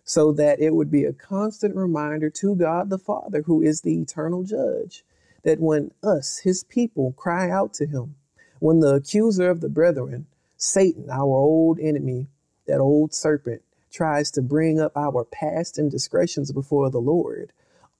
so 0.04 0.32
that 0.32 0.60
it 0.60 0.74
would 0.74 0.90
be 0.90 1.04
a 1.04 1.12
constant 1.12 1.74
reminder 1.74 2.28
to 2.28 2.54
God 2.54 2.90
the 2.90 2.98
Father, 2.98 3.42
who 3.42 3.62
is 3.62 3.80
the 3.80 4.00
eternal 4.00 4.44
judge, 4.44 5.02
that 5.42 5.60
when 5.60 5.92
us, 6.02 6.38
his 6.38 6.62
people, 6.64 7.12
cry 7.12 7.50
out 7.50 7.72
to 7.74 7.86
him, 7.86 8.14
when 8.60 8.80
the 8.80 8.94
accuser 8.94 9.50
of 9.50 9.60
the 9.60 9.68
brethren, 9.68 10.26
Satan, 10.56 11.08
our 11.10 11.34
old 11.34 11.78
enemy, 11.80 12.28
that 12.66 12.78
old 12.78 13.14
serpent, 13.14 13.62
tries 13.90 14.30
to 14.32 14.42
bring 14.42 14.78
up 14.78 14.96
our 14.96 15.24
past 15.24 15.78
indiscretions 15.78 16.52
before 16.52 16.90
the 16.90 17.00
Lord, 17.00 17.52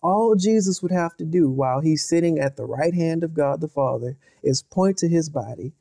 all 0.03 0.35
Jesus 0.35 0.83
would 0.83 0.93
have 0.93 1.17
to 1.17 1.25
do 1.25 1.49
while 1.49 1.81
he's 1.81 2.07
sitting 2.07 2.39
at 2.39 2.57
the 2.57 2.67
right 2.67 2.93
hand 2.93 3.25
of 3.25 3.33
God 3.33 3.63
the 3.63 3.69
Father 3.69 4.19
is 4.43 4.63
point 4.63 4.99
to 4.99 5.09
his 5.09 5.31
body, 5.31 5.73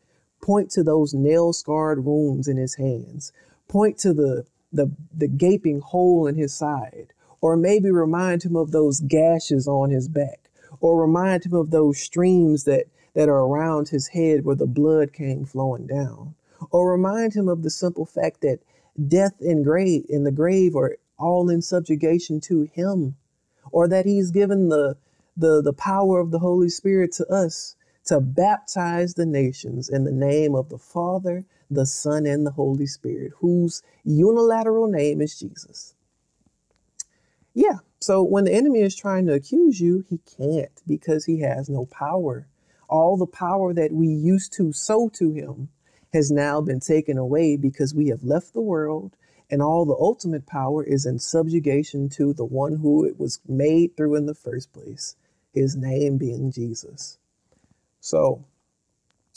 point 0.42 0.72
to 0.72 0.84
those 0.84 1.14
nail 1.14 1.52
scarred 1.52 2.06
wounds 2.06 2.48
in 2.48 2.56
his 2.56 2.76
hands, 2.76 3.34
point 3.68 3.98
to 3.98 4.14
the 4.14 4.46
the, 4.74 4.92
the 5.16 5.28
gaping 5.28 5.80
hole 5.80 6.28
in 6.28 6.36
his 6.36 6.54
side, 6.54 7.14
or 7.42 7.56
maybe 7.56 7.92
remind 7.92 8.44
him 8.44 8.56
of 8.56 8.72
those 8.72 9.00
gashes 9.00 9.68
on 9.68 9.92
his 9.92 10.08
back, 10.08 10.50
or 10.80 11.00
remind 11.00 11.46
him 11.46 11.54
of 11.54 11.72
those 11.72 12.00
streams 12.00 12.64
that, 12.66 12.86
that 13.14 13.30
are 13.30 13.46
around 13.46 13.90
his 13.90 14.08
head 14.10 14.44
where 14.44 14.56
the 14.56 14.68
blood 14.68 15.14
came 15.14 15.46
flowing 15.46 15.88
down, 15.88 16.36
or 16.72 16.92
remind 16.92 17.34
him 17.34 17.48
of 17.48 17.64
the 17.64 17.70
simple 17.70 18.06
fact 18.06 18.42
that 18.42 18.60
death 19.08 19.40
and 19.40 19.64
grave 19.64 20.06
in 20.10 20.24
the 20.24 20.32
grave 20.32 20.76
are 20.76 20.98
all 21.18 21.50
in 21.50 21.62
subjugation 21.62 22.40
to 22.40 22.64
him, 22.74 23.16
or 23.72 23.88
that 23.88 24.06
he's 24.06 24.32
given 24.32 24.70
the 24.70 24.98
the, 25.36 25.62
the 25.62 25.74
power 25.74 26.20
of 26.20 26.32
the 26.32 26.40
Holy 26.40 26.70
Spirit 26.70 27.12
to 27.14 27.26
us 27.28 27.76
to 28.06 28.20
baptize 28.20 29.14
the 29.16 29.26
nations 29.26 29.90
in 29.90 30.04
the 30.04 30.12
name 30.12 30.56
of 30.56 30.70
the 30.70 30.78
Father, 30.78 31.46
the 31.74 31.86
Son, 31.86 32.26
and 32.26 32.46
the 32.46 32.52
Holy 32.52 32.86
Spirit, 32.86 33.34
whose 33.40 33.82
unilateral 34.04 34.88
name 34.88 35.22
is 35.22 35.38
Jesus. 35.38 35.96
Yeah, 37.54 37.80
so 38.00 38.24
when 38.24 38.46
the 38.46 38.54
enemy 38.54 38.80
is 38.80 38.96
trying 38.96 39.28
to 39.28 39.34
accuse 39.34 39.80
you, 39.80 40.04
he 40.10 40.20
can't 40.38 40.82
because 40.88 41.26
he 41.26 41.42
has 41.42 41.70
no 41.70 41.86
power. 41.86 42.48
All 42.90 43.16
the 43.16 43.28
power 43.28 43.74
that 43.74 43.92
we 43.92 44.08
used 44.08 44.54
to 44.54 44.74
sow 44.74 45.10
to 45.14 45.32
him 45.32 45.70
has 46.14 46.32
now 46.32 46.62
been 46.62 46.80
taken 46.80 47.18
away 47.18 47.56
because 47.56 47.94
we 47.94 48.08
have 48.10 48.24
left 48.24 48.54
the 48.54 48.62
world, 48.62 49.16
and 49.50 49.62
all 49.62 49.86
the 49.86 49.94
ultimate 49.94 50.46
power 50.46 50.84
is 50.84 51.06
in 51.06 51.20
subjugation 51.20 52.10
to 52.10 52.34
the 52.34 52.46
one 52.46 52.78
who 52.78 53.06
it 53.06 53.20
was 53.20 53.40
made 53.48 53.96
through 53.96 54.16
in 54.16 54.26
the 54.26 54.36
first 54.36 54.74
place, 54.74 55.16
his 55.54 55.76
name 55.76 56.18
being 56.18 56.52
Jesus. 56.52 57.18
So, 58.00 58.44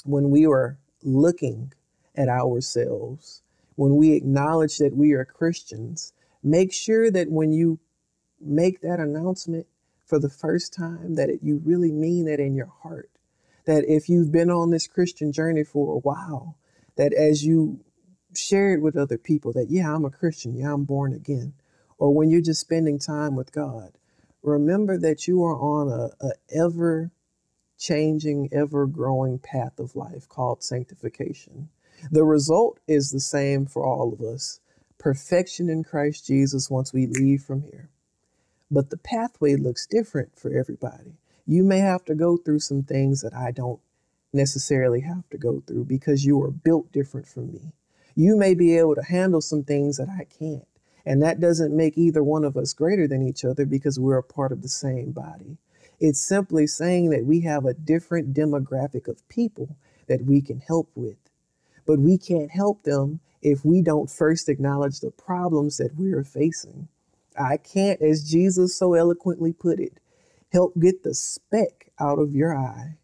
when 0.05 0.31
we 0.31 0.46
were 0.46 0.79
looking 1.03 1.72
at 2.16 2.29
ourselves, 2.29 3.42
when 3.74 3.96
we 3.96 4.12
acknowledge 4.12 4.79
that 4.79 4.96
we 4.96 5.12
are 5.12 5.24
Christians, 5.24 6.12
make 6.42 6.72
sure 6.72 7.11
that 7.11 7.31
when 7.31 7.52
you 7.52 7.79
make 8.40 8.81
that 8.81 9.00
announcement 9.00 9.67
for 10.04 10.19
the 10.19 10.31
first 10.31 10.73
time, 10.73 11.14
that 11.17 11.29
it, 11.29 11.40
you 11.42 11.60
really 11.64 11.92
mean 11.92 12.29
it 12.29 12.40
in 12.40 12.54
your 12.54 12.73
heart. 12.83 13.10
That 13.67 13.85
if 13.87 14.08
you've 14.08 14.33
been 14.33 14.50
on 14.50 14.71
this 14.71 14.87
Christian 14.87 15.33
journey 15.33 15.64
for 15.64 15.94
a 15.94 15.98
while, 15.98 16.56
that 16.96 17.12
as 17.12 17.44
you 17.44 17.81
share 18.35 18.75
it 18.75 18.83
with 18.83 18.96
other 18.96 19.19
people, 19.19 19.52
that 19.52 19.71
yeah, 19.71 19.92
I'm 19.92 20.04
a 20.04 20.10
Christian, 20.10 20.56
yeah, 20.56 20.73
I'm 20.73 20.85
born 20.85 21.12
again, 21.12 21.54
or 21.98 22.14
when 22.14 22.31
you're 22.31 22.40
just 22.40 22.60
spending 22.60 22.98
time 22.98 23.35
with 23.35 23.52
God, 23.52 23.92
remember 24.42 24.98
that 24.98 25.27
you 25.27 25.42
are 25.42 25.56
on 25.56 25.88
a, 25.88 26.25
a 26.25 26.31
ever 26.54 27.10
changing, 27.79 28.48
ever 28.52 28.87
growing 28.87 29.38
path 29.38 29.79
of 29.79 29.96
life 29.96 30.29
called 30.29 30.62
sanctification. 30.62 31.69
The 32.11 32.25
result 32.25 32.79
is 32.87 33.11
the 33.11 33.21
same 33.21 33.67
for 33.67 33.85
all 33.85 34.13
of 34.13 34.21
us 34.21 34.61
perfection 34.99 35.69
in 35.69 35.85
Christ 35.85 36.27
Jesus 36.27 36.71
once 36.71 36.92
we 36.92 37.07
leave 37.07 37.42
from 37.42 37.63
here. 37.63 37.90
But 38.71 38.90
the 38.90 38.97
pathway 38.97 39.55
looks 39.55 39.87
different 39.87 40.38
for 40.38 40.53
everybody. 40.53 41.19
You 41.47 41.63
may 41.63 41.79
have 41.79 42.05
to 42.07 42.15
go 42.15 42.37
through 42.37 42.61
some 42.61 42.83
things 42.83 43.21
that 43.21 43.35
I 43.35 43.53
don't 43.53 43.81
necessarily 44.33 45.01
have 45.01 45.29
to 45.31 45.38
go 45.38 45.63
through 45.67 45.85
because 45.85 46.25
you 46.25 46.42
are 46.42 46.51
built 46.51 46.90
different 46.90 47.29
from 47.29 47.53
me. 47.53 47.73
You 48.15 48.37
may 48.37 48.55
be 48.55 48.77
able 48.77 48.94
to 48.97 49.03
handle 49.03 49.40
some 49.40 49.63
things 49.63 49.99
that 49.99 50.09
I 50.09 50.25
can't. 50.25 50.67
And 51.05 51.23
that 51.23 51.38
doesn't 51.38 51.77
make 51.77 51.97
either 51.97 52.25
one 52.25 52.44
of 52.44 52.57
us 52.57 52.73
greater 52.73 53.07
than 53.07 53.27
each 53.27 53.44
other 53.44 53.65
because 53.65 54.01
we're 54.01 54.19
a 54.19 54.25
part 54.25 54.51
of 54.51 54.63
the 54.63 54.69
same 54.69 55.13
body. 55.13 55.59
It's 56.01 56.21
simply 56.21 56.67
saying 56.67 57.11
that 57.11 57.25
we 57.25 57.42
have 57.42 57.65
a 57.65 57.75
different 57.75 58.35
demographic 58.35 59.07
of 59.07 59.27
people 59.29 59.77
that 60.09 60.25
we 60.25 60.40
can 60.40 60.59
help 60.59 60.90
with. 60.94 61.17
But 61.87 62.01
we 62.01 62.19
can't 62.19 62.51
help 62.51 62.83
them 62.83 63.21
if 63.43 63.65
we 63.65 63.81
don't 63.81 64.11
first 64.11 64.49
acknowledge 64.49 65.01
the 65.01 65.11
problems 65.11 65.77
that 65.77 65.97
we 65.97 66.13
are 66.13 66.25
facing. 66.25 66.89
I 67.39 67.59
can't, 67.59 68.01
as 68.03 68.29
Jesus 68.29 68.77
so 68.77 68.95
eloquently 68.95 69.53
put 69.53 69.79
it, 69.79 69.99
help 70.53 70.75
get 70.79 71.03
the 71.03 71.15
speck 71.15 71.91
out 72.01 72.19
of 72.19 72.35
your 72.35 72.57
eye 72.57 72.97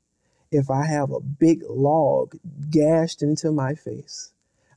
if 0.50 0.70
I 0.70 0.86
have 0.86 1.10
a 1.10 1.20
big 1.20 1.62
log 1.68 2.36
gashed 2.70 3.22
into 3.22 3.52
my 3.52 3.74
face. 3.74 4.32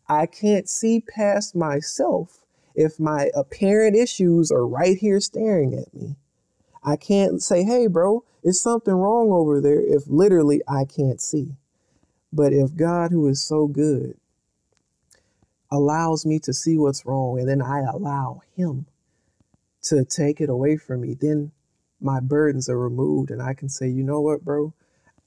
I 0.08 0.26
can't 0.26 0.70
see 0.70 1.02
past 1.02 1.56
myself 1.56 2.42
if 2.76 3.00
my 3.00 3.32
apparent 3.34 3.96
issues 3.96 4.52
are 4.52 4.68
right 4.68 4.98
here 4.98 5.20
staring 5.20 5.74
at 5.74 5.94
me. 5.94 6.16
I 6.84 6.96
can't 6.96 7.42
say, 7.42 7.64
hey, 7.64 7.88
bro, 7.88 8.24
is 8.44 8.62
something 8.62 8.94
wrong 8.94 9.32
over 9.32 9.60
there 9.60 9.82
if 9.82 10.04
literally 10.08 10.62
I 10.68 10.86
can't 10.86 11.20
see. 11.20 11.56
But 12.36 12.52
if 12.52 12.76
God, 12.76 13.12
who 13.12 13.28
is 13.30 13.42
so 13.42 13.66
good, 13.66 14.18
allows 15.72 16.26
me 16.26 16.38
to 16.40 16.54
see 16.54 16.78
what's 16.78 17.06
wrong 17.06 17.40
and 17.40 17.48
then 17.48 17.62
I 17.62 17.80
allow 17.80 18.42
Him 18.58 18.88
to 19.84 20.04
take 20.04 20.42
it 20.42 20.50
away 20.50 20.76
from 20.76 21.02
me, 21.02 21.14
then 21.14 21.54
my 22.02 22.20
burdens 22.20 22.68
are 22.68 22.78
removed 22.78 23.32
and 23.32 23.42
I 23.42 23.54
can 23.54 23.70
say, 23.70 23.88
you 23.88 24.04
know 24.04 24.20
what, 24.20 24.44
bro? 24.44 24.74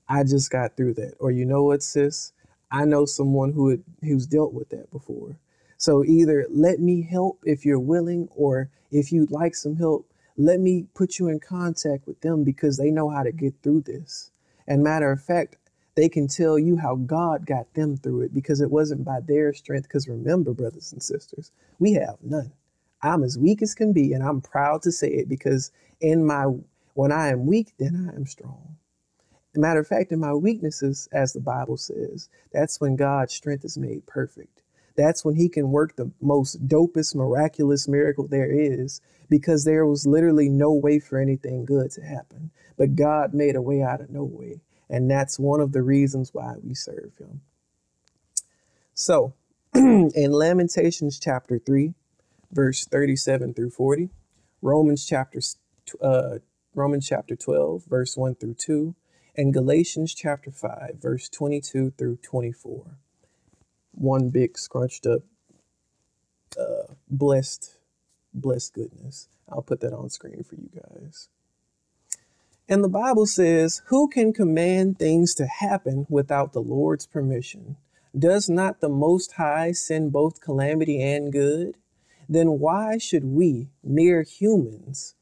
I 0.07 0.23
just 0.23 0.51
got 0.51 0.77
through 0.77 0.95
that. 0.95 1.15
Or 1.19 1.31
you 1.31 1.47
know 1.47 1.65
what, 1.65 1.83
sis? 1.83 2.33
I 2.71 2.85
know 2.85 3.07
someone 3.07 3.53
who 3.53 3.71
had, 3.71 3.83
who's 4.03 4.27
dealt 4.27 4.53
with 4.53 4.69
that 4.69 4.91
before. 4.91 5.39
So 5.79 6.05
either 6.05 6.47
let 6.51 6.79
me 6.79 7.09
help 7.11 7.41
if 7.45 7.65
you're 7.65 7.79
willing, 7.79 8.29
or 8.37 8.69
if 8.91 9.13
you'd 9.13 9.31
like 9.31 9.55
some 9.55 9.77
help, 9.77 10.07
let 10.37 10.61
me 10.61 10.87
put 10.93 11.19
you 11.19 11.29
in 11.29 11.41
contact 11.41 12.07
with 12.07 12.21
them 12.21 12.45
because 12.45 12.77
they 12.77 12.91
know 12.91 13.09
how 13.09 13.23
to 13.23 13.33
get 13.33 13.55
through 13.63 13.83
this. 13.83 14.31
And 14.67 14.83
matter 14.83 15.11
of 15.11 15.23
fact, 15.23 15.57
they 15.99 16.09
can 16.09 16.29
tell 16.29 16.61
you 16.61 16.77
how 16.77 16.95
God 16.95 17.45
got 17.45 17.75
them 17.75 17.97
through 17.97 18.21
it 18.21 18.33
because 18.33 18.61
it 18.61 18.71
wasn't 18.71 19.05
by 19.05 19.19
their 19.19 19.53
strength. 19.53 19.89
Because 19.89 20.07
remember, 20.07 20.55
brothers 20.55 20.93
and 20.93 21.03
sisters, 21.03 21.51
we 21.81 21.95
have 21.95 22.19
none. 22.23 22.53
I'm 23.03 23.25
as 23.25 23.37
weak 23.37 23.63
as 23.63 23.75
can 23.75 23.93
be, 23.93 24.13
and 24.13 24.23
I'm 24.23 24.41
proud 24.41 24.83
to 24.83 24.93
say 24.93 25.09
it 25.09 25.29
because 25.29 25.73
in 26.01 26.25
my 26.25 26.45
when 26.95 27.11
I 27.11 27.31
am 27.31 27.47
weak, 27.47 27.75
then 27.81 28.09
I 28.09 28.15
am 28.15 28.27
strong. 28.27 28.77
Matter 29.57 29.81
of 29.81 29.89
fact, 29.89 30.13
in 30.13 30.21
my 30.21 30.35
weaknesses, 30.35 31.09
as 31.11 31.33
the 31.33 31.41
Bible 31.41 31.77
says, 31.77 32.29
that's 32.53 32.81
when 32.81 32.95
God's 32.95 33.35
strength 33.35 33.65
is 33.65 33.77
made 33.77 34.07
perfect. 34.07 34.63
That's 34.97 35.25
when 35.25 35.35
He 35.35 35.49
can 35.49 35.73
work 35.73 35.97
the 35.97 36.13
most 36.21 36.69
dopest, 36.69 37.17
miraculous 37.17 37.89
miracle 37.89 38.29
there 38.29 38.53
is, 38.53 39.01
because 39.29 39.65
there 39.65 39.85
was 39.85 40.07
literally 40.07 40.49
no 40.49 40.73
way 40.73 41.01
for 41.01 41.19
anything 41.19 41.65
good 41.65 41.91
to 41.93 42.03
happen. 42.03 42.53
But 42.77 42.95
God 42.95 43.35
made 43.35 43.57
a 43.57 43.63
way 43.63 43.83
out 43.83 44.01
of 44.01 44.11
no 44.11 44.23
way. 44.23 44.61
And 44.91 45.11
that's 45.11 45.39
one 45.39 45.61
of 45.61 45.73
the 45.73 45.83
reasons 45.83 46.33
why 46.33 46.55
we 46.63 46.75
serve 46.75 47.13
Him. 47.19 47.43
So, 48.95 49.35
in 49.75 50.33
Lamentations 50.33 51.19
chapter 51.19 51.59
3, 51.59 51.95
verse 52.51 52.85
37 52.87 53.55
through 53.55 53.71
40, 53.71 54.11
Romans 54.63 55.07
chapter, 55.07 55.41
uh, 56.03 56.39
Romans 56.75 57.07
chapter 57.07 57.37
12, 57.37 57.85
verse 57.85 58.17
1 58.17 58.37
through 58.37 58.55
2, 58.55 58.95
and 59.37 59.55
Galatians 59.55 60.15
chapter 60.15 60.51
5, 60.51 60.97
verse 61.01 61.29
22 61.29 61.93
through 61.97 62.17
24. 62.17 62.99
One 63.93 64.31
big 64.31 64.59
scrunched 64.59 65.07
up, 65.07 65.23
uh, 66.59 66.95
blessed, 67.09 67.77
blessed 68.35 68.75
goodness. 68.75 69.29
I'll 69.49 69.63
put 69.63 69.81
that 69.81 69.93
on 69.93 70.11
screen 70.11 70.43
for 70.45 70.57
you 70.57 70.71
guys. 70.75 71.29
And 72.69 72.85
the 72.85 72.89
Bible 72.89 73.25
says, 73.25 73.81
Who 73.87 74.09
can 74.09 74.33
command 74.35 74.99
things 74.99 75.35
to 75.37 75.47
happen 75.47 76.07
without 76.11 76.53
the 76.53 76.61
Lord's 76.61 77.07
permission? 77.07 77.77
Does 78.17 78.49
not 78.49 78.81
the 78.81 78.91
Most 78.91 79.33
High 79.33 79.73
send 79.73 80.13
both 80.13 80.41
calamity 80.41 81.03
and 81.03 81.33
good? 81.33 81.77
Then 82.29 82.59
why 82.59 82.99
should 82.99 83.25
we, 83.25 83.71
mere 83.83 84.23
humans, 84.23 85.15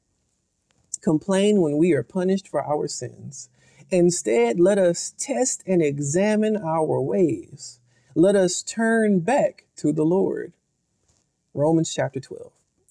complain 1.01 1.61
when 1.61 1.77
we 1.77 1.93
are 1.93 2.03
punished 2.03 2.49
for 2.49 2.65
our 2.65 2.89
sins? 2.89 3.49
Instead, 3.91 4.59
let 4.59 4.79
us 4.79 5.15
test 5.17 5.63
and 5.67 5.81
examine 5.81 6.57
our 6.57 7.01
ways. 7.01 7.79
Let 8.17 8.35
us 8.35 8.63
turn 8.63 9.21
back 9.21 9.67
to 9.77 9.93
the 9.93 10.05
Lord. 10.05 10.53
Romans 11.55 11.95
chapter 11.95 12.19
12. 12.19 12.51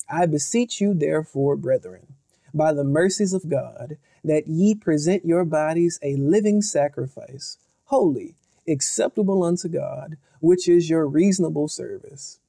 I 0.09 0.25
beseech 0.27 0.79
you, 0.79 0.93
therefore, 0.93 1.57
brethren, 1.57 2.13
by 2.53 2.71
the 2.71 2.85
mercies 2.85 3.33
of 3.33 3.49
God, 3.49 3.97
that 4.25 4.47
ye 4.47 4.73
present 4.73 5.23
your 5.25 5.45
bodies 5.45 5.99
a 6.01 6.15
living 6.15 6.61
sacrifice, 6.61 7.57
holy, 7.85 8.35
acceptable 8.67 9.43
unto 9.43 9.69
God, 9.69 10.17
which 10.39 10.67
is 10.67 10.89
your 10.89 11.07
reasonable 11.07 11.67
service. 11.67 12.39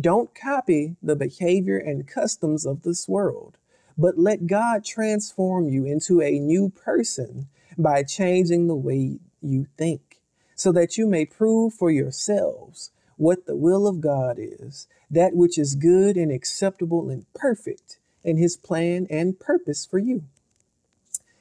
Don't 0.00 0.34
copy 0.34 0.96
the 1.02 1.16
behavior 1.16 1.76
and 1.76 2.06
customs 2.06 2.64
of 2.64 2.82
this 2.82 3.08
world, 3.08 3.58
but 3.98 4.18
let 4.18 4.46
God 4.46 4.84
transform 4.84 5.68
you 5.68 5.84
into 5.84 6.22
a 6.22 6.38
new 6.38 6.70
person 6.70 7.48
by 7.76 8.04
changing 8.04 8.68
the 8.68 8.76
way 8.76 9.18
you 9.42 9.66
think, 9.76 10.20
so 10.54 10.70
that 10.72 10.96
you 10.96 11.06
may 11.06 11.24
prove 11.24 11.74
for 11.74 11.90
yourselves 11.90 12.92
what 13.16 13.46
the 13.46 13.56
will 13.56 13.86
of 13.86 14.00
God 14.00 14.36
is, 14.38 14.86
that 15.10 15.34
which 15.34 15.58
is 15.58 15.74
good 15.74 16.16
and 16.16 16.30
acceptable 16.30 17.10
and 17.10 17.26
perfect 17.34 17.98
in 18.22 18.36
his 18.36 18.56
plan 18.56 19.06
and 19.10 19.40
purpose 19.40 19.84
for 19.84 19.98
you. 19.98 20.24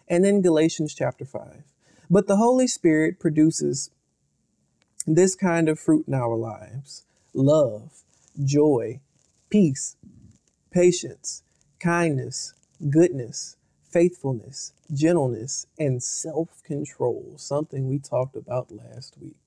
And 0.09 0.25
then 0.25 0.41
Galatians 0.41 0.95
chapter 0.95 1.23
5. 1.23 1.63
But 2.09 2.27
the 2.27 2.37
Holy 2.37 2.65
Spirit 2.67 3.19
produces 3.19 3.91
this 5.05 5.35
kind 5.35 5.69
of 5.69 5.79
fruit 5.79 6.05
in 6.07 6.13
our 6.13 6.35
lives 6.35 7.05
love, 7.33 8.03
joy, 8.43 8.99
peace, 9.49 9.95
patience, 10.71 11.43
kindness, 11.79 12.53
goodness, 12.89 13.55
faithfulness, 13.83 14.73
gentleness, 14.91 15.67
and 15.77 16.01
self 16.01 16.63
control, 16.63 17.33
something 17.37 17.87
we 17.87 17.99
talked 17.99 18.35
about 18.35 18.71
last 18.71 19.15
week. 19.21 19.37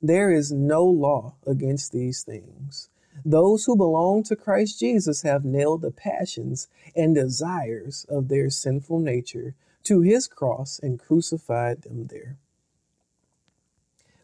There 0.00 0.30
is 0.30 0.52
no 0.52 0.84
law 0.84 1.34
against 1.46 1.92
these 1.92 2.22
things. 2.22 2.90
Those 3.24 3.64
who 3.64 3.76
belong 3.76 4.24
to 4.24 4.36
Christ 4.36 4.80
Jesus 4.80 5.22
have 5.22 5.44
nailed 5.44 5.82
the 5.82 5.90
passions 5.90 6.68
and 6.96 7.14
desires 7.14 8.04
of 8.08 8.28
their 8.28 8.50
sinful 8.50 8.98
nature 8.98 9.54
to 9.84 10.00
his 10.00 10.26
cross 10.26 10.80
and 10.82 10.98
crucified 10.98 11.82
them 11.82 12.08
there. 12.08 12.36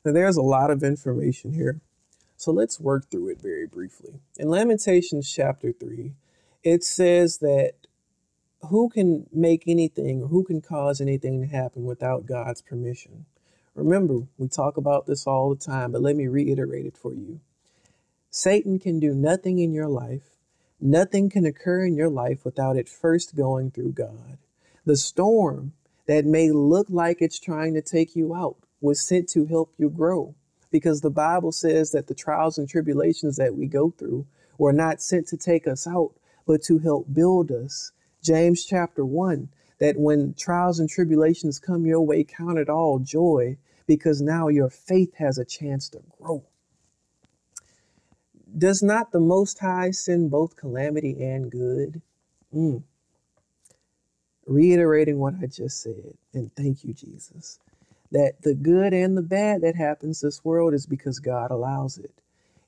Now, 0.05 0.13
there's 0.13 0.37
a 0.37 0.43
lot 0.43 0.71
of 0.71 0.83
information 0.83 1.53
here, 1.53 1.81
so 2.37 2.51
let's 2.51 2.81
work 2.81 3.11
through 3.11 3.29
it 3.29 3.43
very 3.43 3.67
briefly. 3.67 4.21
In 4.39 4.49
Lamentations 4.49 5.31
chapter 5.31 5.73
3, 5.73 6.15
it 6.63 6.83
says 6.83 7.39
that 7.39 7.73
who 8.69 8.89
can 8.89 9.27
make 9.33 9.65
anything 9.67 10.23
or 10.23 10.29
who 10.29 10.45
can 10.45 10.61
cause 10.61 11.01
anything 11.01 11.41
to 11.41 11.47
happen 11.47 11.85
without 11.85 12.27
God's 12.27 12.63
permission? 12.63 13.27
Remember, 13.75 14.27
we 14.37 14.49
talk 14.49 14.77
about 14.77 15.07
this 15.07 15.27
all 15.27 15.51
the 15.51 15.65
time, 15.65 15.93
but 15.93 16.03
let 16.03 16.17
me 16.17 16.27
reiterate 16.27 16.87
it 16.87 16.97
for 16.97 17.15
you. 17.15 17.41
Satan 18.31 18.79
can 18.79 19.01
do 19.01 19.15
nothing 19.15 19.59
in 19.59 19.73
your 19.73 19.89
life, 19.89 20.37
nothing 20.81 21.31
can 21.31 21.45
occur 21.45 21.85
in 21.85 21.97
your 21.97 22.11
life 22.11 22.45
without 22.45 22.77
it 22.77 22.89
first 22.89 23.35
going 23.35 23.71
through 23.71 23.93
God. 23.93 24.39
The 24.85 24.97
storm 24.97 25.73
that 26.07 26.25
may 26.25 26.51
look 26.51 26.87
like 26.91 27.21
it's 27.21 27.39
trying 27.39 27.75
to 27.75 27.83
take 27.83 28.17
you 28.17 28.35
out 28.35 28.57
was 28.81 29.01
sent 29.01 29.29
to 29.31 29.47
help 29.47 29.73
you 29.77 29.91
grow 29.91 30.35
because 30.71 31.01
the 31.01 31.11
Bible 31.11 31.53
says 31.53 31.91
that 31.93 32.07
the 32.07 32.15
trials 32.15 32.59
and 32.59 32.69
tribulations 32.69 33.37
that 33.37 33.55
we 33.55 33.67
go 33.67 33.91
through 33.91 34.27
were 34.59 34.73
not 34.73 35.03
sent 35.03 35.27
to 35.29 35.37
take 35.37 35.67
us 35.67 35.87
out, 35.87 36.13
but 36.47 36.63
to 36.63 36.79
help 36.79 37.13
build 37.13 37.51
us 37.51 37.93
James 38.23 38.65
chapter 38.65 39.05
1 39.05 39.49
that 39.79 39.97
when 39.97 40.35
trials 40.35 40.79
and 40.79 40.89
tribulations 40.89 41.59
come 41.59 41.87
your 41.87 42.03
way, 42.03 42.23
count 42.23 42.59
it 42.59 42.69
all 42.69 42.99
joy 42.99 43.57
because 43.87 44.21
now 44.21 44.49
your 44.49 44.69
faith 44.69 45.15
has 45.15 45.39
a 45.39 45.45
chance 45.45 45.89
to 45.89 46.01
grow. 46.19 46.45
Does 48.57 48.83
not 48.83 49.13
the 49.13 49.21
Most 49.21 49.59
High 49.61 49.91
send 49.91 50.31
both 50.31 50.57
calamity 50.57 51.23
and 51.23 51.51
good? 51.51 52.03
Mm. 52.55 52.83
Reiterating 54.51 55.19
what 55.19 55.35
I 55.43 55.47
just 55.47 55.81
said, 55.81 56.19
and 56.35 56.55
thank 56.57 56.85
you, 56.85 56.93
Jesus, 56.93 57.59
that 58.13 58.43
the 58.43 58.55
good 58.55 58.93
and 58.93 59.17
the 59.17 59.23
bad 59.23 59.63
that 59.63 59.77
happens 59.77 60.21
this 60.21 60.45
world 60.45 60.75
is 60.75 60.87
because 60.87 61.21
God 61.21 61.51
allows 61.51 61.97
it 61.97 62.21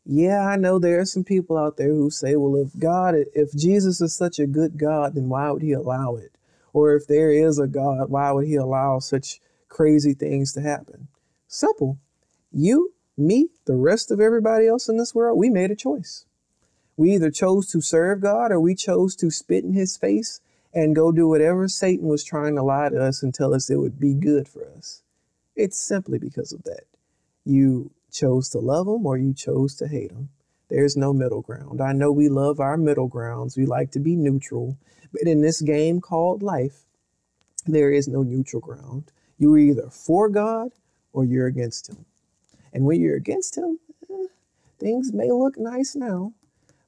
yeah, 0.04 0.46
I 0.46 0.56
know 0.56 0.78
there 0.78 1.00
are 1.00 1.04
some 1.04 1.22
people 1.22 1.56
out 1.56 1.76
there 1.76 1.90
who 1.94 2.10
say, 2.10 2.34
well, 2.34 2.56
if 2.56 2.78
God, 2.78 3.14
if 3.34 3.52
Jesus 3.52 4.00
is 4.00 4.14
such 4.16 4.38
a 4.38 4.46
good 4.46 4.76
God, 4.76 5.14
then 5.14 5.28
why 5.28 5.50
would 5.50 5.62
he 5.62 5.72
allow 5.72 6.16
it? 6.16 6.32
Or 6.72 6.94
if 6.96 7.06
there 7.06 7.30
is 7.30 7.58
a 7.58 7.68
God, 7.68 8.10
why 8.10 8.32
would 8.32 8.46
he 8.46 8.56
allow 8.56 8.98
such 8.98 9.40
crazy 9.68 10.12
things 10.12 10.52
to 10.54 10.60
happen? 10.60 11.08
Simple. 11.46 11.98
You, 12.50 12.94
me, 13.16 13.50
the 13.66 13.76
rest 13.76 14.10
of 14.10 14.20
everybody 14.20 14.66
else 14.66 14.88
in 14.88 14.96
this 14.96 15.14
world, 15.14 15.38
we 15.38 15.50
made 15.50 15.70
a 15.70 15.76
choice. 15.76 16.24
We 16.96 17.14
either 17.14 17.30
chose 17.30 17.68
to 17.68 17.80
serve 17.80 18.20
God 18.22 18.50
or 18.50 18.60
we 18.60 18.74
chose 18.74 19.14
to 19.16 19.30
spit 19.30 19.64
in 19.64 19.72
his 19.72 19.96
face 19.96 20.40
and 20.74 20.96
go 20.96 21.12
do 21.12 21.28
whatever 21.28 21.68
Satan 21.68 22.08
was 22.08 22.24
trying 22.24 22.54
to 22.56 22.62
lie 22.62 22.88
to 22.88 23.02
us 23.02 23.22
and 23.22 23.34
tell 23.34 23.54
us 23.54 23.68
it 23.68 23.76
would 23.76 24.00
be 24.00 24.14
good 24.14 24.48
for 24.48 24.66
us. 24.76 25.02
It's 25.54 25.78
simply 25.78 26.18
because 26.18 26.52
of 26.52 26.62
that. 26.64 26.84
You 27.44 27.90
chose 28.10 28.48
to 28.50 28.58
love 28.58 28.86
them 28.86 29.06
or 29.06 29.18
you 29.18 29.34
chose 29.34 29.74
to 29.76 29.88
hate 29.88 30.10
them. 30.10 30.30
There's 30.68 30.96
no 30.96 31.12
middle 31.12 31.42
ground. 31.42 31.82
I 31.82 31.92
know 31.92 32.10
we 32.10 32.30
love 32.30 32.58
our 32.58 32.78
middle 32.78 33.08
grounds. 33.08 33.56
We 33.56 33.66
like 33.66 33.90
to 33.92 34.00
be 34.00 34.16
neutral. 34.16 34.78
But 35.12 35.22
in 35.22 35.42
this 35.42 35.60
game 35.60 36.00
called 36.00 36.42
life, 36.42 36.84
there 37.66 37.90
is 37.90 38.08
no 38.08 38.22
neutral 38.22 38.60
ground. 38.60 39.12
You're 39.38 39.58
either 39.58 39.90
for 39.90 40.28
God 40.30 40.72
or 41.12 41.24
you're 41.24 41.46
against 41.46 41.90
Him. 41.90 42.06
And 42.72 42.84
when 42.84 43.00
you're 43.00 43.16
against 43.16 43.58
Him, 43.58 43.78
eh, 44.10 44.28
things 44.78 45.12
may 45.12 45.30
look 45.30 45.58
nice 45.58 45.94
now. 45.94 46.32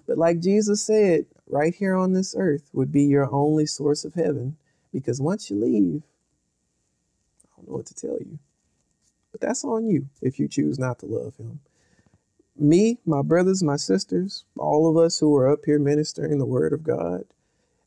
But 0.06 0.16
like 0.16 0.40
Jesus 0.40 0.82
said, 0.82 1.26
right 1.48 1.74
here 1.74 1.94
on 1.94 2.12
this 2.12 2.34
earth 2.36 2.70
would 2.72 2.92
be 2.92 3.04
your 3.04 3.32
only 3.32 3.66
source 3.66 4.04
of 4.04 4.14
heaven. 4.14 4.56
Because 4.92 5.20
once 5.20 5.50
you 5.50 5.56
leave, 5.56 6.02
I 7.44 7.56
don't 7.56 7.68
know 7.68 7.76
what 7.76 7.86
to 7.86 7.94
tell 7.94 8.18
you. 8.20 8.38
But 9.32 9.40
that's 9.40 9.64
on 9.64 9.88
you 9.88 10.08
if 10.22 10.38
you 10.38 10.46
choose 10.46 10.78
not 10.78 11.00
to 11.00 11.06
love 11.06 11.36
him. 11.36 11.60
Me, 12.56 12.98
my 13.04 13.20
brothers, 13.20 13.64
my 13.64 13.76
sisters, 13.76 14.44
all 14.56 14.88
of 14.88 14.96
us 14.96 15.18
who 15.18 15.34
are 15.36 15.50
up 15.50 15.64
here 15.64 15.80
ministering 15.80 16.38
the 16.38 16.46
word 16.46 16.72
of 16.72 16.84
God, 16.84 17.24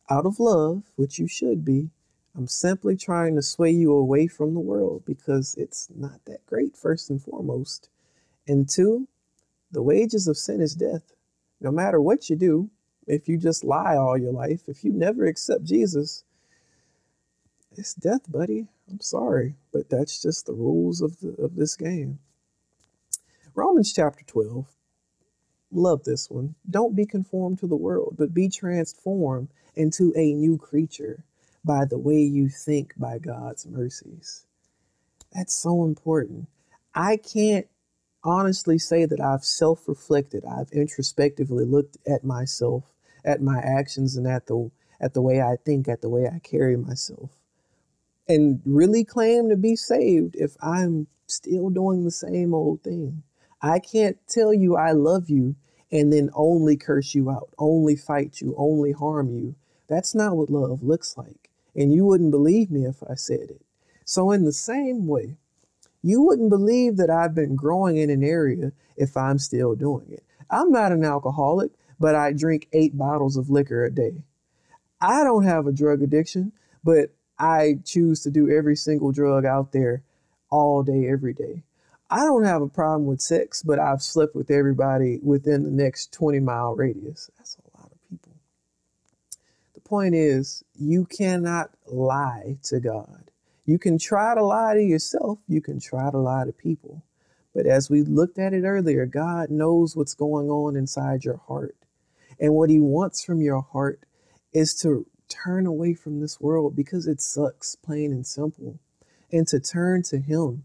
out 0.09 0.25
of 0.25 0.39
love, 0.41 0.83
which 0.97 1.19
you 1.19 1.27
should 1.27 1.63
be, 1.63 1.89
I'm 2.35 2.47
simply 2.47 2.97
trying 2.97 3.35
to 3.35 3.41
sway 3.41 3.71
you 3.71 3.93
away 3.93 4.27
from 4.27 4.53
the 4.53 4.59
world 4.59 5.03
because 5.05 5.55
it's 5.55 5.87
not 5.95 6.23
that 6.25 6.45
great, 6.45 6.75
first 6.75 7.09
and 7.09 7.21
foremost. 7.21 7.89
And 8.47 8.69
two, 8.69 9.07
the 9.71 9.81
wages 9.81 10.27
of 10.27 10.37
sin 10.37 10.61
is 10.61 10.75
death. 10.75 11.13
No 11.59 11.71
matter 11.71 11.99
what 11.99 12.29
you 12.29 12.35
do, 12.35 12.69
if 13.07 13.27
you 13.27 13.37
just 13.37 13.63
lie 13.63 13.95
all 13.95 14.17
your 14.17 14.33
life, 14.33 14.61
if 14.67 14.83
you 14.83 14.91
never 14.91 15.25
accept 15.25 15.63
Jesus, 15.63 16.23
it's 17.75 17.93
death, 17.93 18.29
buddy. 18.29 18.67
I'm 18.89 19.01
sorry, 19.01 19.55
but 19.71 19.89
that's 19.89 20.21
just 20.21 20.45
the 20.45 20.53
rules 20.53 21.01
of 21.01 21.19
the 21.19 21.35
of 21.41 21.55
this 21.55 21.75
game. 21.75 22.19
Romans 23.55 23.93
chapter 23.93 24.23
12. 24.23 24.67
Love 25.71 26.03
this 26.03 26.29
one. 26.29 26.55
Don't 26.69 26.95
be 26.95 27.05
conformed 27.05 27.59
to 27.59 27.67
the 27.67 27.75
world, 27.75 28.15
but 28.17 28.33
be 28.33 28.49
transformed 28.49 29.49
into 29.75 30.13
a 30.15 30.33
new 30.33 30.57
creature 30.57 31.23
by 31.65 31.83
the 31.85 31.97
way 31.97 32.19
you 32.19 32.49
think 32.49 32.93
by 32.97 33.19
God's 33.19 33.65
mercies. 33.65 34.45
That's 35.33 35.53
so 35.53 35.83
important. 35.83 36.47
I 36.95 37.17
can't 37.17 37.67
honestly 38.23 38.77
say 38.77 39.05
that 39.05 39.19
I've 39.19 39.43
self 39.43 39.87
reflected, 39.87 40.45
I've 40.45 40.71
introspectively 40.71 41.65
looked 41.65 41.97
at 42.07 42.23
myself, 42.23 42.83
at 43.27 43.43
my 43.43 43.59
actions, 43.59 44.17
and 44.17 44.25
at 44.25 44.47
the, 44.47 44.71
at 44.99 45.13
the 45.13 45.21
way 45.21 45.39
I 45.41 45.57
think, 45.63 45.87
at 45.87 46.01
the 46.01 46.09
way 46.09 46.27
I 46.27 46.39
carry 46.39 46.75
myself 46.75 47.29
and 48.27 48.61
really 48.65 49.03
claim 49.03 49.49
to 49.49 49.55
be 49.55 49.75
saved 49.75 50.35
if 50.35 50.55
I'm 50.61 51.07
still 51.27 51.69
doing 51.69 52.03
the 52.03 52.11
same 52.11 52.53
old 52.53 52.83
thing. 52.83 53.23
I 53.61 53.79
can't 53.79 54.17
tell 54.27 54.53
you 54.53 54.75
I 54.75 54.91
love 54.91 55.29
you 55.29 55.55
and 55.91 56.11
then 56.11 56.29
only 56.33 56.75
curse 56.75 57.15
you 57.15 57.29
out, 57.29 57.49
only 57.57 57.95
fight 57.95 58.41
you, 58.41 58.53
only 58.57 58.91
harm 58.91 59.31
you. 59.31 59.55
That's 59.87 60.13
not 60.13 60.35
what 60.35 60.49
love 60.49 60.83
looks 60.83 61.17
like. 61.17 61.49
And 61.75 61.93
you 61.93 62.05
wouldn't 62.05 62.31
believe 62.31 62.69
me 62.69 62.85
if 62.85 63.01
I 63.09 63.15
said 63.15 63.49
it. 63.49 63.61
So, 64.03 64.31
in 64.31 64.45
the 64.45 64.53
same 64.53 65.07
way, 65.07 65.37
you 66.01 66.21
wouldn't 66.21 66.49
believe 66.49 66.97
that 66.97 67.09
I've 67.09 67.35
been 67.35 67.55
growing 67.55 67.97
in 67.97 68.09
an 68.09 68.23
area 68.23 68.71
if 68.95 69.15
I'm 69.15 69.37
still 69.37 69.75
doing 69.75 70.07
it. 70.11 70.23
I'm 70.49 70.71
not 70.71 70.91
an 70.91 71.03
alcoholic, 71.03 71.71
but 71.99 72.15
I 72.15 72.33
drink 72.33 72.67
eight 72.73 72.97
bottles 72.97 73.37
of 73.37 73.49
liquor 73.49 73.83
a 73.83 73.91
day. 73.91 74.23
I 75.01 75.23
don't 75.23 75.43
have 75.43 75.67
a 75.67 75.71
drug 75.71 76.01
addiction, 76.01 76.51
but 76.83 77.11
I 77.37 77.79
choose 77.85 78.21
to 78.23 78.31
do 78.31 78.49
every 78.49 78.75
single 78.75 79.11
drug 79.11 79.45
out 79.45 79.71
there 79.71 80.03
all 80.49 80.83
day, 80.83 81.07
every 81.07 81.33
day. 81.33 81.63
I 82.09 82.19
don't 82.21 82.45
have 82.45 82.61
a 82.61 82.69
problem 82.69 83.05
with 83.05 83.21
sex, 83.21 83.61
but 83.61 83.79
I've 83.79 84.01
slept 84.01 84.35
with 84.35 84.49
everybody 84.49 85.19
within 85.21 85.63
the 85.63 85.71
next 85.71 86.13
20 86.13 86.39
mile 86.39 86.75
radius. 86.75 87.29
That's 87.37 87.57
a 87.57 87.77
lot 87.77 87.91
of 87.91 87.97
people. 88.09 88.31
The 89.73 89.81
point 89.81 90.15
is, 90.15 90.63
you 90.73 91.05
cannot 91.05 91.71
lie 91.85 92.57
to 92.63 92.79
God. 92.79 93.31
You 93.65 93.77
can 93.77 93.97
try 93.99 94.33
to 94.33 94.43
lie 94.43 94.75
to 94.75 94.81
yourself, 94.81 95.39
you 95.47 95.61
can 95.61 95.79
try 95.79 96.09
to 96.09 96.17
lie 96.17 96.45
to 96.45 96.53
people. 96.53 97.03
But 97.53 97.65
as 97.65 97.89
we 97.89 98.03
looked 98.03 98.39
at 98.39 98.53
it 98.53 98.63
earlier, 98.63 99.05
God 99.05 99.49
knows 99.49 99.95
what's 99.95 100.13
going 100.13 100.49
on 100.49 100.75
inside 100.75 101.25
your 101.25 101.41
heart. 101.47 101.75
And 102.39 102.53
what 102.53 102.69
He 102.69 102.79
wants 102.79 103.23
from 103.23 103.41
your 103.41 103.61
heart 103.61 104.01
is 104.53 104.73
to 104.81 105.05
turn 105.29 105.65
away 105.65 105.93
from 105.93 106.19
this 106.19 106.39
world 106.39 106.75
because 106.75 107.07
it 107.07 107.21
sucks, 107.21 107.75
plain 107.75 108.11
and 108.11 108.25
simple, 108.25 108.79
and 109.31 109.47
to 109.47 109.59
turn 109.59 110.03
to 110.03 110.19
Him. 110.19 110.63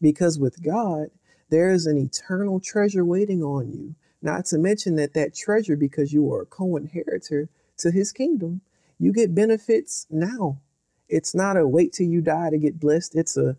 Because 0.00 0.38
with 0.38 0.62
God, 0.62 1.08
there 1.50 1.70
is 1.70 1.86
an 1.86 1.98
eternal 1.98 2.60
treasure 2.60 3.04
waiting 3.04 3.42
on 3.42 3.70
you. 3.70 3.94
Not 4.20 4.46
to 4.46 4.58
mention 4.58 4.96
that 4.96 5.14
that 5.14 5.34
treasure, 5.34 5.76
because 5.76 6.12
you 6.12 6.32
are 6.32 6.42
a 6.42 6.46
co 6.46 6.76
inheritor 6.76 7.48
to 7.78 7.90
His 7.90 8.12
kingdom, 8.12 8.60
you 8.98 9.12
get 9.12 9.34
benefits 9.34 10.06
now. 10.10 10.60
It's 11.08 11.34
not 11.34 11.56
a 11.56 11.66
wait 11.66 11.92
till 11.92 12.06
you 12.06 12.20
die 12.20 12.50
to 12.50 12.58
get 12.58 12.80
blessed. 12.80 13.16
It's 13.16 13.36
a 13.36 13.56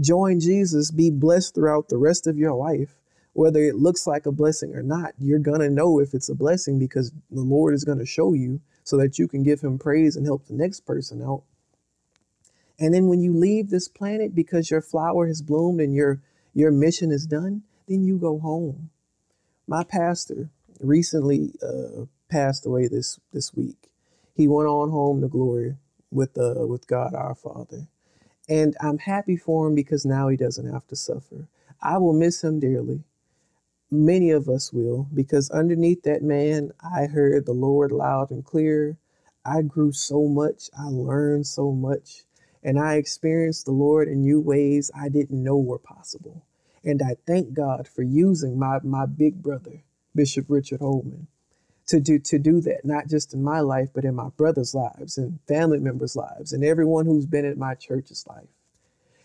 join 0.00 0.40
Jesus, 0.40 0.90
be 0.90 1.10
blessed 1.10 1.54
throughout 1.54 1.88
the 1.88 1.96
rest 1.96 2.26
of 2.26 2.36
your 2.36 2.54
life. 2.54 2.96
Whether 3.34 3.64
it 3.64 3.74
looks 3.74 4.06
like 4.06 4.26
a 4.26 4.32
blessing 4.32 4.74
or 4.74 4.82
not, 4.82 5.12
you're 5.18 5.40
going 5.40 5.60
to 5.60 5.68
know 5.68 5.98
if 5.98 6.14
it's 6.14 6.28
a 6.28 6.36
blessing 6.36 6.78
because 6.78 7.10
the 7.30 7.42
Lord 7.42 7.74
is 7.74 7.84
going 7.84 7.98
to 7.98 8.06
show 8.06 8.32
you 8.32 8.60
so 8.84 8.96
that 8.98 9.18
you 9.18 9.26
can 9.26 9.42
give 9.42 9.60
him 9.60 9.76
praise 9.78 10.16
and 10.16 10.24
help 10.24 10.46
the 10.46 10.54
next 10.54 10.86
person 10.86 11.20
out. 11.20 11.42
And 12.78 12.94
then 12.94 13.08
when 13.08 13.20
you 13.20 13.32
leave 13.36 13.70
this 13.70 13.88
planet 13.88 14.34
because 14.34 14.70
your 14.70 14.80
flower 14.80 15.26
has 15.26 15.42
bloomed 15.42 15.80
and 15.80 15.94
your 15.94 16.20
your 16.54 16.70
mission 16.70 17.10
is 17.10 17.26
done, 17.26 17.62
then 17.88 18.04
you 18.04 18.18
go 18.18 18.38
home. 18.38 18.90
My 19.66 19.82
pastor 19.82 20.50
recently 20.80 21.54
uh, 21.60 22.04
passed 22.28 22.64
away 22.66 22.86
this 22.86 23.18
this 23.32 23.52
week. 23.54 23.90
He 24.34 24.46
went 24.46 24.68
on 24.68 24.90
home 24.90 25.20
to 25.22 25.28
glory 25.28 25.76
with 26.12 26.38
uh, 26.38 26.66
with 26.66 26.86
God 26.86 27.14
our 27.14 27.34
Father, 27.34 27.88
and 28.48 28.76
I'm 28.80 28.98
happy 28.98 29.36
for 29.36 29.66
him 29.66 29.74
because 29.74 30.04
now 30.04 30.28
he 30.28 30.36
doesn't 30.36 30.72
have 30.72 30.86
to 30.88 30.96
suffer. 30.96 31.48
I 31.82 31.98
will 31.98 32.12
miss 32.12 32.44
him 32.44 32.60
dearly 32.60 33.02
many 33.94 34.30
of 34.30 34.48
us 34.48 34.72
will, 34.72 35.08
because 35.14 35.50
underneath 35.50 36.02
that 36.02 36.22
man, 36.22 36.72
I 36.82 37.06
heard 37.06 37.46
the 37.46 37.52
Lord 37.52 37.92
loud 37.92 38.30
and 38.30 38.44
clear. 38.44 38.98
I 39.44 39.62
grew 39.62 39.92
so 39.92 40.26
much, 40.26 40.70
I 40.78 40.88
learned 40.88 41.46
so 41.46 41.72
much, 41.72 42.24
and 42.62 42.78
I 42.78 42.96
experienced 42.96 43.66
the 43.66 43.72
Lord 43.72 44.08
in 44.08 44.22
new 44.22 44.40
ways 44.40 44.90
I 44.94 45.08
didn't 45.08 45.42
know 45.42 45.58
were 45.58 45.78
possible. 45.78 46.44
And 46.82 47.02
I 47.02 47.16
thank 47.26 47.54
God 47.54 47.88
for 47.88 48.02
using 48.02 48.58
my, 48.58 48.80
my 48.82 49.06
big 49.06 49.42
brother, 49.42 49.82
Bishop 50.14 50.46
Richard 50.48 50.80
Holman, 50.80 51.28
to 51.86 52.00
do, 52.00 52.18
to 52.18 52.38
do 52.38 52.60
that, 52.62 52.84
not 52.84 53.08
just 53.08 53.34
in 53.34 53.42
my 53.42 53.60
life, 53.60 53.90
but 53.94 54.04
in 54.04 54.14
my 54.14 54.30
brother's 54.36 54.74
lives 54.74 55.18
and 55.18 55.38
family 55.46 55.78
members' 55.78 56.16
lives 56.16 56.52
and 56.52 56.64
everyone 56.64 57.06
who's 57.06 57.26
been 57.26 57.44
in 57.44 57.58
my 57.58 57.74
church's 57.74 58.26
life. 58.26 58.48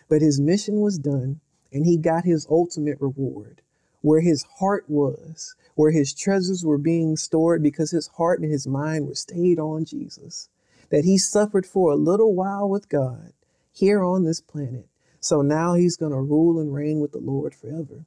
But 0.10 0.22
his 0.22 0.40
mission 0.40 0.82
was 0.82 0.98
done, 0.98 1.40
and 1.72 1.86
he 1.86 1.98
got 1.98 2.26
his 2.26 2.48
ultimate 2.50 3.00
reward 3.00 3.62
where 4.02 4.22
his 4.22 4.44
heart 4.60 4.86
was, 4.88 5.56
where 5.76 5.92
his 5.92 6.14
treasures 6.14 6.66
were 6.66 6.78
being 6.78 7.18
stored 7.18 7.64
because 7.64 7.92
his 7.92 8.08
heart 8.08 8.40
and 8.40 8.52
his 8.52 8.68
mind 8.68 9.08
were 9.08 9.16
stayed 9.16 9.60
on 9.60 9.86
Jesus. 9.86 10.50
That 10.90 11.06
he 11.06 11.18
suffered 11.18 11.66
for 11.66 11.92
a 11.92 11.96
little 11.96 12.34
while 12.34 12.68
with 12.68 12.90
God 12.90 13.34
here 13.72 14.04
on 14.04 14.24
this 14.24 14.42
planet. 14.42 14.88
So 15.20 15.42
now 15.42 15.74
he's 15.74 15.98
going 15.98 16.12
to 16.12 16.20
rule 16.20 16.60
and 16.60 16.74
reign 16.74 17.00
with 17.00 17.12
the 17.12 17.20
Lord 17.20 17.54
forever. 17.54 18.06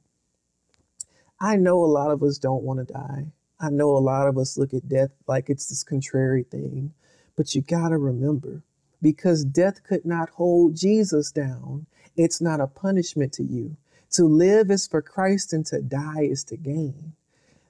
I 1.39 1.55
know 1.55 1.83
a 1.83 1.85
lot 1.85 2.11
of 2.11 2.23
us 2.23 2.37
don't 2.37 2.63
want 2.63 2.85
to 2.85 2.93
die. 2.93 3.27
I 3.59 3.69
know 3.69 3.91
a 3.91 3.99
lot 3.99 4.27
of 4.27 4.37
us 4.37 4.57
look 4.57 4.73
at 4.73 4.89
death 4.89 5.11
like 5.27 5.49
it's 5.49 5.67
this 5.67 5.83
contrary 5.83 6.43
thing. 6.43 6.93
But 7.35 7.55
you 7.55 7.61
got 7.61 7.89
to 7.89 7.97
remember, 7.97 8.63
because 9.01 9.43
death 9.43 9.83
could 9.83 10.05
not 10.05 10.29
hold 10.29 10.75
Jesus 10.75 11.31
down, 11.31 11.85
it's 12.15 12.41
not 12.41 12.59
a 12.59 12.67
punishment 12.67 13.33
to 13.33 13.43
you. 13.43 13.77
To 14.13 14.25
live 14.25 14.71
is 14.71 14.87
for 14.87 15.01
Christ 15.01 15.53
and 15.53 15.65
to 15.67 15.81
die 15.81 16.23
is 16.23 16.43
to 16.45 16.57
gain. 16.57 17.13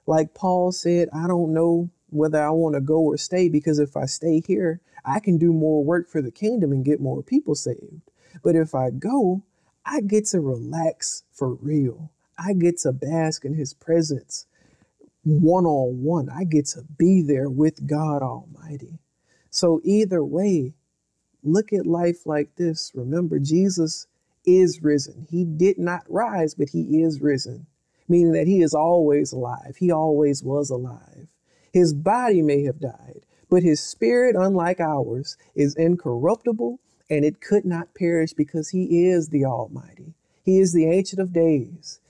Like 0.06 0.34
Paul 0.34 0.72
said, 0.72 1.08
I 1.14 1.26
don't 1.26 1.54
know 1.54 1.90
whether 2.10 2.42
I 2.42 2.50
want 2.50 2.74
to 2.74 2.80
go 2.80 3.00
or 3.00 3.16
stay 3.16 3.48
because 3.48 3.78
if 3.78 3.96
I 3.96 4.06
stay 4.06 4.42
here, 4.46 4.80
I 5.04 5.20
can 5.20 5.38
do 5.38 5.52
more 5.52 5.84
work 5.84 6.08
for 6.08 6.22
the 6.22 6.30
kingdom 6.30 6.72
and 6.72 6.84
get 6.84 7.00
more 7.00 7.22
people 7.22 7.54
saved. 7.54 8.02
But 8.42 8.56
if 8.56 8.74
I 8.74 8.90
go, 8.90 9.42
I 9.86 10.00
get 10.02 10.26
to 10.28 10.40
relax 10.40 11.24
for 11.32 11.54
real. 11.54 12.10
I 12.38 12.54
get 12.54 12.78
to 12.80 12.92
bask 12.92 13.44
in 13.44 13.54
his 13.54 13.74
presence 13.74 14.46
one 15.24 15.64
on 15.66 16.02
one. 16.02 16.28
I 16.28 16.44
get 16.44 16.66
to 16.68 16.82
be 16.98 17.22
there 17.22 17.48
with 17.48 17.86
God 17.86 18.22
Almighty. 18.22 18.98
So, 19.50 19.80
either 19.84 20.24
way, 20.24 20.74
look 21.42 21.72
at 21.72 21.86
life 21.86 22.26
like 22.26 22.56
this. 22.56 22.92
Remember, 22.94 23.38
Jesus 23.38 24.06
is 24.44 24.82
risen. 24.82 25.26
He 25.30 25.44
did 25.44 25.78
not 25.78 26.02
rise, 26.08 26.54
but 26.54 26.68
he 26.70 27.02
is 27.02 27.20
risen, 27.20 27.66
meaning 28.08 28.32
that 28.32 28.46
he 28.46 28.62
is 28.62 28.74
always 28.74 29.32
alive. 29.32 29.76
He 29.78 29.90
always 29.90 30.42
was 30.42 30.70
alive. 30.70 31.28
His 31.72 31.92
body 31.92 32.42
may 32.42 32.62
have 32.64 32.80
died, 32.80 33.22
but 33.50 33.62
his 33.62 33.80
spirit, 33.80 34.36
unlike 34.36 34.80
ours, 34.80 35.36
is 35.54 35.74
incorruptible 35.74 36.78
and 37.10 37.24
it 37.24 37.40
could 37.40 37.64
not 37.64 37.94
perish 37.94 38.32
because 38.32 38.70
he 38.70 39.06
is 39.06 39.28
the 39.28 39.44
Almighty. 39.44 40.14
He 40.42 40.58
is 40.58 40.72
the 40.72 40.88
Ancient 40.88 41.20
of 41.20 41.32
Days. 41.32 42.00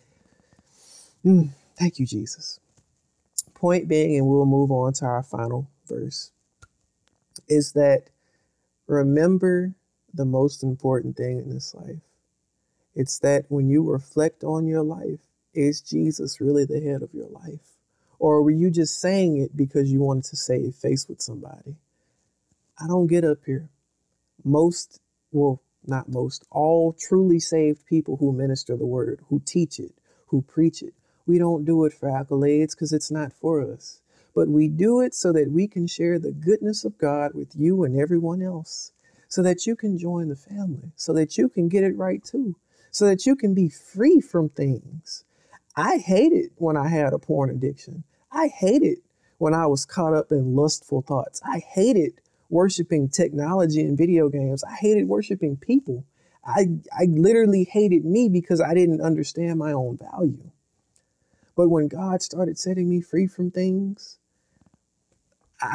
Mm, 1.25 1.51
thank 1.79 1.99
you, 1.99 2.07
Jesus. 2.07 2.61
Point 3.55 3.89
being, 3.89 4.17
and 4.17 4.27
we'll 4.27 4.47
move 4.47 4.71
on 4.71 4.93
to 4.95 5.05
our 5.07 5.23
final 5.23 5.69
verse, 5.87 6.31
is 7.49 7.73
that 7.73 8.05
remember 8.87 9.75
the 10.13 10.25
most 10.25 10.63
important 10.63 11.17
thing 11.17 11.39
in 11.39 11.51
this 11.51 11.75
life. 11.75 12.01
It's 12.95 13.19
that 13.21 13.47
when 13.49 13.69
you 13.69 13.83
reflect 13.83 14.45
on 14.45 14.67
your 14.67 14.83
life, 14.83 15.21
is 15.55 15.81
Jesus 15.81 16.41
really 16.41 16.65
the 16.65 16.81
head 16.81 17.03
of 17.03 17.15
your 17.15 17.29
life? 17.29 17.79
Or 18.19 18.43
were 18.43 18.51
you 18.51 18.71
just 18.71 19.01
saying 19.01 19.39
it 19.39 19.57
because 19.57 19.93
you 19.93 20.01
wanted 20.01 20.25
to 20.25 20.37
save 20.37 20.75
face 20.75 21.09
with 21.09 21.21
somebody? 21.21 21.77
I 22.81 22.87
don't 22.87 23.07
get 23.07 23.25
up 23.25 23.39
here. 23.47 23.69
Most, 24.45 25.01
well, 25.33 25.61
not 25.87 26.09
most, 26.09 26.47
all 26.51 26.93
truly 26.93 27.41
saved 27.41 27.87
people 27.87 28.17
who 28.17 28.33
minister 28.33 28.77
the 28.77 28.87
word, 28.87 29.21
who 29.29 29.41
teach 29.45 29.79
it, 29.79 29.93
who 30.27 30.43
preach 30.43 30.83
it, 30.83 30.95
we 31.27 31.39
don't 31.39 31.65
do 31.65 31.85
it 31.85 31.93
for 31.93 32.09
accolades 32.09 32.73
because 32.73 32.93
it's 32.93 33.11
not 33.11 33.33
for 33.33 33.61
us. 33.61 34.01
But 34.35 34.49
we 34.49 34.69
do 34.69 35.01
it 35.01 35.15
so 35.15 35.33
that 35.33 35.51
we 35.51 35.69
can 35.69 35.87
share 35.87 36.19
the 36.19 36.33
goodness 36.33 36.85
of 36.85 36.99
God 36.99 37.35
with 37.35 37.55
you 37.55 37.85
and 37.85 37.99
everyone 37.99 38.43
else, 38.43 38.93
so 39.29 39.43
that 39.43 39.67
you 39.67 39.77
can 39.77 39.99
join 39.99 40.29
the 40.29 40.37
family, 40.37 40.93
so 40.97 41.13
that 41.15 41.39
you 41.39 41.49
can 41.49 41.69
get 41.69 41.85
it 41.85 41.97
right 41.97 42.23
too, 42.25 42.57
so 42.95 43.07
that 43.07 43.27
you 43.27 43.35
can 43.35 43.55
be 43.55 43.69
free 43.69 44.21
from 44.21 44.49
things. 44.49 45.25
I 45.77 45.97
hated 45.99 46.53
when 46.59 46.77
I 46.77 46.89
had 46.89 47.13
a 47.13 47.19
porn 47.19 47.51
addiction. 47.51 48.05
I 48.31 48.47
hated 48.47 48.99
when 49.39 49.53
I 49.53 49.67
was 49.67 49.85
caught 49.85 50.15
up 50.15 50.31
in 50.31 50.55
lustful 50.55 51.03
thoughts. 51.03 51.43
I 51.45 51.59
hated 51.59 52.21
worshiping 52.51 53.09
technology 53.09 53.81
and 53.81 53.99
video 53.99 54.29
games. 54.29 54.63
I 54.63 54.77
hated 54.77 55.09
worshiping 55.09 55.57
people. 55.57 56.05
I, 56.47 56.69
I 56.97 57.07
literally 57.07 57.65
hated 57.65 58.05
me 58.05 58.29
because 58.29 58.61
I 58.61 58.75
didn't 58.75 59.01
understand 59.01 59.59
my 59.59 59.73
own 59.73 59.99
value. 59.99 60.53
But 61.57 61.71
when 61.71 61.89
God 61.89 62.23
started 62.23 62.61
setting 62.61 62.89
me 62.89 63.01
free 63.01 63.27
from 63.27 63.51
things, 63.51 64.19
I, 65.61 65.67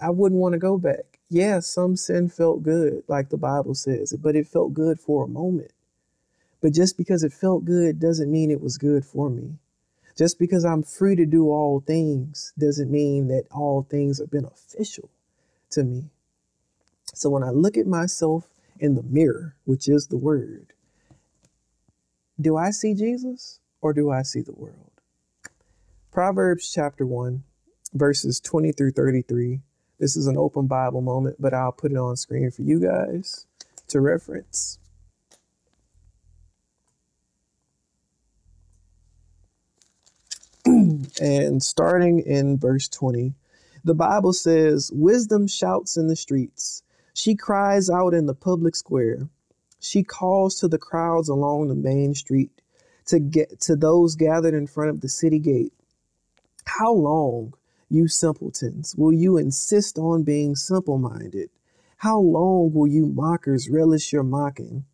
I, 0.00 0.06
I 0.06 0.10
wouldn't 0.10 0.40
want 0.40 0.52
to 0.52 0.60
go 0.60 0.78
back. 0.78 1.18
Yeah, 1.28 1.58
some 1.58 1.96
sin 1.96 2.28
felt 2.28 2.62
good, 2.62 3.02
like 3.08 3.30
the 3.30 3.36
Bible 3.36 3.74
says, 3.74 4.14
but 4.22 4.36
it 4.36 4.46
felt 4.46 4.74
good 4.74 5.00
for 5.00 5.24
a 5.24 5.28
moment. 5.28 5.72
But 6.60 6.72
just 6.72 6.96
because 6.96 7.22
it 7.22 7.32
felt 7.32 7.64
good 7.64 8.00
doesn't 8.00 8.30
mean 8.30 8.50
it 8.50 8.60
was 8.60 8.78
good 8.78 9.04
for 9.04 9.30
me. 9.30 9.58
Just 10.16 10.38
because 10.38 10.64
I'm 10.64 10.82
free 10.82 11.14
to 11.14 11.24
do 11.24 11.46
all 11.50 11.80
things 11.86 12.52
doesn't 12.58 12.90
mean 12.90 13.28
that 13.28 13.44
all 13.52 13.86
things 13.88 14.20
are 14.20 14.26
beneficial 14.26 15.10
to 15.70 15.84
me. 15.84 16.10
So 17.14 17.30
when 17.30 17.44
I 17.44 17.50
look 17.50 17.76
at 17.76 17.86
myself 17.86 18.48
in 18.80 18.96
the 18.96 19.02
mirror, 19.02 19.54
which 19.64 19.88
is 19.88 20.08
the 20.08 20.16
word, 20.16 20.72
do 22.40 22.56
I 22.56 22.70
see 22.70 22.94
Jesus 22.94 23.60
or 23.80 23.92
do 23.92 24.10
I 24.10 24.22
see 24.22 24.40
the 24.40 24.52
world? 24.52 24.90
Proverbs 26.10 26.72
chapter 26.72 27.06
1, 27.06 27.44
verses 27.94 28.40
20 28.40 28.72
through 28.72 28.92
33. 28.92 29.60
This 30.00 30.16
is 30.16 30.26
an 30.26 30.36
open 30.36 30.66
Bible 30.66 31.00
moment, 31.00 31.36
but 31.38 31.54
I'll 31.54 31.72
put 31.72 31.92
it 31.92 31.96
on 31.96 32.16
screen 32.16 32.50
for 32.50 32.62
you 32.62 32.80
guys 32.80 33.46
to 33.88 34.00
reference. 34.00 34.78
And 41.20 41.62
starting 41.62 42.20
in 42.20 42.58
verse 42.58 42.88
20, 42.88 43.34
the 43.84 43.94
Bible 43.94 44.32
says, 44.32 44.90
Wisdom 44.92 45.46
shouts 45.46 45.96
in 45.96 46.08
the 46.08 46.16
streets. 46.16 46.82
She 47.14 47.34
cries 47.34 47.88
out 47.90 48.14
in 48.14 48.26
the 48.26 48.34
public 48.34 48.76
square. 48.76 49.28
She 49.80 50.02
calls 50.02 50.56
to 50.56 50.68
the 50.68 50.78
crowds 50.78 51.28
along 51.28 51.68
the 51.68 51.74
main 51.74 52.14
street, 52.14 52.50
to 53.06 53.18
get 53.18 53.60
to 53.60 53.74
those 53.74 54.14
gathered 54.16 54.54
in 54.54 54.66
front 54.66 54.90
of 54.90 55.00
the 55.00 55.08
city 55.08 55.38
gate. 55.38 55.72
How 56.64 56.92
long, 56.92 57.54
you 57.88 58.06
simpletons, 58.06 58.94
will 58.96 59.12
you 59.12 59.38
insist 59.38 59.98
on 59.98 60.22
being 60.22 60.54
simple 60.54 60.98
minded? 60.98 61.50
How 61.98 62.20
long 62.20 62.72
will 62.72 62.86
you 62.86 63.06
mockers 63.06 63.70
relish 63.70 64.12
your 64.12 64.22
mocking? 64.22 64.84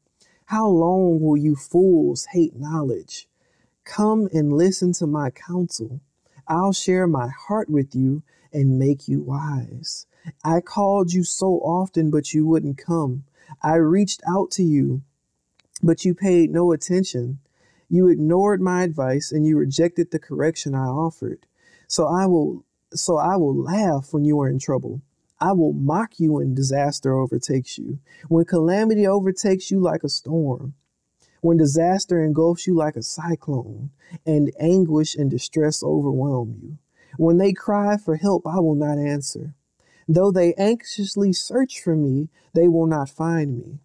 How 0.47 0.69
long 0.69 1.21
will 1.21 1.37
you 1.37 1.57
fools 1.57 2.27
hate 2.33 2.55
knowledge? 2.55 3.29
Come 3.85 4.29
and 4.33 4.53
listen 4.53 4.93
to 4.95 5.07
my 5.07 5.31
counsel. 5.31 6.01
I'll 6.49 6.73
share 6.73 7.07
my 7.07 7.29
heart 7.29 7.69
with 7.69 7.95
you 7.95 8.23
and 8.53 8.79
make 8.79 9.09
you 9.09 9.23
wise. 9.23 10.07
I 10.45 10.61
called 10.61 11.13
you 11.13 11.25
so 11.25 11.59
often, 11.61 12.11
but 12.11 12.33
you 12.33 12.47
wouldn't 12.47 12.79
come. 12.79 13.25
I 13.63 13.75
reached 13.75 14.23
out 14.29 14.51
to 14.53 14.63
you, 14.63 15.03
but 15.83 16.05
you 16.05 16.15
paid 16.15 16.51
no 16.51 16.73
attention. 16.73 17.41
You 17.89 18.09
ignored 18.09 18.61
my 18.61 18.83
advice 18.83 19.33
and 19.33 19.47
you 19.47 19.59
rejected 19.59 20.11
the 20.11 20.19
correction 20.19 20.75
I 20.75 20.87
offered. 20.87 21.47
So 21.89 22.07
I 22.07 22.27
will 22.27 22.65
so 22.93 23.17
I 23.17 23.37
will 23.37 23.57
laugh 23.57 24.13
when 24.13 24.25
you 24.25 24.41
are 24.41 24.49
in 24.49 24.59
trouble. 24.59 25.03
I 25.41 25.53
will 25.53 25.73
mock 25.73 26.21
you 26.21 26.35
when 26.35 26.55
disaster 26.55 27.13
overtakes 27.13 27.77
you. 27.77 27.99
When 28.29 28.45
calamity 28.45 29.07
overtakes 29.07 29.71
you 29.71 29.81
like 29.81 30.05
a 30.05 30.09
storm. 30.09 30.75
When 31.45 31.59
disaster 31.59 32.25
engulfs 32.25 32.67
you 32.67 32.75
like 32.75 32.97
a 32.97 33.03
cyclone 33.03 33.91
and 34.25 34.51
anguish 34.59 35.15
and 35.15 35.31
distress 35.31 35.83
overwhelm 35.83 36.57
you. 36.63 36.79
When 37.19 37.37
they 37.37 37.53
cry 37.53 37.99
for 37.99 38.17
help, 38.17 38.47
I 38.47 38.61
will 38.61 38.75
not 38.75 38.97
answer. 38.97 39.55
Though 40.09 40.31
they 40.31 40.55
anxiously 40.55 41.35
search 41.35 41.83
for 41.83 41.95
me, 41.95 42.31
they 42.55 42.67
will 42.67 42.87
not 42.87 43.11
find 43.11 43.59
me. 43.59 43.81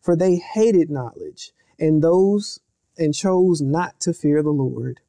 For 0.00 0.14
they 0.14 0.36
hated 0.36 0.88
knowledge 0.88 1.52
and 1.80 2.00
those 2.00 2.60
and 2.96 3.12
chose 3.12 3.60
not 3.60 3.98
to 4.02 4.12
fear 4.12 4.40
the 4.40 4.50
Lord. 4.50 5.00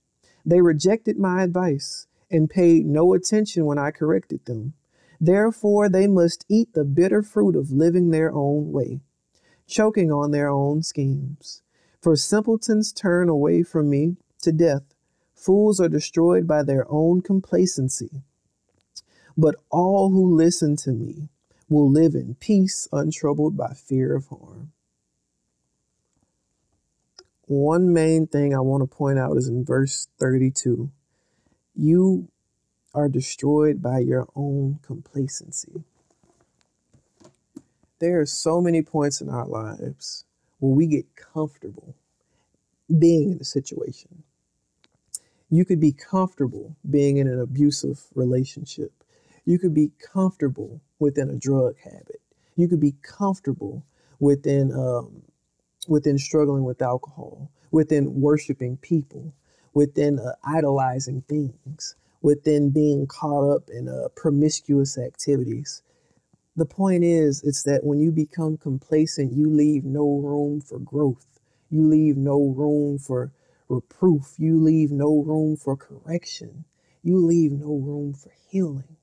They 0.43 0.61
rejected 0.61 1.19
my 1.19 1.43
advice 1.43 2.07
and 2.31 2.49
paid 2.49 2.87
no 2.87 3.13
attention 3.13 3.67
when 3.67 3.77
I 3.77 3.91
corrected 3.91 4.45
them. 4.45 4.73
Therefore, 5.19 5.87
they 5.87 6.07
must 6.07 6.47
eat 6.49 6.73
the 6.73 6.83
bitter 6.83 7.21
fruit 7.21 7.55
of 7.55 7.69
living 7.69 8.09
their 8.09 8.33
own 8.33 8.71
way, 8.71 9.01
choking 9.67 10.11
on 10.11 10.31
their 10.31 10.49
own 10.49 10.81
schemes. 10.81 11.61
For 12.01 12.15
simpletons 12.15 12.91
turn 12.91 13.29
away 13.29 13.61
from 13.61 13.89
me 13.89 14.17
to 14.41 14.51
death. 14.51 14.81
Fools 15.35 15.79
are 15.79 15.89
destroyed 15.89 16.47
by 16.47 16.63
their 16.63 16.85
own 16.89 17.21
complacency. 17.21 18.23
But 19.37 19.55
all 19.69 20.09
who 20.09 20.35
listen 20.35 20.75
to 20.77 20.91
me 20.91 21.29
will 21.69 21.89
live 21.89 22.15
in 22.15 22.35
peace, 22.35 22.87
untroubled 22.91 23.55
by 23.55 23.73
fear 23.73 24.15
of 24.15 24.27
harm. 24.27 24.71
One 27.45 27.93
main 27.93 28.25
thing 28.27 28.55
I 28.55 28.61
want 28.61 28.81
to 28.81 28.95
point 28.95 29.19
out 29.19 29.37
is 29.37 29.47
in 29.47 29.63
verse 29.63 30.07
32 30.17 30.89
you 31.73 32.27
are 32.93 33.07
destroyed 33.07 33.81
by 33.81 33.99
your 33.99 34.27
own 34.35 34.79
complacency. 34.81 35.83
There 37.99 38.19
are 38.19 38.25
so 38.25 38.59
many 38.59 38.81
points 38.81 39.21
in 39.21 39.29
our 39.29 39.45
lives 39.45 40.25
where 40.62 40.74
we 40.76 40.88
get 40.88 41.07
comfortable 41.18 41.95
being 42.99 43.34
in 43.34 43.39
a 43.41 43.45
situation. 43.45 44.24
You 45.49 45.66
could 45.66 45.80
be 45.82 45.93
comfortable 45.93 46.76
being 46.89 47.18
in 47.18 47.28
an 47.28 47.39
abusive 47.41 48.01
relationship. 48.16 48.91
You 49.45 49.59
could 49.59 49.74
be 49.74 49.91
comfortable 50.01 50.82
within 50.99 51.30
a 51.30 51.36
drug 51.38 51.78
habit. 51.84 52.22
You 52.57 52.68
could 52.70 52.82
be 52.82 52.95
comfortable 53.03 53.86
within 54.20 54.74
um, 54.74 55.24
within 55.88 56.20
struggling 56.20 56.66
with 56.66 56.82
alcohol, 56.82 57.51
within 57.72 58.22
worshiping 58.22 58.78
people, 58.78 59.34
within 59.74 60.20
uh, 60.20 60.34
idolizing 60.45 61.24
things, 61.30 61.95
within 62.22 62.72
being 62.72 63.07
caught 63.07 63.55
up 63.55 63.70
in 63.70 63.89
uh, 63.89 64.09
promiscuous 64.16 64.97
activities. 64.97 65.84
The 66.55 66.65
point 66.65 67.03
is, 67.03 67.41
it's 67.43 67.63
that 67.63 67.83
when 67.83 67.99
you 67.99 68.11
become 68.11 68.57
complacent, 68.57 69.33
you 69.33 69.49
leave 69.49 69.85
no 69.85 70.19
room 70.19 70.61
for 70.61 70.79
growth. 70.79 71.39
You 71.69 71.87
leave 71.87 72.17
no 72.17 72.53
room 72.55 72.99
for 72.99 73.31
reproof. 73.69 74.35
You 74.37 74.61
leave 74.61 74.91
no 74.91 75.23
room 75.23 75.55
for 75.55 75.77
correction. 75.77 76.65
You 77.03 77.25
leave 77.25 77.53
no 77.53 77.75
room 77.75 78.13
for 78.13 78.33
healing. 78.49 78.97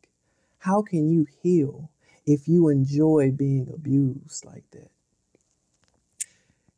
How 0.59 0.83
can 0.83 1.09
you 1.09 1.27
heal 1.43 1.91
if 2.27 2.49
you 2.49 2.69
enjoy 2.69 3.33
being 3.33 3.69
abused 3.73 4.45
like 4.45 4.65
that? 4.73 4.91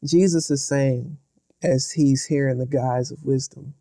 Jesus 0.05 0.51
is 0.51 0.67
saying, 0.67 1.19
as 1.63 1.93
he's 1.93 2.27
here 2.27 2.49
in 2.49 2.59
the 2.59 2.67
guise 2.67 3.11
of 3.11 3.25
wisdom, 3.25 3.75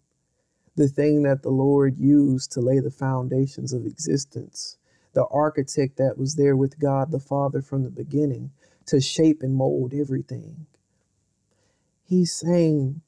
the 0.75 0.87
thing 0.87 1.23
that 1.23 1.43
the 1.43 1.49
Lord 1.49 1.97
used 1.97 2.51
to 2.53 2.61
lay 2.61 2.79
the 2.79 2.91
foundations 2.91 3.73
of 3.73 3.85
existence, 3.85 4.77
the 5.19 5.27
architect 5.31 5.97
that 5.97 6.17
was 6.17 6.35
there 6.35 6.55
with 6.55 6.79
God 6.79 7.11
the 7.11 7.19
Father 7.19 7.61
from 7.61 7.83
the 7.83 7.89
beginning 7.89 8.51
to 8.85 9.01
shape 9.01 9.43
and 9.43 9.53
mold 9.53 9.93
everything. 9.93 10.65
He's 12.05 12.31
saying, 12.31 13.01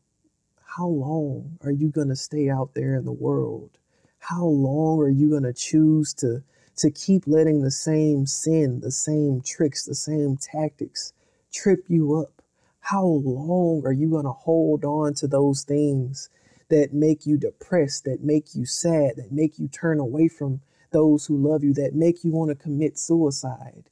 How 0.76 0.88
long 0.88 1.57
are 1.64 1.72
you 1.72 1.88
going 1.88 2.09
to 2.09 2.18
stay 2.18 2.49
out 2.49 2.74
there 2.74 2.97
in 2.97 3.05
the 3.05 3.14
world? 3.14 3.78
How 4.20 4.43
long 4.43 4.99
are 4.99 5.09
you 5.09 5.30
going 5.30 5.43
to 5.43 5.53
choose 5.53 6.14
to, 6.16 6.43
to 6.80 6.91
keep 6.91 7.28
letting 7.28 7.62
the 7.62 7.72
same 7.72 8.26
sin, 8.26 8.82
the 8.82 8.91
same 8.91 9.39
tricks, 9.39 9.86
the 9.86 9.95
same 9.95 10.36
tactics 10.36 11.14
trip 11.53 11.86
you 11.88 12.16
up? 12.20 12.41
How 12.82 13.05
long 13.05 13.84
are 13.86 13.93
you 13.93 14.09
going 14.09 14.26
to 14.26 14.34
hold 14.34 14.84
on 14.84 15.14
to 15.14 15.28
those 15.28 15.64
things 15.64 16.30
that 16.68 16.91
make 16.91 17.26
you 17.26 17.38
depressed, 17.38 18.03
that 18.03 18.22
make 18.22 18.53
you 18.53 18.66
sad, 18.66 19.16
that 19.16 19.32
make 19.32 19.57
you 19.57 19.70
turn 19.70 19.97
away 19.97 20.28
from 20.28 20.59
those 20.92 21.26
who 21.26 21.38
love 21.38 21.64
you, 21.64 21.74
that 21.74 21.96
make 21.96 22.24
you 22.24 22.32
want 22.32 22.50
to 22.50 22.56
commit 22.56 22.98
suicide? 22.98 23.84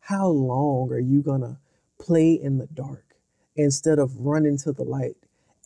How 0.00 0.28
long 0.28 0.90
are 0.90 0.98
you 0.98 1.22
going 1.22 1.42
to 1.42 1.58
play 1.98 2.32
in 2.32 2.58
the 2.58 2.66
dark 2.66 3.16
instead 3.56 3.98
of 3.98 4.16
running 4.18 4.58
to 4.58 4.72
the 4.72 4.84
light? 4.84 5.16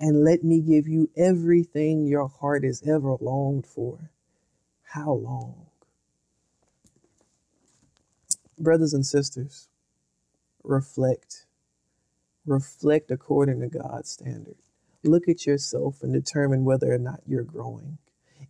And 0.01 0.25
let 0.25 0.43
me 0.43 0.61
give 0.61 0.89
you 0.89 1.11
everything 1.17 2.07
your 2.07 2.29
heart 2.29 2.65
has 2.65 2.83
ever 2.87 3.17
longed 3.21 3.67
for. 3.67 4.11
How 4.83 5.13
long? 5.13 5.67
Brothers 8.59 8.95
and 8.95 9.07
sisters, 9.07 9.69
reflect. 10.65 11.47
Reflect 12.45 13.11
according 13.11 13.61
to 13.61 13.69
God's 13.69 14.11
standard. 14.11 14.57
Look 15.05 15.29
at 15.29 15.47
yourself 15.47 16.03
and 16.03 16.13
determine 16.13 16.65
whether 16.65 16.93
or 16.93 16.99
not 16.99 17.21
you're 17.27 17.45
growing. 17.45 17.99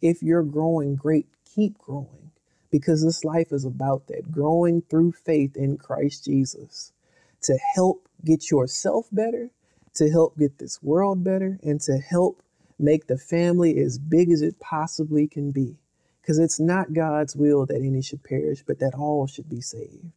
If 0.01 0.23
you're 0.23 0.43
growing, 0.43 0.97
great, 0.97 1.27
keep 1.45 1.79
growing 1.79 2.32
because 2.73 3.05
this 3.05 3.23
life 3.23 3.53
is 3.53 3.65
about 3.65 4.09
that 4.09 4.33
growing 4.33 4.83
through 4.83 5.13
faith 5.13 5.57
in 5.57 5.77
Christ 5.77 6.25
Jesus 6.25 6.93
to 7.43 7.57
help 7.75 8.09
get 8.25 8.51
yourself 8.51 9.07
better, 9.13 9.51
to 9.95 10.11
help 10.11 10.39
get 10.39 10.59
this 10.59 10.83
world 10.83 11.23
better, 11.23 11.59
and 11.63 11.81
to 11.83 11.99
help 11.99 12.43
make 12.79 13.07
the 13.07 13.19
family 13.19 13.79
as 13.79 13.99
big 13.99 14.31
as 14.31 14.41
it 14.41 14.59
possibly 14.59 15.29
can 15.29 15.53
be. 15.53 15.77
Because 16.21 16.39
it's 16.39 16.59
not 16.59 16.95
God's 16.95 17.37
will 17.37 17.67
that 17.67 17.83
any 17.83 18.01
should 18.01 18.25
perish, 18.25 18.63
but 18.67 18.79
that 18.79 18.95
all 18.95 19.27
should 19.27 19.49
be 19.49 19.61
saved. 19.61 20.13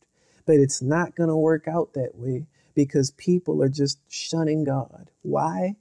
But 0.45 0.55
it's 0.55 0.81
not 0.81 1.15
going 1.15 1.29
to 1.29 1.35
work 1.35 1.67
out 1.67 1.93
that 1.93 2.15
way 2.15 2.45
because 2.73 3.11
people 3.11 3.61
are 3.63 3.69
just 3.69 3.99
shunning 4.07 4.63
God. 4.63 5.09
Why? 5.23 5.75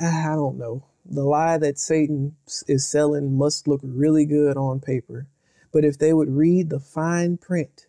I 0.00 0.34
don't 0.34 0.56
know. 0.56 0.84
The 1.04 1.24
lie 1.24 1.58
that 1.58 1.78
Satan 1.78 2.36
is 2.66 2.86
selling 2.86 3.36
must 3.36 3.68
look 3.68 3.80
really 3.82 4.24
good 4.24 4.56
on 4.56 4.80
paper. 4.80 5.26
But 5.74 5.84
if 5.84 5.98
they 5.98 6.12
would 6.12 6.30
read 6.30 6.70
the 6.70 6.78
fine 6.78 7.36
print, 7.36 7.88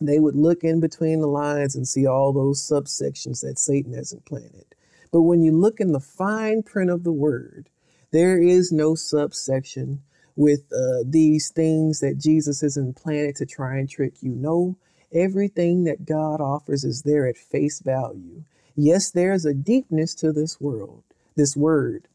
they 0.00 0.20
would 0.20 0.36
look 0.36 0.62
in 0.62 0.78
between 0.78 1.20
the 1.20 1.26
lines 1.26 1.74
and 1.74 1.88
see 1.88 2.06
all 2.06 2.32
those 2.32 2.62
subsections 2.62 3.40
that 3.40 3.58
Satan 3.58 3.94
has 3.94 4.12
implanted. 4.12 4.76
But 5.10 5.22
when 5.22 5.42
you 5.42 5.50
look 5.50 5.80
in 5.80 5.90
the 5.90 5.98
fine 5.98 6.62
print 6.62 6.88
of 6.88 7.02
the 7.02 7.12
word, 7.12 7.68
there 8.12 8.40
is 8.40 8.70
no 8.70 8.94
subsection 8.94 10.02
with 10.36 10.72
uh, 10.72 11.02
these 11.04 11.50
things 11.50 11.98
that 11.98 12.18
Jesus 12.18 12.60
has 12.60 12.76
implanted 12.76 13.34
to 13.36 13.46
try 13.46 13.78
and 13.78 13.90
trick 13.90 14.22
you. 14.22 14.30
No, 14.30 14.76
everything 15.12 15.82
that 15.84 16.06
God 16.06 16.40
offers 16.40 16.84
is 16.84 17.02
there 17.02 17.26
at 17.26 17.36
face 17.36 17.80
value. 17.80 18.44
Yes, 18.76 19.10
there's 19.10 19.44
a 19.44 19.54
deepness 19.54 20.14
to 20.16 20.32
this 20.32 20.60
world, 20.60 21.02
this 21.34 21.56
word, 21.56 22.06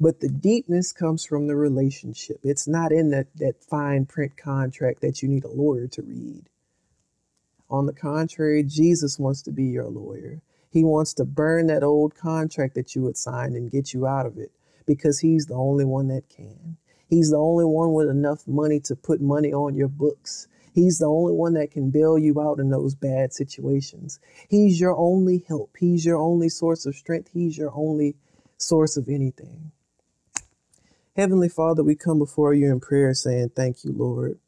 but 0.00 0.20
the 0.20 0.28
deepness 0.28 0.92
comes 0.92 1.24
from 1.24 1.46
the 1.46 1.56
relationship. 1.56 2.38
It's 2.42 2.66
not 2.66 2.92
in 2.92 3.10
that, 3.10 3.28
that 3.36 3.62
fine 3.62 4.06
print 4.06 4.36
contract 4.36 5.00
that 5.02 5.22
you 5.22 5.28
need 5.28 5.44
a 5.44 5.48
lawyer 5.48 5.86
to 5.88 6.02
read. 6.02 6.48
On 7.70 7.86
the 7.86 7.92
contrary, 7.92 8.62
Jesus 8.62 9.18
wants 9.18 9.42
to 9.42 9.52
be 9.52 9.64
your 9.64 9.88
lawyer. 9.88 10.42
He 10.70 10.84
wants 10.84 11.14
to 11.14 11.24
burn 11.24 11.68
that 11.68 11.82
old 11.82 12.14
contract 12.14 12.74
that 12.74 12.94
you 12.94 13.06
had 13.06 13.16
signed 13.16 13.54
and 13.54 13.70
get 13.70 13.94
you 13.94 14.06
out 14.06 14.26
of 14.26 14.38
it 14.38 14.52
because 14.86 15.20
he's 15.20 15.46
the 15.46 15.54
only 15.54 15.84
one 15.84 16.08
that 16.08 16.28
can. 16.28 16.76
He's 17.08 17.30
the 17.30 17.38
only 17.38 17.64
one 17.64 17.92
with 17.92 18.08
enough 18.08 18.46
money 18.48 18.80
to 18.80 18.96
put 18.96 19.20
money 19.20 19.52
on 19.52 19.76
your 19.76 19.88
books. 19.88 20.48
He's 20.72 20.98
the 20.98 21.06
only 21.06 21.32
one 21.32 21.54
that 21.54 21.70
can 21.70 21.90
bail 21.90 22.18
you 22.18 22.40
out 22.40 22.58
in 22.58 22.70
those 22.70 22.96
bad 22.96 23.32
situations. 23.32 24.18
He's 24.48 24.80
your 24.80 24.96
only 24.96 25.44
help. 25.46 25.76
He's 25.78 26.04
your 26.04 26.18
only 26.18 26.48
source 26.48 26.86
of 26.86 26.96
strength. 26.96 27.30
He's 27.32 27.56
your 27.56 27.70
only 27.72 28.16
source 28.56 28.96
of 28.96 29.08
anything. 29.08 29.70
Heavenly 31.16 31.48
Father, 31.48 31.84
we 31.84 31.94
come 31.94 32.18
before 32.18 32.54
you 32.54 32.72
in 32.72 32.80
prayer 32.80 33.14
saying, 33.14 33.50
Thank 33.54 33.84
you, 33.84 33.92
Lord. 33.92 34.40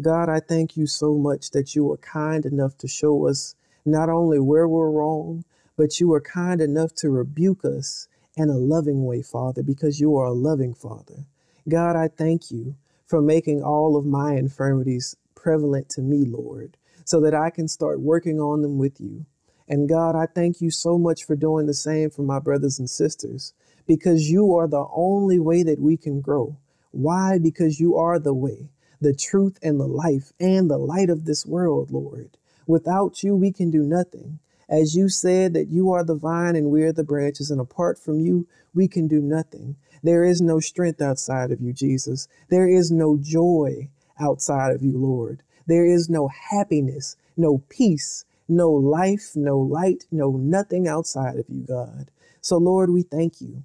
God, 0.00 0.28
I 0.28 0.40
thank 0.40 0.76
you 0.76 0.86
so 0.86 1.14
much 1.14 1.52
that 1.52 1.74
you 1.74 1.90
are 1.92 1.96
kind 1.96 2.44
enough 2.44 2.76
to 2.78 2.88
show 2.88 3.26
us 3.26 3.54
not 3.86 4.10
only 4.10 4.38
where 4.38 4.68
we're 4.68 4.90
wrong, 4.90 5.44
but 5.78 6.00
you 6.00 6.12
are 6.12 6.20
kind 6.20 6.60
enough 6.60 6.94
to 6.96 7.10
rebuke 7.10 7.64
us 7.64 8.08
in 8.36 8.50
a 8.50 8.58
loving 8.58 9.06
way, 9.06 9.22
Father, 9.22 9.62
because 9.62 10.00
you 10.00 10.14
are 10.18 10.26
a 10.26 10.32
loving 10.32 10.74
Father. 10.74 11.24
God, 11.68 11.96
I 11.96 12.08
thank 12.08 12.50
you 12.50 12.76
for 13.06 13.22
making 13.22 13.62
all 13.62 13.96
of 13.96 14.04
my 14.04 14.34
infirmities 14.34 15.16
prevalent 15.34 15.88
to 15.90 16.02
me, 16.02 16.24
Lord, 16.26 16.76
so 17.06 17.20
that 17.22 17.34
I 17.34 17.48
can 17.48 17.68
start 17.68 18.00
working 18.00 18.40
on 18.40 18.62
them 18.62 18.76
with 18.78 19.00
you. 19.00 19.24
And 19.68 19.88
God, 19.88 20.16
I 20.16 20.26
thank 20.26 20.60
you 20.60 20.70
so 20.70 20.98
much 20.98 21.24
for 21.24 21.36
doing 21.36 21.66
the 21.66 21.74
same 21.74 22.10
for 22.10 22.22
my 22.22 22.40
brothers 22.40 22.78
and 22.78 22.90
sisters, 22.90 23.54
because 23.86 24.30
you 24.30 24.54
are 24.54 24.66
the 24.66 24.86
only 24.94 25.38
way 25.38 25.62
that 25.62 25.80
we 25.80 25.96
can 25.96 26.20
grow. 26.20 26.56
Why? 26.90 27.38
Because 27.38 27.80
you 27.80 27.96
are 27.96 28.18
the 28.18 28.34
way, 28.34 28.68
the 29.00 29.14
truth, 29.14 29.58
and 29.62 29.80
the 29.80 29.86
life, 29.86 30.32
and 30.38 30.70
the 30.70 30.78
light 30.78 31.10
of 31.10 31.24
this 31.24 31.44
world, 31.44 31.90
Lord. 31.90 32.36
Without 32.66 33.22
you, 33.22 33.34
we 33.34 33.52
can 33.52 33.70
do 33.70 33.82
nothing. 33.82 34.38
As 34.68 34.94
you 34.94 35.08
said 35.08 35.52
that 35.52 35.68
you 35.68 35.92
are 35.92 36.04
the 36.04 36.14
vine 36.14 36.56
and 36.56 36.70
we 36.70 36.82
are 36.84 36.92
the 36.92 37.04
branches, 37.04 37.50
and 37.50 37.60
apart 37.60 37.98
from 37.98 38.20
you, 38.20 38.46
we 38.72 38.88
can 38.88 39.06
do 39.08 39.20
nothing. 39.20 39.76
There 40.02 40.24
is 40.24 40.40
no 40.40 40.60
strength 40.60 41.02
outside 41.02 41.50
of 41.50 41.60
you, 41.60 41.72
Jesus. 41.72 42.28
There 42.48 42.68
is 42.68 42.90
no 42.90 43.18
joy 43.20 43.88
outside 44.18 44.74
of 44.74 44.82
you, 44.82 44.96
Lord. 44.96 45.42
There 45.66 45.84
is 45.84 46.08
no 46.08 46.28
happiness, 46.28 47.16
no 47.36 47.62
peace, 47.68 48.24
no 48.48 48.70
life, 48.70 49.32
no 49.34 49.58
light, 49.58 50.04
no 50.10 50.30
nothing 50.30 50.86
outside 50.86 51.38
of 51.38 51.46
you, 51.48 51.62
God. 51.62 52.10
So, 52.40 52.56
Lord, 52.56 52.90
we 52.90 53.02
thank 53.02 53.40
you 53.40 53.64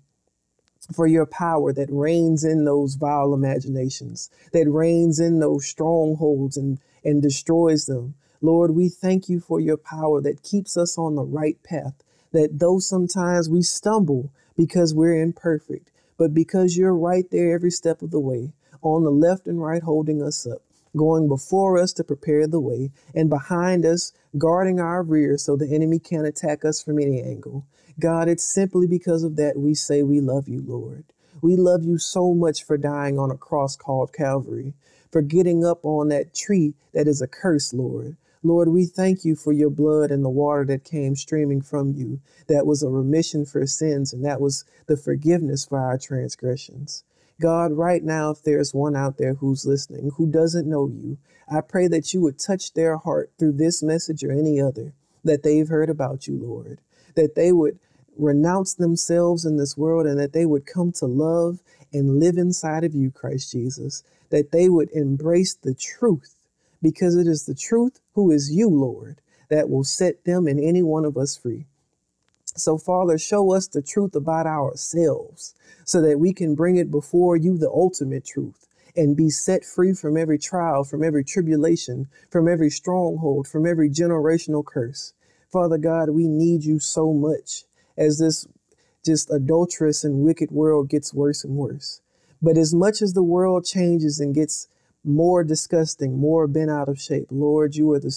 for 0.93 1.07
your 1.07 1.25
power 1.25 1.71
that 1.73 1.89
reigns 1.91 2.43
in 2.43 2.65
those 2.65 2.95
vile 2.95 3.33
imaginations, 3.33 4.29
that 4.53 4.69
reigns 4.69 5.19
in 5.19 5.39
those 5.39 5.65
strongholds 5.65 6.57
and, 6.57 6.79
and 7.03 7.21
destroys 7.21 7.85
them. 7.85 8.15
Lord, 8.41 8.71
we 8.71 8.89
thank 8.89 9.29
you 9.29 9.39
for 9.39 9.59
your 9.59 9.77
power 9.77 10.21
that 10.21 10.43
keeps 10.43 10.77
us 10.77 10.97
on 10.97 11.15
the 11.15 11.23
right 11.23 11.61
path, 11.63 11.93
that 12.31 12.59
though 12.59 12.79
sometimes 12.79 13.49
we 13.49 13.61
stumble 13.61 14.31
because 14.55 14.93
we're 14.93 15.21
imperfect, 15.21 15.91
but 16.17 16.33
because 16.33 16.77
you're 16.77 16.95
right 16.95 17.25
there 17.31 17.53
every 17.53 17.71
step 17.71 18.01
of 18.01 18.11
the 18.11 18.19
way, 18.19 18.53
on 18.81 19.03
the 19.03 19.11
left 19.11 19.47
and 19.47 19.61
right, 19.61 19.83
holding 19.83 20.21
us 20.23 20.47
up, 20.47 20.61
going 20.95 21.27
before 21.27 21.77
us 21.77 21.93
to 21.93 22.03
prepare 22.03 22.47
the 22.47 22.59
way, 22.59 22.91
and 23.13 23.29
behind 23.29 23.85
us, 23.85 24.13
guarding 24.37 24.79
our 24.79 25.03
rear 25.03 25.37
so 25.37 25.55
the 25.55 25.73
enemy 25.73 25.99
can't 25.99 26.25
attack 26.25 26.63
us 26.63 26.81
from 26.81 26.99
any 26.99 27.21
angle. 27.21 27.65
God, 27.99 28.27
it's 28.27 28.43
simply 28.43 28.87
because 28.87 29.23
of 29.23 29.35
that 29.35 29.57
we 29.57 29.73
say 29.73 30.03
we 30.03 30.21
love 30.21 30.47
you, 30.47 30.63
Lord. 30.65 31.05
We 31.41 31.55
love 31.55 31.83
you 31.83 31.97
so 31.97 32.33
much 32.33 32.63
for 32.63 32.77
dying 32.77 33.19
on 33.19 33.31
a 33.31 33.37
cross 33.37 33.75
called 33.75 34.13
Calvary, 34.13 34.73
for 35.11 35.21
getting 35.21 35.65
up 35.65 35.83
on 35.83 36.09
that 36.09 36.33
tree 36.33 36.73
that 36.93 37.07
is 37.07 37.21
a 37.21 37.27
curse, 37.27 37.73
Lord, 37.73 38.17
Lord, 38.41 38.69
we 38.69 38.85
thank 38.85 39.25
you 39.25 39.35
for 39.35 39.51
your 39.51 39.69
blood 39.69 40.11
and 40.11 40.23
the 40.23 40.29
water 40.29 40.63
that 40.65 40.85
came 40.85 41.17
streaming 41.17 41.61
from 41.61 41.91
you. 41.91 42.21
That 42.47 42.65
was 42.65 42.81
a 42.81 42.89
remission 42.89 43.45
for 43.45 43.65
sins, 43.67 44.13
and 44.13 44.23
that 44.23 44.39
was 44.39 44.63
the 44.87 44.95
forgiveness 44.95 45.65
for 45.65 45.77
our 45.77 45.97
transgressions. 45.97 47.03
God, 47.41 47.73
right 47.73 48.01
now, 48.01 48.31
if 48.31 48.41
there's 48.41 48.73
one 48.73 48.95
out 48.95 49.17
there 49.17 49.33
who's 49.33 49.65
listening 49.65 50.11
who 50.15 50.25
doesn't 50.25 50.69
know 50.69 50.87
you, 50.87 51.17
I 51.49 51.61
pray 51.61 51.87
that 51.89 52.13
you 52.13 52.21
would 52.21 52.39
touch 52.39 52.73
their 52.73 52.95
heart 52.95 53.31
through 53.37 53.53
this 53.53 53.83
message 53.83 54.23
or 54.23 54.31
any 54.31 54.61
other 54.61 54.93
that 55.23 55.43
they've 55.43 55.67
heard 55.67 55.89
about 55.89 56.27
you, 56.27 56.37
Lord. 56.37 56.79
That 57.15 57.35
they 57.35 57.51
would 57.51 57.77
renounce 58.19 58.73
themselves 58.73 59.45
in 59.45 59.57
this 59.57 59.77
world 59.77 60.05
and 60.05 60.19
that 60.19 60.33
they 60.33 60.45
would 60.45 60.65
come 60.65 60.91
to 60.93 61.05
love 61.05 61.59
and 61.93 62.19
live 62.19 62.37
inside 62.37 62.83
of 62.83 62.93
you, 62.93 63.11
Christ 63.11 63.51
Jesus. 63.51 64.03
That 64.29 64.51
they 64.51 64.69
would 64.69 64.91
embrace 64.91 65.55
the 65.55 65.73
truth 65.73 66.35
because 66.81 67.15
it 67.15 67.27
is 67.27 67.45
the 67.45 67.55
truth, 67.55 67.99
who 68.13 68.31
is 68.31 68.51
you, 68.51 68.69
Lord, 68.69 69.21
that 69.49 69.69
will 69.69 69.83
set 69.83 70.23
them 70.25 70.47
and 70.47 70.59
any 70.59 70.83
one 70.83 71.05
of 71.05 71.17
us 71.17 71.35
free. 71.35 71.65
So, 72.55 72.77
Father, 72.77 73.17
show 73.17 73.53
us 73.53 73.67
the 73.67 73.81
truth 73.81 74.15
about 74.15 74.45
ourselves 74.45 75.55
so 75.85 76.01
that 76.01 76.19
we 76.19 76.33
can 76.33 76.55
bring 76.55 76.75
it 76.75 76.91
before 76.91 77.37
you, 77.37 77.57
the 77.57 77.69
ultimate 77.69 78.25
truth, 78.25 78.67
and 78.95 79.15
be 79.15 79.29
set 79.29 79.63
free 79.63 79.93
from 79.93 80.17
every 80.17 80.37
trial, 80.37 80.83
from 80.83 81.03
every 81.03 81.23
tribulation, 81.23 82.07
from 82.29 82.47
every 82.47 82.69
stronghold, 82.69 83.47
from 83.47 83.65
every 83.65 83.89
generational 83.89 84.65
curse. 84.65 85.13
Father 85.51 85.77
God, 85.77 86.09
we 86.09 86.27
need 86.27 86.63
you 86.63 86.79
so 86.79 87.13
much 87.13 87.63
as 87.99 88.17
this 88.17 88.47
just 89.05 89.29
adulterous 89.29 90.03
and 90.03 90.23
wicked 90.25 90.49
world 90.49 90.89
gets 90.89 91.13
worse 91.13 91.43
and 91.43 91.55
worse. 91.55 92.01
But 92.41 92.57
as 92.57 92.73
much 92.73 93.01
as 93.01 93.13
the 93.13 93.23
world 93.23 93.65
changes 93.65 94.19
and 94.19 94.33
gets 94.33 94.67
more 95.03 95.43
disgusting, 95.43 96.17
more 96.17 96.47
bent 96.47 96.69
out 96.69 96.89
of 96.89 96.99
shape. 96.99 97.27
Lord, 97.29 97.75
you 97.75 97.91
are 97.91 97.99
the, 97.99 98.15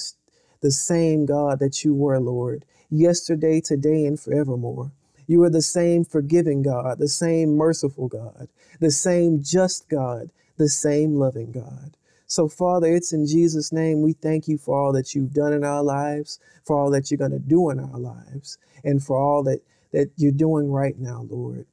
the 0.60 0.70
same 0.70 1.26
God 1.26 1.58
that 1.60 1.84
you 1.84 1.94
were, 1.94 2.18
Lord, 2.18 2.64
yesterday, 2.90 3.60
today, 3.60 4.04
and 4.04 4.18
forevermore. 4.18 4.92
You 5.26 5.42
are 5.44 5.50
the 5.50 5.62
same 5.62 6.04
forgiving 6.04 6.62
God, 6.62 6.98
the 6.98 7.08
same 7.08 7.56
merciful 7.56 8.08
God, 8.08 8.48
the 8.80 8.90
same 8.90 9.42
just 9.42 9.88
God, 9.88 10.30
the 10.58 10.68
same 10.68 11.14
loving 11.14 11.52
God. 11.52 11.96
So, 12.26 12.48
Father, 12.48 12.94
it's 12.94 13.12
in 13.12 13.26
Jesus' 13.26 13.72
name 13.72 14.02
we 14.02 14.14
thank 14.14 14.48
you 14.48 14.58
for 14.58 14.76
all 14.76 14.92
that 14.92 15.14
you've 15.14 15.34
done 15.34 15.52
in 15.52 15.64
our 15.64 15.82
lives, 15.82 16.40
for 16.64 16.76
all 16.76 16.90
that 16.90 17.10
you're 17.10 17.18
going 17.18 17.30
to 17.30 17.38
do 17.38 17.70
in 17.70 17.78
our 17.78 17.98
lives, 17.98 18.58
and 18.82 19.02
for 19.02 19.16
all 19.16 19.42
that, 19.44 19.60
that 19.92 20.10
you're 20.16 20.32
doing 20.32 20.70
right 20.70 20.98
now, 20.98 21.26
Lord. 21.30 21.66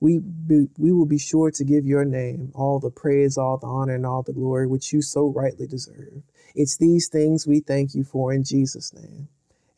We, 0.00 0.18
be, 0.18 0.68
we 0.78 0.92
will 0.92 1.06
be 1.06 1.18
sure 1.18 1.50
to 1.50 1.64
give 1.64 1.86
your 1.86 2.04
name 2.04 2.52
all 2.54 2.78
the 2.78 2.90
praise, 2.90 3.38
all 3.38 3.56
the 3.56 3.66
honor, 3.66 3.94
and 3.94 4.04
all 4.04 4.22
the 4.22 4.32
glory 4.32 4.66
which 4.66 4.92
you 4.92 5.00
so 5.00 5.28
rightly 5.28 5.66
deserve. 5.66 6.22
It's 6.54 6.76
these 6.76 7.08
things 7.08 7.46
we 7.46 7.60
thank 7.60 7.94
you 7.94 8.04
for 8.04 8.32
in 8.32 8.44
Jesus' 8.44 8.92
name. 8.92 9.28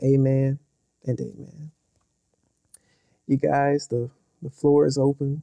Amen 0.02 0.58
and 1.04 1.20
amen. 1.20 1.70
You 3.26 3.36
guys, 3.36 3.88
the, 3.88 4.10
the 4.42 4.50
floor 4.50 4.86
is 4.86 4.98
open. 4.98 5.42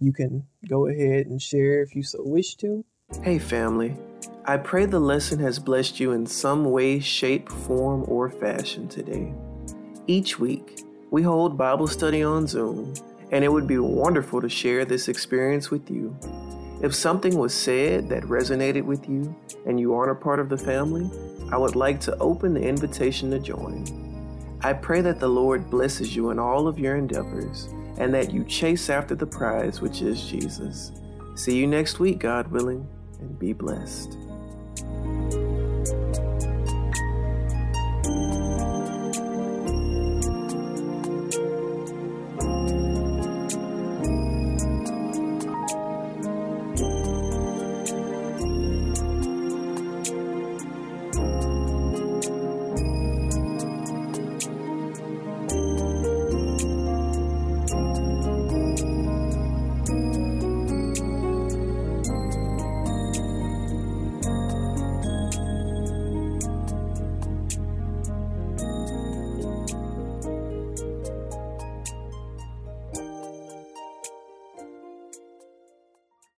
You 0.00 0.12
can 0.12 0.46
go 0.68 0.88
ahead 0.88 1.26
and 1.26 1.40
share 1.40 1.82
if 1.82 1.94
you 1.94 2.02
so 2.02 2.22
wish 2.22 2.56
to. 2.56 2.84
Hey, 3.22 3.38
family. 3.38 3.96
I 4.44 4.56
pray 4.56 4.86
the 4.86 4.98
lesson 4.98 5.38
has 5.38 5.60
blessed 5.60 6.00
you 6.00 6.10
in 6.10 6.26
some 6.26 6.64
way, 6.64 6.98
shape, 6.98 7.48
form, 7.48 8.04
or 8.08 8.28
fashion 8.28 8.88
today. 8.88 9.32
Each 10.08 10.40
week, 10.40 10.82
we 11.12 11.22
hold 11.22 11.58
Bible 11.58 11.86
study 11.86 12.22
on 12.22 12.46
Zoom, 12.46 12.94
and 13.32 13.44
it 13.44 13.52
would 13.52 13.66
be 13.66 13.78
wonderful 13.78 14.40
to 14.40 14.48
share 14.48 14.86
this 14.86 15.08
experience 15.08 15.70
with 15.70 15.90
you. 15.90 16.18
If 16.82 16.94
something 16.94 17.36
was 17.36 17.52
said 17.52 18.08
that 18.08 18.22
resonated 18.22 18.84
with 18.84 19.06
you 19.06 19.36
and 19.66 19.78
you 19.78 19.94
aren't 19.94 20.10
a 20.10 20.14
part 20.14 20.40
of 20.40 20.48
the 20.48 20.56
family, 20.56 21.10
I 21.50 21.58
would 21.58 21.76
like 21.76 22.00
to 22.00 22.16
open 22.16 22.54
the 22.54 22.66
invitation 22.66 23.30
to 23.30 23.38
join. 23.38 23.84
I 24.62 24.72
pray 24.72 25.02
that 25.02 25.20
the 25.20 25.28
Lord 25.28 25.68
blesses 25.68 26.16
you 26.16 26.30
in 26.30 26.38
all 26.38 26.66
of 26.66 26.78
your 26.78 26.96
endeavors 26.96 27.68
and 27.98 28.14
that 28.14 28.32
you 28.32 28.42
chase 28.44 28.88
after 28.88 29.14
the 29.14 29.26
prize, 29.26 29.82
which 29.82 30.00
is 30.00 30.24
Jesus. 30.24 30.92
See 31.34 31.58
you 31.58 31.66
next 31.66 32.00
week, 32.00 32.20
God 32.20 32.48
willing, 32.48 32.88
and 33.20 33.38
be 33.38 33.52
blessed. 33.52 34.16